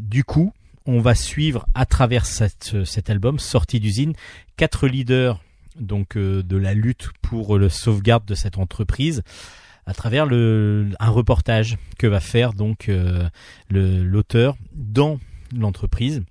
[0.00, 0.52] du coup,
[0.86, 4.14] on va suivre à travers cet album sortie d'usine
[4.56, 5.40] quatre leaders
[5.80, 9.22] donc euh, de la lutte pour le sauvegarde de cette entreprise
[9.86, 13.28] à travers le, un reportage que va faire donc euh,
[13.70, 15.18] l'auteur dans
[15.56, 16.22] l'entreprise.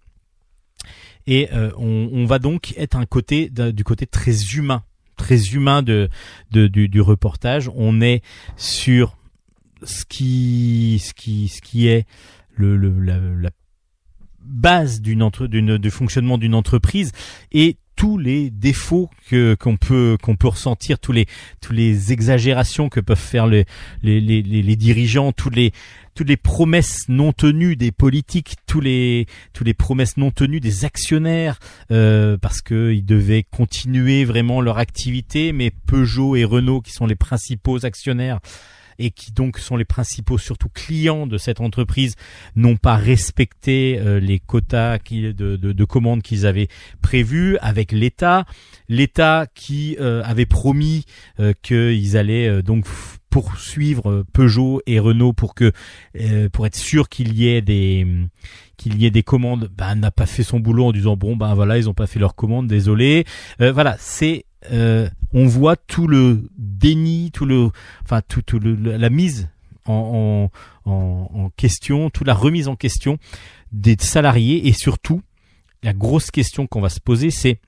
[1.25, 4.83] Et euh, on, va donc être un côté du côté très humain
[5.17, 6.09] très humain de,
[6.51, 7.71] du, reportage.
[7.73, 8.21] On est
[8.55, 9.17] sur
[9.83, 12.05] ce qui ce qui ce qui est
[12.57, 13.49] le, la
[14.39, 17.11] base d'une entre, d'une du fonctionnement d'une entreprise
[17.51, 21.25] et tous les défauts que qu'on peut qu'on peut ressentir tous les
[21.61, 23.65] tous les exagérations que peuvent faire les
[24.03, 25.73] les, les, les dirigeants tous les
[26.17, 30.83] toutes les promesses non tenues des politiques, tous les tous les promesses non tenues des
[30.83, 31.59] actionnaires,
[31.91, 37.05] euh, parce que ils devaient continuer vraiment leur activité, mais Peugeot et Renault, qui sont
[37.05, 38.39] les principaux actionnaires,
[38.99, 42.15] et qui donc sont les principaux surtout clients de cette entreprise
[42.55, 46.67] n'ont pas respecté euh, les quotas de, de, de commandes qu'ils avaient
[47.01, 48.45] prévus avec l'État.
[48.89, 51.05] L'État qui euh, avait promis
[51.39, 52.85] euh, qu'ils allaient donc
[53.29, 55.71] poursuivre Peugeot et Renault pour que
[56.53, 58.07] pour être sûr qu'il y ait des
[58.77, 61.53] qu'il y ait des commandes, ben n'a pas fait son boulot en disant bon ben
[61.53, 63.25] voilà ils ont pas fait leurs commandes, désolé.
[63.59, 67.69] voilà c'est euh, on voit tout le déni, tout le,
[68.03, 69.49] enfin tout, la mise
[69.85, 70.49] en,
[70.85, 73.17] en, en, question, toute la remise en question
[73.71, 75.21] des salariés et surtout
[75.83, 77.59] la grosse question qu'on va se poser, c'est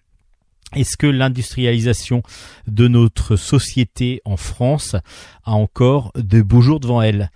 [0.75, 2.21] est-ce que l'industrialisation
[2.67, 4.95] de notre société en France
[5.43, 7.31] a encore de beaux jours devant elle?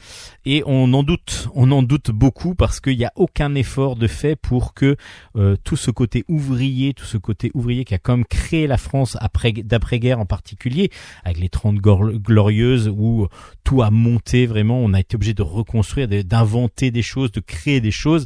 [0.46, 4.08] Et on en doute, on en doute beaucoup parce qu'il n'y a aucun effort de
[4.08, 4.98] fait pour que
[5.36, 8.78] euh, tout ce côté ouvrier, tout ce côté ouvrier qui a quand même créé la
[8.78, 10.92] France après d'après-guerre en particulier,
[11.24, 13.28] avec les 30 glorieuses où
[13.64, 17.82] tout a monté vraiment, on a été obligé de reconstruire, d'inventer des choses, de créer
[17.82, 18.26] des choses.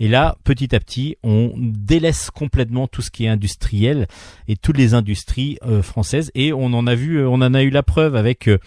[0.00, 4.06] Et là, petit à petit, on délaisse complètement tout ce qui est industriel
[4.48, 6.30] et toutes les industries euh, françaises.
[6.34, 8.58] Et on en a vu, euh, on en a eu la preuve avec euh,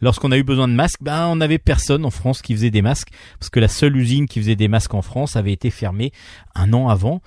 [0.00, 2.82] lorsqu'on a eu besoin de masques, ben on n'avait personne en France qui faisait des
[2.82, 6.10] masques parce que la seule usine qui faisait des masques en France avait été fermée
[6.54, 7.20] un an avant.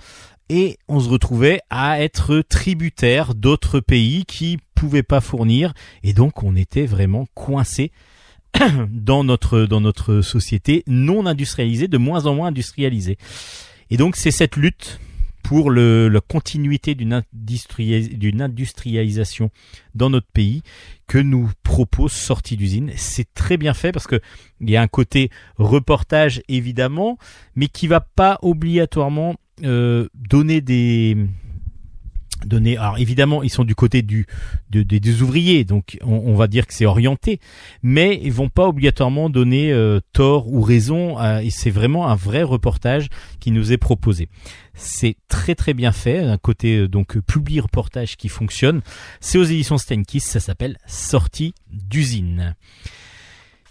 [0.48, 5.72] Et on se retrouvait à être tributaire d'autres pays qui pouvaient pas fournir
[6.02, 7.92] et donc on était vraiment coincé
[8.90, 13.16] dans notre dans notre société non industrialisée, de moins en moins industrialisée.
[13.90, 14.98] Et donc c'est cette lutte
[15.42, 19.50] pour le, la continuité d'une d'une industrialisation
[19.94, 20.62] dans notre pays
[21.06, 22.92] que nous propose Sortie d'usine.
[22.96, 24.20] C'est très bien fait parce que
[24.60, 27.18] il y a un côté reportage évidemment,
[27.56, 31.16] mais qui va pas obligatoirement euh, donner des
[32.46, 32.76] donner.
[32.76, 34.26] Alors évidemment, ils sont du côté du
[34.70, 37.40] des ouvriers, donc on, va dire que c'est orienté,
[37.82, 41.18] mais ils vont pas obligatoirement donner euh, tort ou raison.
[41.40, 43.08] et c'est vraiment un vrai reportage
[43.40, 44.28] qui nous est proposé.
[44.74, 48.80] C'est très très bien fait, un côté euh, donc public reportage qui fonctionne.
[49.20, 52.54] C'est aux éditions Stenkiss, ça s'appelle Sortie d'usine.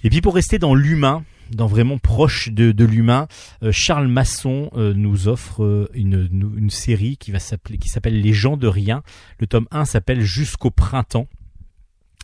[0.04, 3.28] Et puis pour rester dans l'humain, dans vraiment proche de, l'humain,
[3.64, 8.20] euh, Charles Masson euh, nous offre euh, une, une, série qui va s'appeler qui s'appelle
[8.20, 9.04] Les gens de rien.
[9.40, 11.28] Le tome 1 s'appelle Jusqu'au printemps.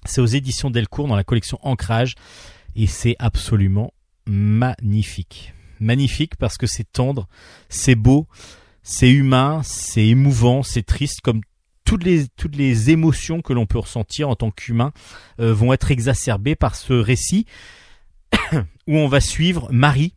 [0.05, 2.15] C'est aux éditions Delcourt dans la collection Ancrage
[2.75, 3.93] et c'est absolument
[4.27, 5.53] magnifique.
[5.79, 7.27] Magnifique parce que c'est tendre,
[7.69, 8.27] c'est beau,
[8.83, 11.41] c'est humain, c'est émouvant, c'est triste comme
[11.85, 14.91] toutes les toutes les émotions que l'on peut ressentir en tant qu'humain
[15.37, 17.45] vont être exacerbées par ce récit
[18.87, 20.13] où on va suivre Marie.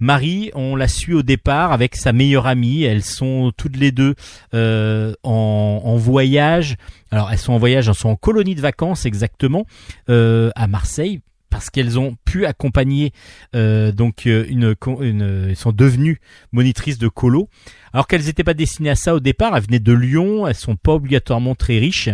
[0.00, 2.82] Marie, on la suit au départ avec sa meilleure amie.
[2.82, 4.14] Elles sont toutes les deux
[4.52, 6.76] euh, en, voyage.
[7.10, 9.66] Alors elles sont en voyage, elles sont en colonie de vacances exactement
[10.08, 13.12] euh, à Marseille parce qu'elles ont pu accompagner
[13.54, 16.20] euh, donc une, une, elles sont devenues
[16.50, 17.48] monitrices de colo
[17.92, 20.74] alors qu'elles n'étaient pas destinées à ça au départ elles venaient de Lyon elles sont
[20.74, 22.08] pas obligatoirement très riches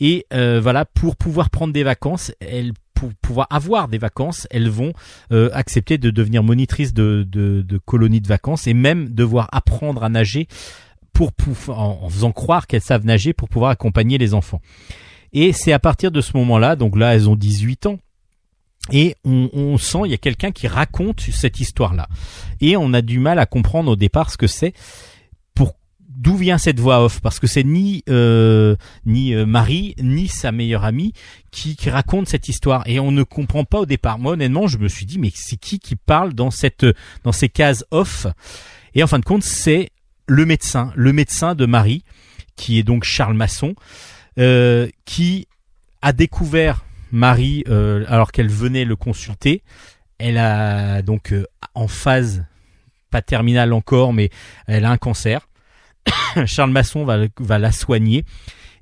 [0.00, 4.92] et voilà pour pouvoir prendre des vacances elles pour pouvoir avoir des vacances, elles vont
[5.32, 10.04] euh, accepter de devenir monitrices de, de, de, colonies de vacances et même devoir apprendre
[10.04, 10.48] à nager
[11.12, 11.30] pour,
[11.68, 14.60] en, faisant croire qu'elles savent nager pour pouvoir accompagner les enfants.
[15.32, 17.98] Et c'est à partir de ce moment-là, donc là elles ont 18 ans,
[18.92, 22.08] et on, on sent il y a quelqu'un qui raconte cette histoire-là.
[22.60, 24.74] Et on a du mal à comprendre au départ ce que c'est
[26.24, 27.20] d'où vient cette voix off?
[27.20, 31.12] Parce que c'est ni euh, ni euh, Marie ni sa meilleure amie
[31.50, 34.18] qui, raconte cette histoire et on ne comprend pas au départ.
[34.18, 36.86] Moi honnêtement, je me suis dit mais c'est qui qui parle dans cette
[37.22, 38.26] dans ces cases off?
[38.94, 39.90] Et en fin de compte, c'est
[40.26, 42.04] le médecin, le médecin de Marie
[42.56, 43.74] qui est donc Charles Masson
[44.38, 45.46] euh, qui
[46.00, 47.64] a découvert Marie
[48.08, 49.62] alors qu'elle venait le consulter.
[50.18, 51.34] Elle a donc
[51.74, 52.44] en phase
[53.10, 54.30] pas terminale encore mais
[54.66, 55.46] elle a un cancer
[56.46, 58.24] Charles Masson va, la soigner.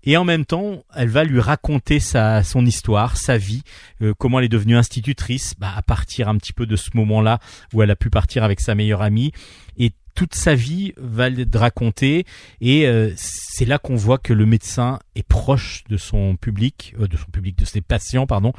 [0.04, 3.62] Et en même temps, elle va lui raconter sa son histoire, sa vie,
[4.02, 7.38] euh, comment elle est devenue institutrice, bah, à partir un petit peu de ce moment-là
[7.72, 9.30] où elle a pu partir avec sa meilleure amie,
[9.78, 12.26] et toute sa vie va le raconter,
[12.60, 17.06] et euh, c'est là qu'on voit que le médecin est proche de son public, euh,
[17.06, 18.52] de son public, de ses patients, pardon,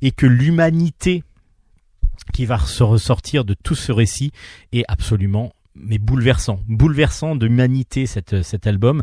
[0.00, 1.24] et que l'humanité
[2.32, 4.32] qui va se ressortir de tout ce récit
[4.72, 9.02] est absolument mais bouleversant, bouleversant de humanité cet, cet album.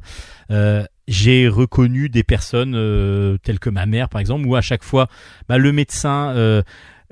[0.52, 4.84] Euh, j'ai reconnu des personnes euh, telles que ma mère par exemple, où à chaque
[4.84, 5.08] fois,
[5.50, 6.62] bah, le médecin, euh,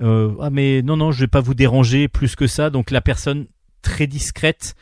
[0.02, 2.70] euh, ah mais non non, je vais pas vous déranger plus que ça.
[2.70, 3.48] Donc la personne
[3.82, 4.76] très discrète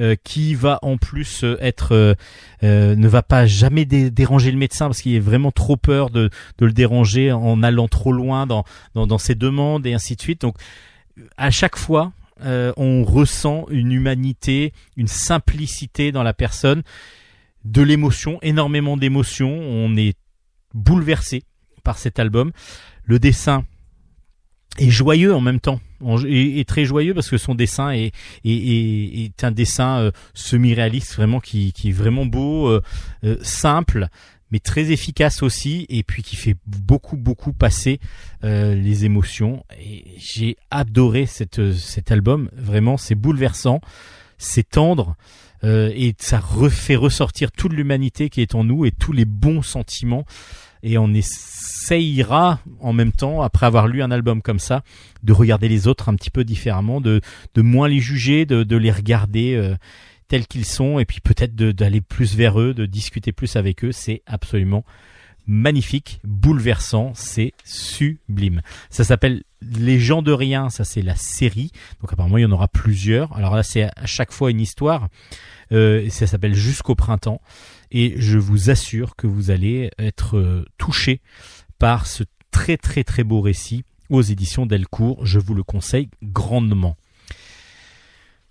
[0.00, 2.16] euh, qui va en plus être
[2.62, 6.66] ne va pas jamais déranger le médecin parce qu'il est vraiment trop peur de, de
[6.66, 10.40] le déranger en allant trop loin dans, dans, dans ses demandes et ainsi de suite.
[10.42, 10.56] Donc
[11.36, 12.12] à chaque fois,
[12.44, 16.82] euh, on ressent une humanité, une simplicité dans la personne,
[17.64, 19.50] de l'émotion, énormément d'émotion.
[19.50, 20.16] On est
[20.74, 21.42] bouleversé
[21.82, 22.52] par cet album.
[23.04, 23.64] Le dessin
[24.78, 25.80] est joyeux en même temps,
[26.26, 28.12] est, très joyeux parce que son dessin est,
[29.42, 32.80] un dessin euh, semi-réaliste, vraiment qui, est vraiment beau, euh,
[33.42, 34.08] simple,
[34.50, 38.00] mais très efficace aussi et puis qui fait beaucoup beaucoup passer
[38.44, 39.64] euh, les émotions.
[39.80, 42.50] Et j'ai adoré cette, cet album.
[42.56, 43.80] Vraiment c'est bouleversant
[44.40, 45.16] c'est tendre
[45.62, 49.62] euh, et ça refait ressortir toute l'humanité qui est en nous et tous les bons
[49.62, 50.24] sentiments.
[50.82, 54.82] Et on essayera en même temps après avoir lu un album comme ça
[55.22, 57.20] de regarder les autres un petit peu différemment de,
[57.54, 59.76] de moins les juger de, de les regarder euh,
[60.30, 63.90] tels qu'ils sont et puis peut-être d'aller plus vers eux, de discuter plus avec eux.
[63.90, 64.84] C'est absolument
[65.48, 68.62] magnifique, bouleversant, c'est sublime.
[68.90, 71.72] Ça s'appelle Les gens de rien, ça c'est la série.
[72.00, 73.36] Donc apparemment il y en aura plusieurs.
[73.36, 75.08] Alors là c'est à chaque fois une histoire.
[75.72, 77.40] Euh, ça s'appelle Jusqu'au printemps.
[77.90, 81.20] Et je vous assure que vous allez être euh, touché
[81.80, 85.26] par ce très très très beau récit aux éditions Delcourt.
[85.26, 86.96] Je vous le conseille grandement.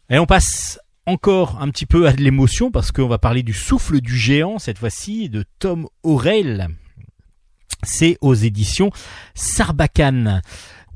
[0.10, 0.78] Et on passe
[1.10, 4.60] encore un petit peu à de l'émotion parce qu'on va parler du souffle du géant
[4.60, 6.70] cette fois-ci de Tom Aurel.
[7.82, 8.92] C'est aux éditions
[9.34, 10.42] Sarbacane.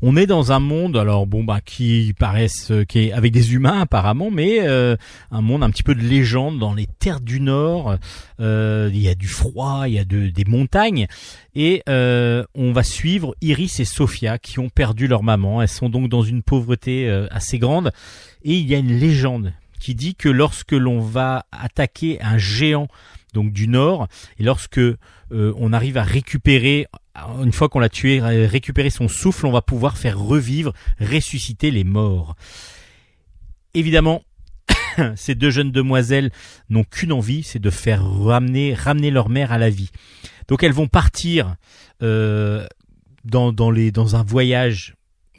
[0.03, 3.53] On est dans un monde, alors bon bah qui paraissent, euh, qui est avec des
[3.53, 4.97] humains apparemment, mais euh,
[5.31, 7.95] un monde un petit peu de légende dans les terres du Nord.
[8.39, 11.07] Euh, il y a du froid, il y a des montagnes,
[11.55, 15.61] et on va suivre Iris et Sophia qui ont perdu leur maman.
[15.61, 17.91] Elles sont donc dans une pauvreté assez grande,
[18.43, 19.53] et il y a une légende
[19.83, 22.87] qui dit que lorsque l'on va attaquer un géant
[23.33, 24.07] donc du nord
[24.39, 24.95] et lorsque euh,
[25.29, 26.87] on arrive à récupérer
[27.43, 31.83] une fois qu'on l'a tué récupérer son souffle on va pouvoir faire revivre ressusciter les
[31.83, 32.35] morts.
[33.73, 34.23] Évidemment
[35.15, 36.31] ces deux jeunes demoiselles
[36.69, 39.91] n'ont qu'une envie c'est de faire ramener ramener leur mère à la vie.
[40.47, 41.57] Donc elles vont partir
[42.01, 42.65] euh,
[43.25, 44.95] dans, un voyage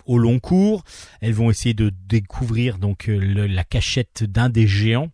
[0.07, 0.85] au long cours.
[1.21, 5.11] Elles vont essayer de découvrir donc euh, la cachette d'un des géants.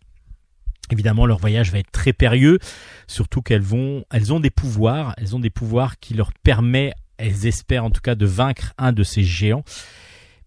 [0.90, 2.58] Évidemment, leur voyage va être très périlleux,
[3.06, 7.46] surtout qu'elles vont, elles ont des pouvoirs, elles ont des pouvoirs qui leur permettent, elles
[7.46, 9.62] espèrent en tout cas, de vaincre un de ces géants.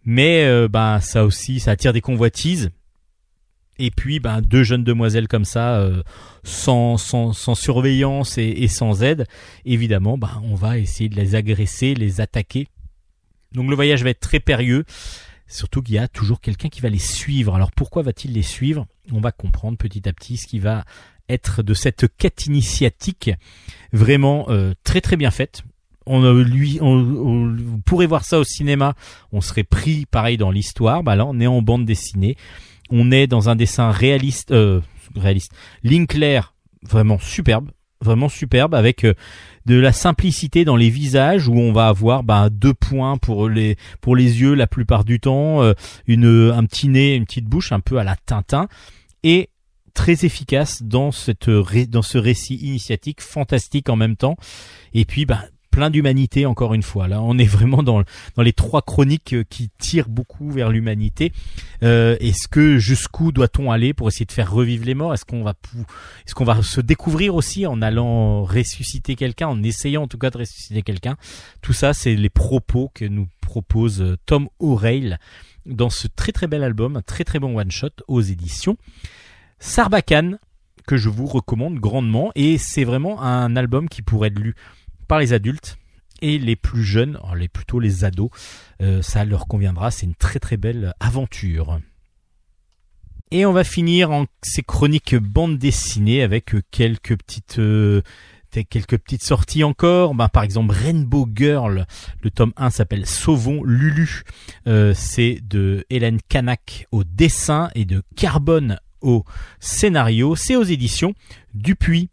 [0.06, 2.72] Mais euh, ben ça aussi, ça attire des convoitises.
[3.80, 6.04] Et puis, ben deux jeunes demoiselles comme ça, euh,
[6.44, 9.26] sans, sans, sans, surveillance et, et, sans aide,
[9.66, 12.68] évidemment, ben on va essayer de les agresser, les attaquer
[13.54, 14.86] Donc le voyage va être très périlleux,
[15.48, 17.56] surtout qu'il y a toujours quelqu'un qui va les suivre.
[17.56, 18.88] Alors pourquoi va-t-il les suivre?
[19.12, 20.86] On va comprendre petit à petit ce qui va
[21.30, 23.32] être de cette quête initiatique.
[23.92, 25.64] Vraiment euh, très très bien faite.
[26.06, 28.94] On, euh, lui, on, vous pourrez voir ça au cinéma,
[29.32, 31.04] on serait pris pareil dans l'histoire.
[31.04, 32.36] Bah là, on est en bande dessinée,
[32.90, 34.82] on est dans un dessin réaliste, euh,
[35.16, 35.54] réaliste,
[35.84, 36.42] Linkler,
[36.82, 37.72] vraiment superbe,
[38.02, 39.14] vraiment superbe avec euh,
[39.66, 43.78] de la simplicité dans les visages où on va avoir bah, deux points pour les
[44.02, 45.62] pour les yeux la plupart du temps,
[46.08, 48.68] une un petit nez, une petite bouche un peu à la Tintin
[49.24, 49.50] et
[49.94, 54.38] très efficace dans cette dans ce récit initiatique fantastique en même temps.
[54.94, 55.44] Et puis bah
[55.74, 57.08] plein d'humanité encore une fois.
[57.08, 58.04] Là on est vraiment dans
[58.36, 61.34] dans les trois chroniques euh, qui tirent beaucoup vers l'humanité.
[61.82, 65.14] Euh, est-ce que jusqu'où doit-on aller pour essayer de faire revivre les morts?
[65.14, 65.56] Est-ce qu'on va
[66.26, 70.30] est-ce qu'on va se découvrir aussi en allant ressusciter quelqu'un en essayant en tout cas
[70.30, 71.18] de ressusciter quelqu'un?
[71.62, 75.16] Tout ça c'est les propos que nous propose euh, Tom O'Reilly
[75.66, 78.78] dans ce très très bel album un très très bon one shot aux éditions
[79.64, 80.40] Sarbacane,
[80.86, 84.56] que je vous recommande grandement, et c'est vraiment un album qui pourrait être lu
[85.20, 85.78] les adultes
[86.22, 88.30] et les plus jeunes, les plutôt les ados,
[88.82, 89.92] euh, ça leur conviendra.
[89.92, 91.80] C'est une très très belle aventure.
[93.32, 98.02] Et on va finir en ces chroniques bande dessinée avec quelques petites euh,
[98.62, 100.14] quelques petites sorties encore.
[100.14, 101.88] Ben, par exemple, Rainbow Girl,
[102.22, 104.22] le tome 1 s'appelle Sauvons Lulu.
[104.68, 109.26] Euh, c'est de Hélène Canac au dessin et de Carbone au
[109.60, 110.36] scénario.
[110.36, 111.14] C'est aux éditions
[111.56, 112.10] Dupuis.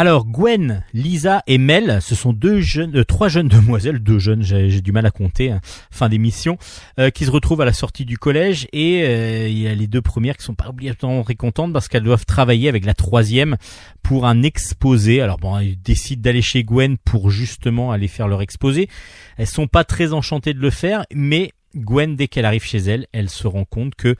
[0.00, 4.44] Alors Gwen, Lisa et Mel, ce sont deux jeunes, euh, trois jeunes demoiselles, deux jeunes,
[4.44, 5.60] j'ai du mal à compter, hein,
[5.90, 6.56] fin d'émission,
[7.00, 9.88] euh, qui se retrouvent à la sortie du collège et euh, il y a les
[9.88, 13.56] deux premières qui sont pas obligatoirement très contentes parce qu'elles doivent travailler avec la troisième
[14.04, 15.20] pour un exposé.
[15.20, 18.88] Alors bon, elles décident d'aller chez Gwen pour justement aller faire leur exposé.
[19.36, 23.08] Elles sont pas très enchantées de le faire, mais Gwen, dès qu'elle arrive chez elle,
[23.10, 24.14] elle se rend compte que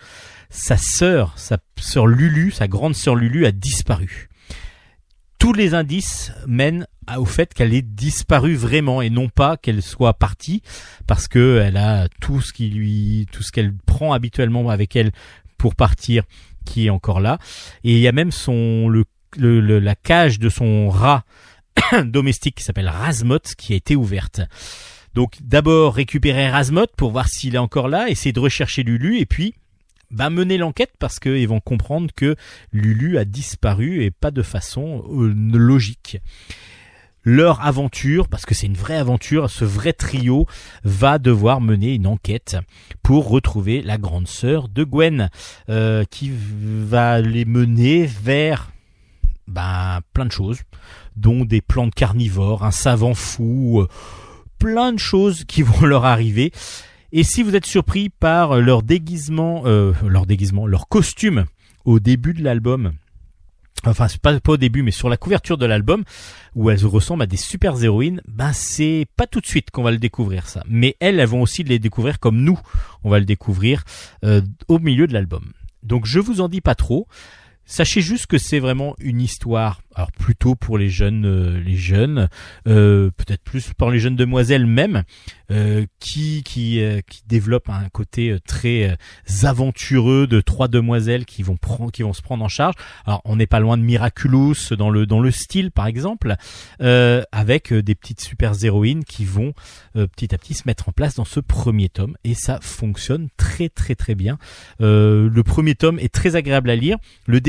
[0.51, 4.29] sa sœur, sa sœur Lulu, sa grande sœur Lulu a disparu.
[5.49, 10.13] Tous les indices mènent au fait qu'elle est disparue vraiment et non pas qu'elle soit
[10.13, 10.61] partie
[11.07, 15.11] parce que elle a tout ce qui lui, tout ce qu'elle prend habituellement avec elle
[15.57, 16.25] pour partir
[16.67, 17.39] qui est encore là.
[17.83, 19.07] Et il y a même son, le,
[19.79, 21.25] la cage de son rat
[22.05, 24.43] domestique qui s'appelle Razmot qui a été ouverte.
[25.15, 29.25] Donc d'abord récupérer Razmot pour voir s'il est encore là, essayer de rechercher Lulu et
[29.25, 29.55] puis
[30.11, 32.37] bah, mener l'enquête parce qu'ils vont comprendre que
[32.73, 36.19] Lulu a disparu et pas de façon euh, logique.
[37.25, 40.47] Leur aventure, parce que c'est une vraie aventure, ce vrai trio
[40.85, 42.57] va devoir mener une enquête
[43.03, 45.29] pour retrouver la grande sœur de Gwen,
[45.69, 48.71] euh, qui va les mener vers
[49.47, 50.61] bah, plein de choses,
[51.17, 53.81] dont des plantes carnivores, un savant fou.
[53.83, 53.89] Euh,
[54.59, 56.53] plein de choses qui vont leur arriver.
[57.11, 61.47] Et si vous êtes surpris par leur déguisement, euh, leur déguisement, leur costume
[61.87, 62.93] au début de l'album,
[63.87, 66.05] enfin pas, pas au début, mais sur la couverture de l'album,
[66.55, 69.91] où elles ressemblent à des super héroïnes, ben c'est pas tout de suite qu'on va
[69.91, 70.63] le découvrir ça.
[70.69, 72.61] Mais elles, elles vont aussi les découvrir comme nous,
[73.05, 73.85] on va le découvrir
[74.25, 75.53] euh, au milieu de l'album.
[75.83, 77.07] Donc je vous en dis pas trop.
[77.71, 82.31] Sachez juste que c'est vraiment une histoire, alors plutôt pour les jeunes, euh, les jeunes,
[82.67, 85.03] euh, peut-être plus pour les jeunes demoiselles même,
[85.51, 86.81] euh, qui qui
[87.11, 88.97] qui développent un côté très
[89.43, 92.75] aventureux de trois demoiselles qui vont prendre, qui vont se prendre en charge.
[93.05, 96.37] Alors on n'est pas loin de Miraculous dans le dans le style par exemple,
[96.81, 99.53] avec des petites super héroïnes qui vont
[99.93, 103.69] petit à petit se mettre en place dans ce premier tome et ça fonctionne très
[103.69, 104.39] très très bien.
[104.81, 106.97] le premier tome est très agréable à lire.
[107.27, 107.43] Le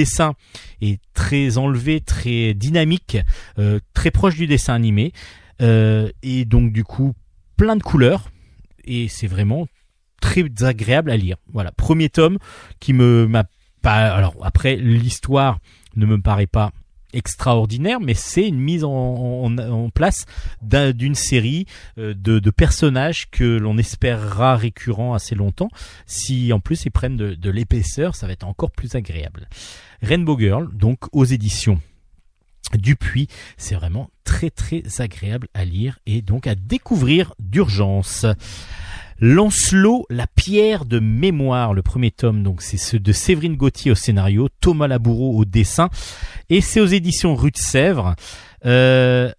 [0.82, 3.18] est très enlevé, très dynamique,
[3.58, 5.14] euh, très proche du dessin animé,
[5.62, 7.14] euh, et donc du coup
[7.58, 8.30] plein de couleurs,
[8.86, 9.68] et c'est vraiment
[10.22, 11.38] très agréable à lire.
[11.52, 12.38] Voilà, premier tome
[12.80, 13.46] qui me m'a
[13.82, 14.14] pas.
[14.14, 15.60] Alors après l'histoire
[15.96, 16.72] ne me paraît pas
[17.14, 20.26] extraordinaire, mais c'est une mise en, place
[20.62, 21.66] d'une série
[21.98, 25.70] euh, de, personnages que l'on espérera récurrents assez longtemps.
[26.06, 29.48] Si en plus ils prennent de, l'épaisseur, ça va être encore plus agréable.
[30.02, 31.82] Rainbow Girl, donc aux éditions
[32.78, 33.28] Dupuis,
[33.58, 38.28] c'est vraiment très très agréable à lire et donc à découvrir d'urgence.
[39.22, 43.96] Lancelot, la pierre de mémoire, le premier tome, donc c'est ce de Séverine Gauthier au
[43.96, 45.90] scénario, Thomas Laboureau au dessin,
[46.50, 48.16] et c'est aux éditions Rue de Sèvres.
[48.66, 49.32] Euh,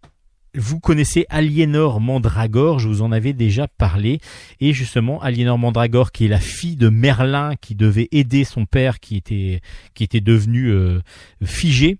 [0.54, 4.20] vous connaissez Aliénor Mandragore, je vous en avais déjà parlé,
[4.60, 9.00] et justement Aliénor Mandragore qui est la fille de Merlin qui devait aider son père
[9.00, 9.60] qui était
[9.94, 11.00] qui était devenu euh,
[11.44, 11.98] figé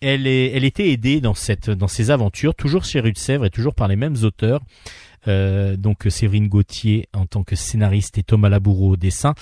[0.00, 3.44] elle, est, elle était aidée dans, cette, dans ses aventures, toujours chez Rue de Sèvres
[3.44, 4.62] et toujours par les mêmes auteurs.
[5.28, 9.34] Euh, donc Séverine Gauthier en tant que scénariste et Thomas Laboureau au dessin.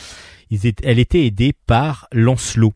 [0.82, 2.72] elle était aidée par Lancelot.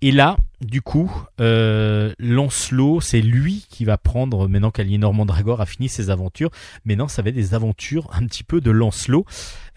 [0.00, 1.10] Et là, du coup,
[1.40, 6.50] euh, Lancelot, c'est lui qui va prendre, maintenant qu'Aliénor Mandragore a fini ses aventures,
[6.84, 9.26] maintenant ça va être des aventures un petit peu de Lancelot.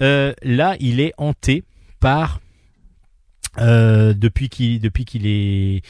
[0.01, 1.63] Euh, là, il est hanté
[1.99, 2.39] par,
[3.57, 5.81] depuis qu'il depuis qu'il est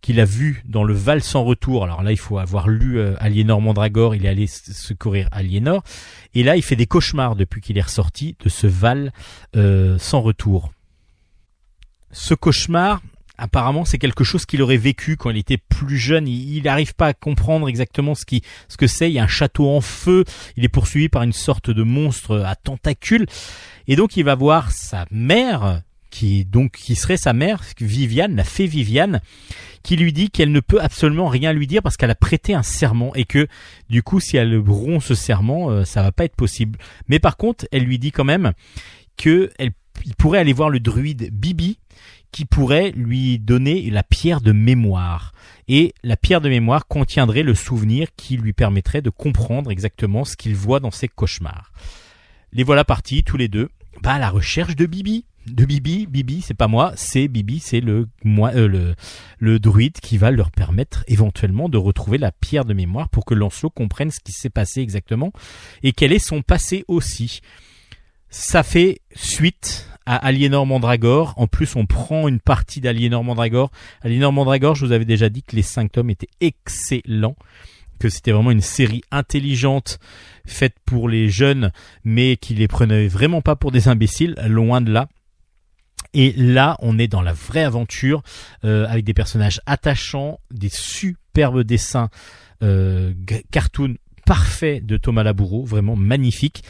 [0.00, 1.84] qu'il a vu dans le Val sans retour.
[1.84, 5.82] Alors là, il faut avoir lu euh, Aliénor Mandragore, il est allé secourir Aliénor.
[6.34, 9.12] Et là, il fait des cauchemars depuis qu'il est ressorti de ce Val
[9.56, 10.72] euh, sans retour.
[12.10, 13.02] Ce cauchemar,
[13.36, 16.26] apparemment, c'est quelque chose qu'il aurait vécu quand il était plus jeune.
[16.26, 19.10] Il n'arrive pas à comprendre exactement ce, que c'est.
[19.10, 20.24] Il y a un château en feu.
[20.56, 23.26] Il est poursuivi par une sorte de monstre à tentacules.
[23.86, 28.44] Et donc, il va voir sa mère, qui donc qui serait sa mère, Viviane, la
[28.44, 29.20] fée Viviane,
[29.82, 32.62] qui lui dit qu'elle ne peut absolument rien lui dire parce qu'elle a prêté un
[32.62, 33.46] serment et que
[33.88, 36.78] du coup si elle rompt ce serment, euh, ça va pas être possible.
[37.08, 38.52] Mais par contre, elle lui dit quand même
[39.16, 39.72] que elle
[40.16, 41.78] pourrait aller voir le druide Bibi
[42.32, 45.32] qui pourrait lui donner la pierre de mémoire.
[45.66, 50.36] Et la pierre de mémoire contiendrait le souvenir qui lui permettrait de comprendre exactement ce
[50.36, 51.72] qu'il voit dans ses cauchemars.
[52.52, 53.68] Les voilà partis tous les deux
[54.02, 56.06] bah, à la recherche de Bibi de Bibi.
[56.06, 58.94] Bibi, c'est pas moi, c'est Bibi, c'est le, moi, euh, le,
[59.38, 63.34] le druide qui va leur permettre éventuellement de retrouver la pierre de mémoire pour que
[63.34, 65.32] Lancelot comprenne ce qui s'est passé exactement
[65.82, 67.40] et quel est son passé aussi.
[68.30, 71.34] Ça fait suite à Aliénor Mandragore.
[71.36, 73.70] En plus, on prend une partie d'Aliénor Mandragore.
[74.02, 77.36] Aliénor Mandragore, je vous avais déjà dit que les cinq tomes étaient excellents
[77.98, 79.98] que c'était vraiment une série intelligente
[80.46, 81.72] faite pour les jeunes
[82.04, 85.08] mais qui les prenait vraiment pas pour des imbéciles loin de là
[86.14, 88.22] et là, on est dans la vraie aventure
[88.64, 92.08] euh, avec des personnages attachants, des superbes dessins
[92.62, 93.12] euh,
[93.50, 96.62] cartoon parfaits de Thomas Laboureau, vraiment magnifique.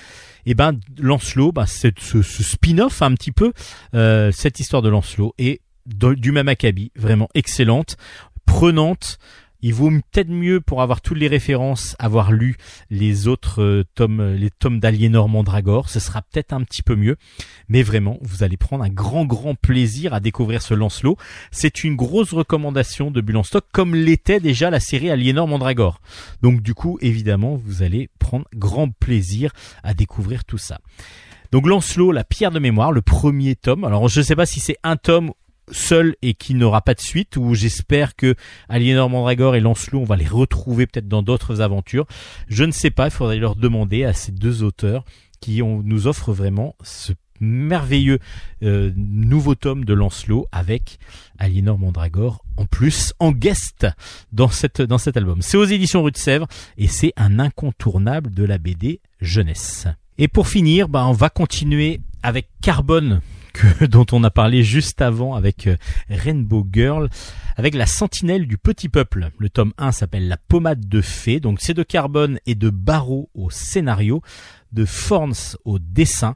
[0.47, 3.53] Et ben Lancelot, bah, ce, ce spin-off un petit peu,
[3.95, 7.97] euh, cette histoire de Lancelot est du même acabit, vraiment excellente,
[8.47, 9.19] prenante.
[9.61, 12.57] Il vaut peut-être mieux pour avoir toutes les références avoir lu
[12.91, 15.89] les autres euh, tomes, euh, les tomes d'Aliénor Mandragore.
[15.89, 17.17] Ce sera peut-être un petit peu mieux,
[17.69, 21.17] mais vraiment, vous allez prendre un grand grand plaisir à découvrir ce Lancelot.
[21.51, 26.01] C'est une grosse recommandation de Bulle stock, comme l'était déjà la série Aliénor Mandragore.
[26.43, 29.53] Donc du coup, évidemment, vous allez prendre grand plaisir
[29.83, 30.79] à découvrir tout ça.
[31.51, 33.85] Donc Lancelot, la pierre de mémoire, le premier tome.
[33.85, 35.33] Alors je ne sais pas si c'est un tome
[35.73, 38.35] seul et qui n'aura pas de suite ou j'espère que
[38.69, 42.07] Aliénor Mandragore et Lancelot on va les retrouver peut-être dans d'autres aventures
[42.49, 45.05] je ne sais pas il faudrait leur demander à ces deux auteurs
[45.41, 48.19] qui nous offrent vraiment ce merveilleux
[48.63, 50.99] euh, nouveau tome de Lancelot avec
[51.39, 53.87] Aliénor Mandragore en plus en guest
[54.33, 55.43] dans cette dans cet album.
[55.43, 59.87] C'est aux éditions Rue de Sèvres et c'est un incontournable de la BD jeunesse.
[60.19, 63.21] Et pour finir, bah, on va continuer avec Carbone
[63.89, 65.77] dont on a parlé juste avant avec euh,
[66.09, 67.09] Rainbow Girl,
[67.57, 69.31] avec la sentinelle du petit peuple.
[69.39, 73.31] Le tome 1 s'appelle La pommade de fée, donc c'est de Carbone et de Barreau
[73.35, 74.23] au scénario,
[74.73, 76.35] de Forns au dessin.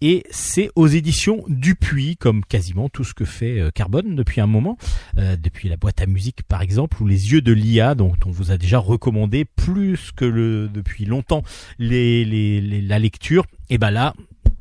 [0.00, 4.46] Et c'est aux éditions Dupuis, comme quasiment tout ce que fait euh, Carbone depuis un
[4.46, 4.76] moment,
[5.18, 8.30] euh, depuis la boîte à musique par exemple, ou les yeux de l'IA, dont on
[8.30, 11.42] vous a déjà recommandé plus que depuis longtemps
[11.78, 13.46] la lecture.
[13.70, 14.14] Et ben là,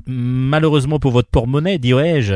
[0.06, 2.36] malheureusement pour votre porte-monnaie, dirais-je,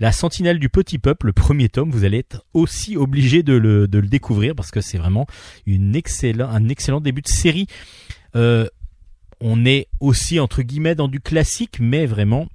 [0.00, 3.86] La Sentinelle du Petit Peuple, le premier tome, vous allez être aussi obligé de le,
[3.88, 5.26] découvrir parce que c'est vraiment
[5.66, 7.66] un excellent début de série.
[8.36, 8.66] Euh,
[9.40, 12.48] on est aussi entre guillemets dans du classique, mais vraiment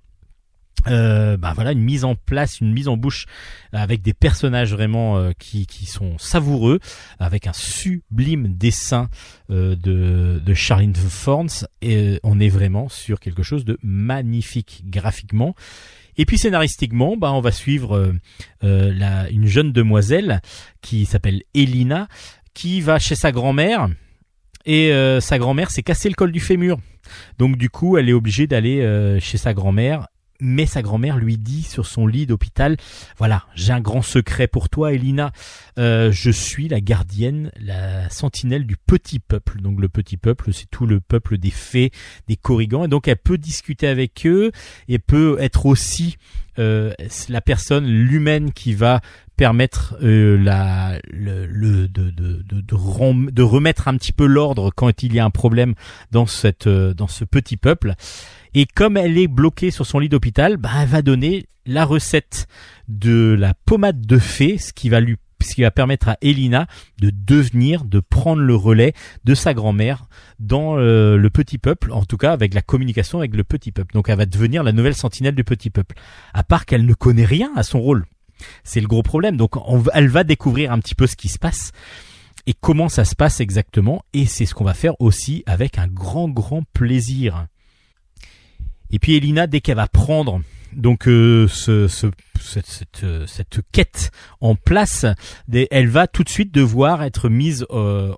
[0.87, 3.25] euh, bah voilà une mise en place, une mise en bouche
[3.71, 6.79] avec des personnages vraiment euh, qui, qui sont savoureux,
[7.19, 9.09] avec un sublime dessin
[9.49, 14.83] euh, de, de Charlene Forns et euh, on est vraiment sur quelque chose de magnifique
[14.85, 15.55] graphiquement.
[16.17, 18.13] Et puis scénaristiquement, bah on va suivre
[18.61, 20.41] la, une jeune demoiselle
[20.81, 22.07] qui s'appelle Elina,
[22.53, 23.87] qui va chez sa grand-mère
[24.63, 24.91] et
[25.21, 26.77] sa grand-mère s'est cassé le col du fémur.
[27.39, 30.05] Donc du coup, elle est obligée d'aller chez sa grand-mère
[30.43, 32.77] mais sa grand-mère lui dit sur son lit d'hôpital,
[33.17, 35.31] voilà, j'ai un grand secret pour toi, Elina.
[35.79, 39.61] Euh, je suis la gardienne, la sentinelle du petit peuple.
[39.61, 41.91] Donc le petit peuple, c'est tout le peuple des fées,
[42.27, 44.51] des corrigans, et donc elle peut discuter avec eux
[44.89, 46.17] et peut être aussi
[46.59, 46.93] euh,
[47.29, 49.01] la personne, l'humaine qui va
[49.37, 55.15] permettre euh, la, le, le de, de, de, remettre un petit peu l'ordre quand il
[55.15, 55.73] y a un problème
[56.11, 57.95] dans cette dans ce petit peuple.
[58.53, 62.47] Et comme elle est bloquée sur son lit d'hôpital, bah, elle va donner la recette
[62.87, 66.67] de la pommade de fée, ce qui va lui ce qui va permettre à Elina
[66.99, 68.93] de devenir, de prendre le relais
[69.25, 70.05] de sa grand-mère
[70.39, 73.93] dans euh, le petit peuple, en tout cas avec la communication avec le petit peuple.
[73.93, 75.95] Donc elle va devenir la nouvelle sentinelle du petit peuple.
[76.33, 78.05] À part qu'elle ne connaît rien à son rôle.
[78.63, 79.37] C'est le gros problème.
[79.37, 79.55] Donc
[79.93, 81.71] elle va découvrir un petit peu ce qui se passe
[82.45, 84.03] et comment ça se passe exactement.
[84.13, 87.47] Et c'est ce qu'on va faire aussi avec un grand, grand plaisir.
[88.93, 90.39] Et puis Elina, dès qu'elle va prendre
[90.71, 95.05] donc euh, ce, cette, euh, cette, quête en place,
[95.51, 98.13] elle va tout de suite devoir être mise euh,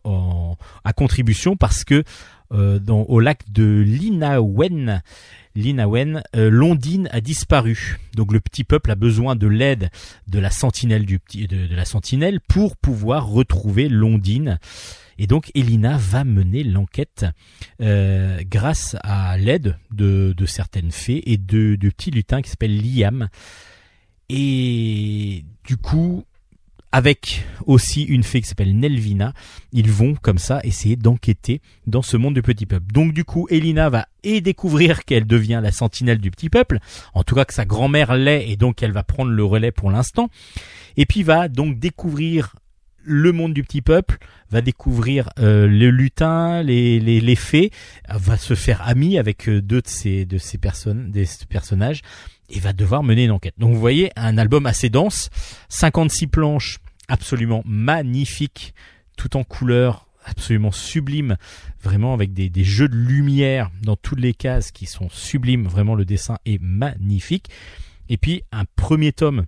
[0.83, 2.03] à contribution parce que
[2.51, 5.01] dans, au lac de Linawen,
[5.55, 7.97] Linawen, Londine a disparu.
[8.15, 9.89] Donc le petit peuple a besoin de l'aide
[10.27, 14.59] de la sentinelle du petit, de, la sentinelle pour pouvoir retrouver Londine.
[15.17, 17.25] Et donc Elina va mener l'enquête
[17.81, 22.81] euh, grâce à l'aide de, de, certaines fées et de, de petits lutins qui s'appellent
[22.81, 23.29] Liam.
[24.29, 26.25] Et du coup,
[26.95, 29.33] avec aussi une fée qui s'appelle Nelvina,
[29.73, 32.85] ils vont comme ça essayer d'enquêter dans ce monde du petit peuple.
[32.93, 36.79] Donc du coup, Elina va et découvrir qu'elle devient la sentinelle du petit peuple,
[37.13, 39.91] en tout cas que sa grand-mère l'est et donc elle va prendre le relais pour
[39.91, 40.29] l'instant.
[40.95, 42.55] Et puis va donc découvrir
[43.05, 44.17] le monde du petit peuple
[44.49, 47.71] va découvrir euh, le lutin, les, les, les fées,
[48.09, 52.01] va se faire ami avec euh, deux de ces de ces personnes, des personnages,
[52.49, 53.55] et va devoir mener une enquête.
[53.57, 55.29] Donc vous voyez un album assez dense,
[55.69, 58.73] 56 planches, absolument magnifique,
[59.17, 61.37] tout en couleur, absolument sublime,
[61.81, 65.67] vraiment avec des, des jeux de lumière dans toutes les cases qui sont sublimes.
[65.67, 67.49] Vraiment le dessin est magnifique.
[68.09, 69.45] Et puis un premier tome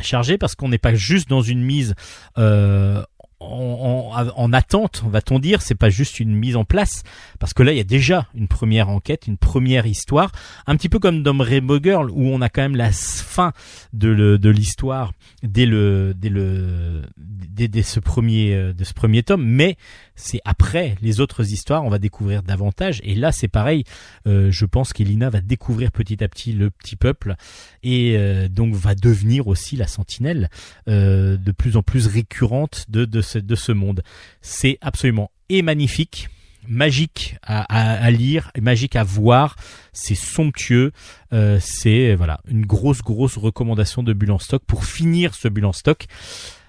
[0.00, 1.94] chargé parce qu'on n'est pas juste dans une mise
[2.38, 3.02] euh,
[3.42, 7.02] en, en, attente, va-t-on dire, c'est pas juste une mise en place,
[7.38, 10.32] parce que là il y a déjà une première enquête, une première histoire,
[10.66, 13.52] un petit peu comme dans Rainbow Girl où on a quand même la fin
[13.92, 15.12] de, de l'histoire
[15.42, 19.76] dès le dès le dès, ce premier euh, de ce premier tome, mais
[20.14, 23.84] c'est après les autres histoires on va découvrir davantage et là c'est pareil,
[24.26, 27.34] euh, je pense qu'Elina va découvrir petit à petit le petit peuple
[27.82, 30.48] et euh, donc va devenir aussi la sentinelle
[30.86, 34.02] de plus en plus récurrente de de ce, de ce monde.
[34.40, 36.28] C'est absolument et magnifique
[36.68, 39.56] magique à, lire, magique à voir.
[39.92, 40.92] C'est somptueux.
[41.32, 45.66] Euh, c'est voilà une grosse grosse recommandation de Bulle en stock pour finir ce Bulle
[45.66, 46.06] en stock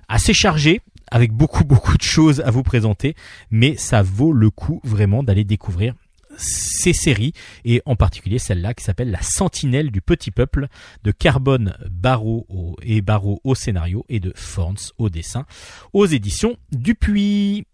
[0.08, 0.82] assez chargé
[1.12, 3.16] avec beaucoup beaucoup de choses à vous présenter,
[3.52, 5.94] mais ça vaut le coup vraiment d'aller découvrir
[6.38, 7.34] ces séries
[7.66, 10.68] et en particulier celle-là qui s'appelle La Sentinelle du Petit Peuple
[11.04, 12.48] de Carbone Barreau
[12.82, 15.46] et Barreau au scénario et de Forns au dessin
[15.94, 17.66] aux éditions Dupuis.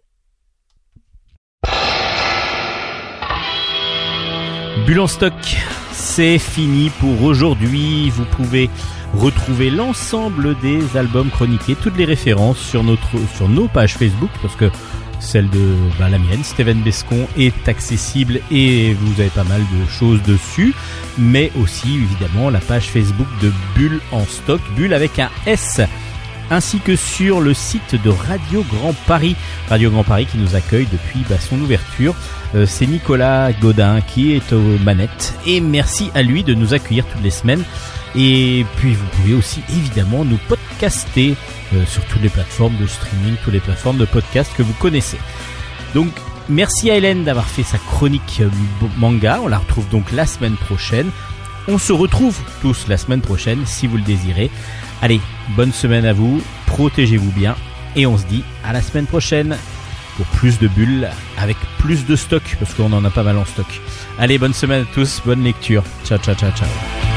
[4.86, 5.34] Bulle en stock,
[5.92, 8.10] c'est fini pour aujourd'hui.
[8.10, 8.70] Vous pouvez
[9.14, 14.56] retrouver l'ensemble des albums chroniqués, toutes les références sur notre sur nos pages Facebook parce
[14.56, 14.72] que
[15.20, 19.90] celle de bah, la mienne, Steven Bescon, est accessible et vous avez pas mal de
[19.90, 20.74] choses dessus,
[21.18, 25.82] mais aussi évidemment la page Facebook de Bulle en stock, Bulle avec un S
[26.52, 29.36] ainsi que sur le site de Radio Grand Paris.
[29.70, 32.16] Radio Grand Paris qui nous accueille depuis bah, son ouverture.
[32.56, 37.06] Euh, c'est Nicolas Godin qui est aux manettes et merci à lui de nous accueillir
[37.06, 37.64] toutes les semaines.
[38.16, 41.36] Et puis vous pouvez aussi évidemment nous podcaster
[41.74, 45.18] euh, sur toutes les plateformes de streaming, toutes les plateformes de podcast que vous connaissez.
[45.94, 46.10] Donc
[46.48, 48.50] merci à Hélène d'avoir fait sa chronique euh,
[48.98, 49.40] manga.
[49.44, 51.10] On la retrouve donc la semaine prochaine.
[51.68, 54.50] On se retrouve tous la semaine prochaine si vous le désirez.
[55.02, 57.56] Allez, bonne semaine à vous, protégez-vous bien
[57.96, 59.56] et on se dit à la semaine prochaine
[60.18, 63.46] pour plus de bulles avec plus de stock parce qu'on en a pas mal en
[63.46, 63.68] stock.
[64.18, 65.84] Allez, bonne semaine à tous, bonne lecture.
[66.04, 67.09] Ciao ciao ciao ciao.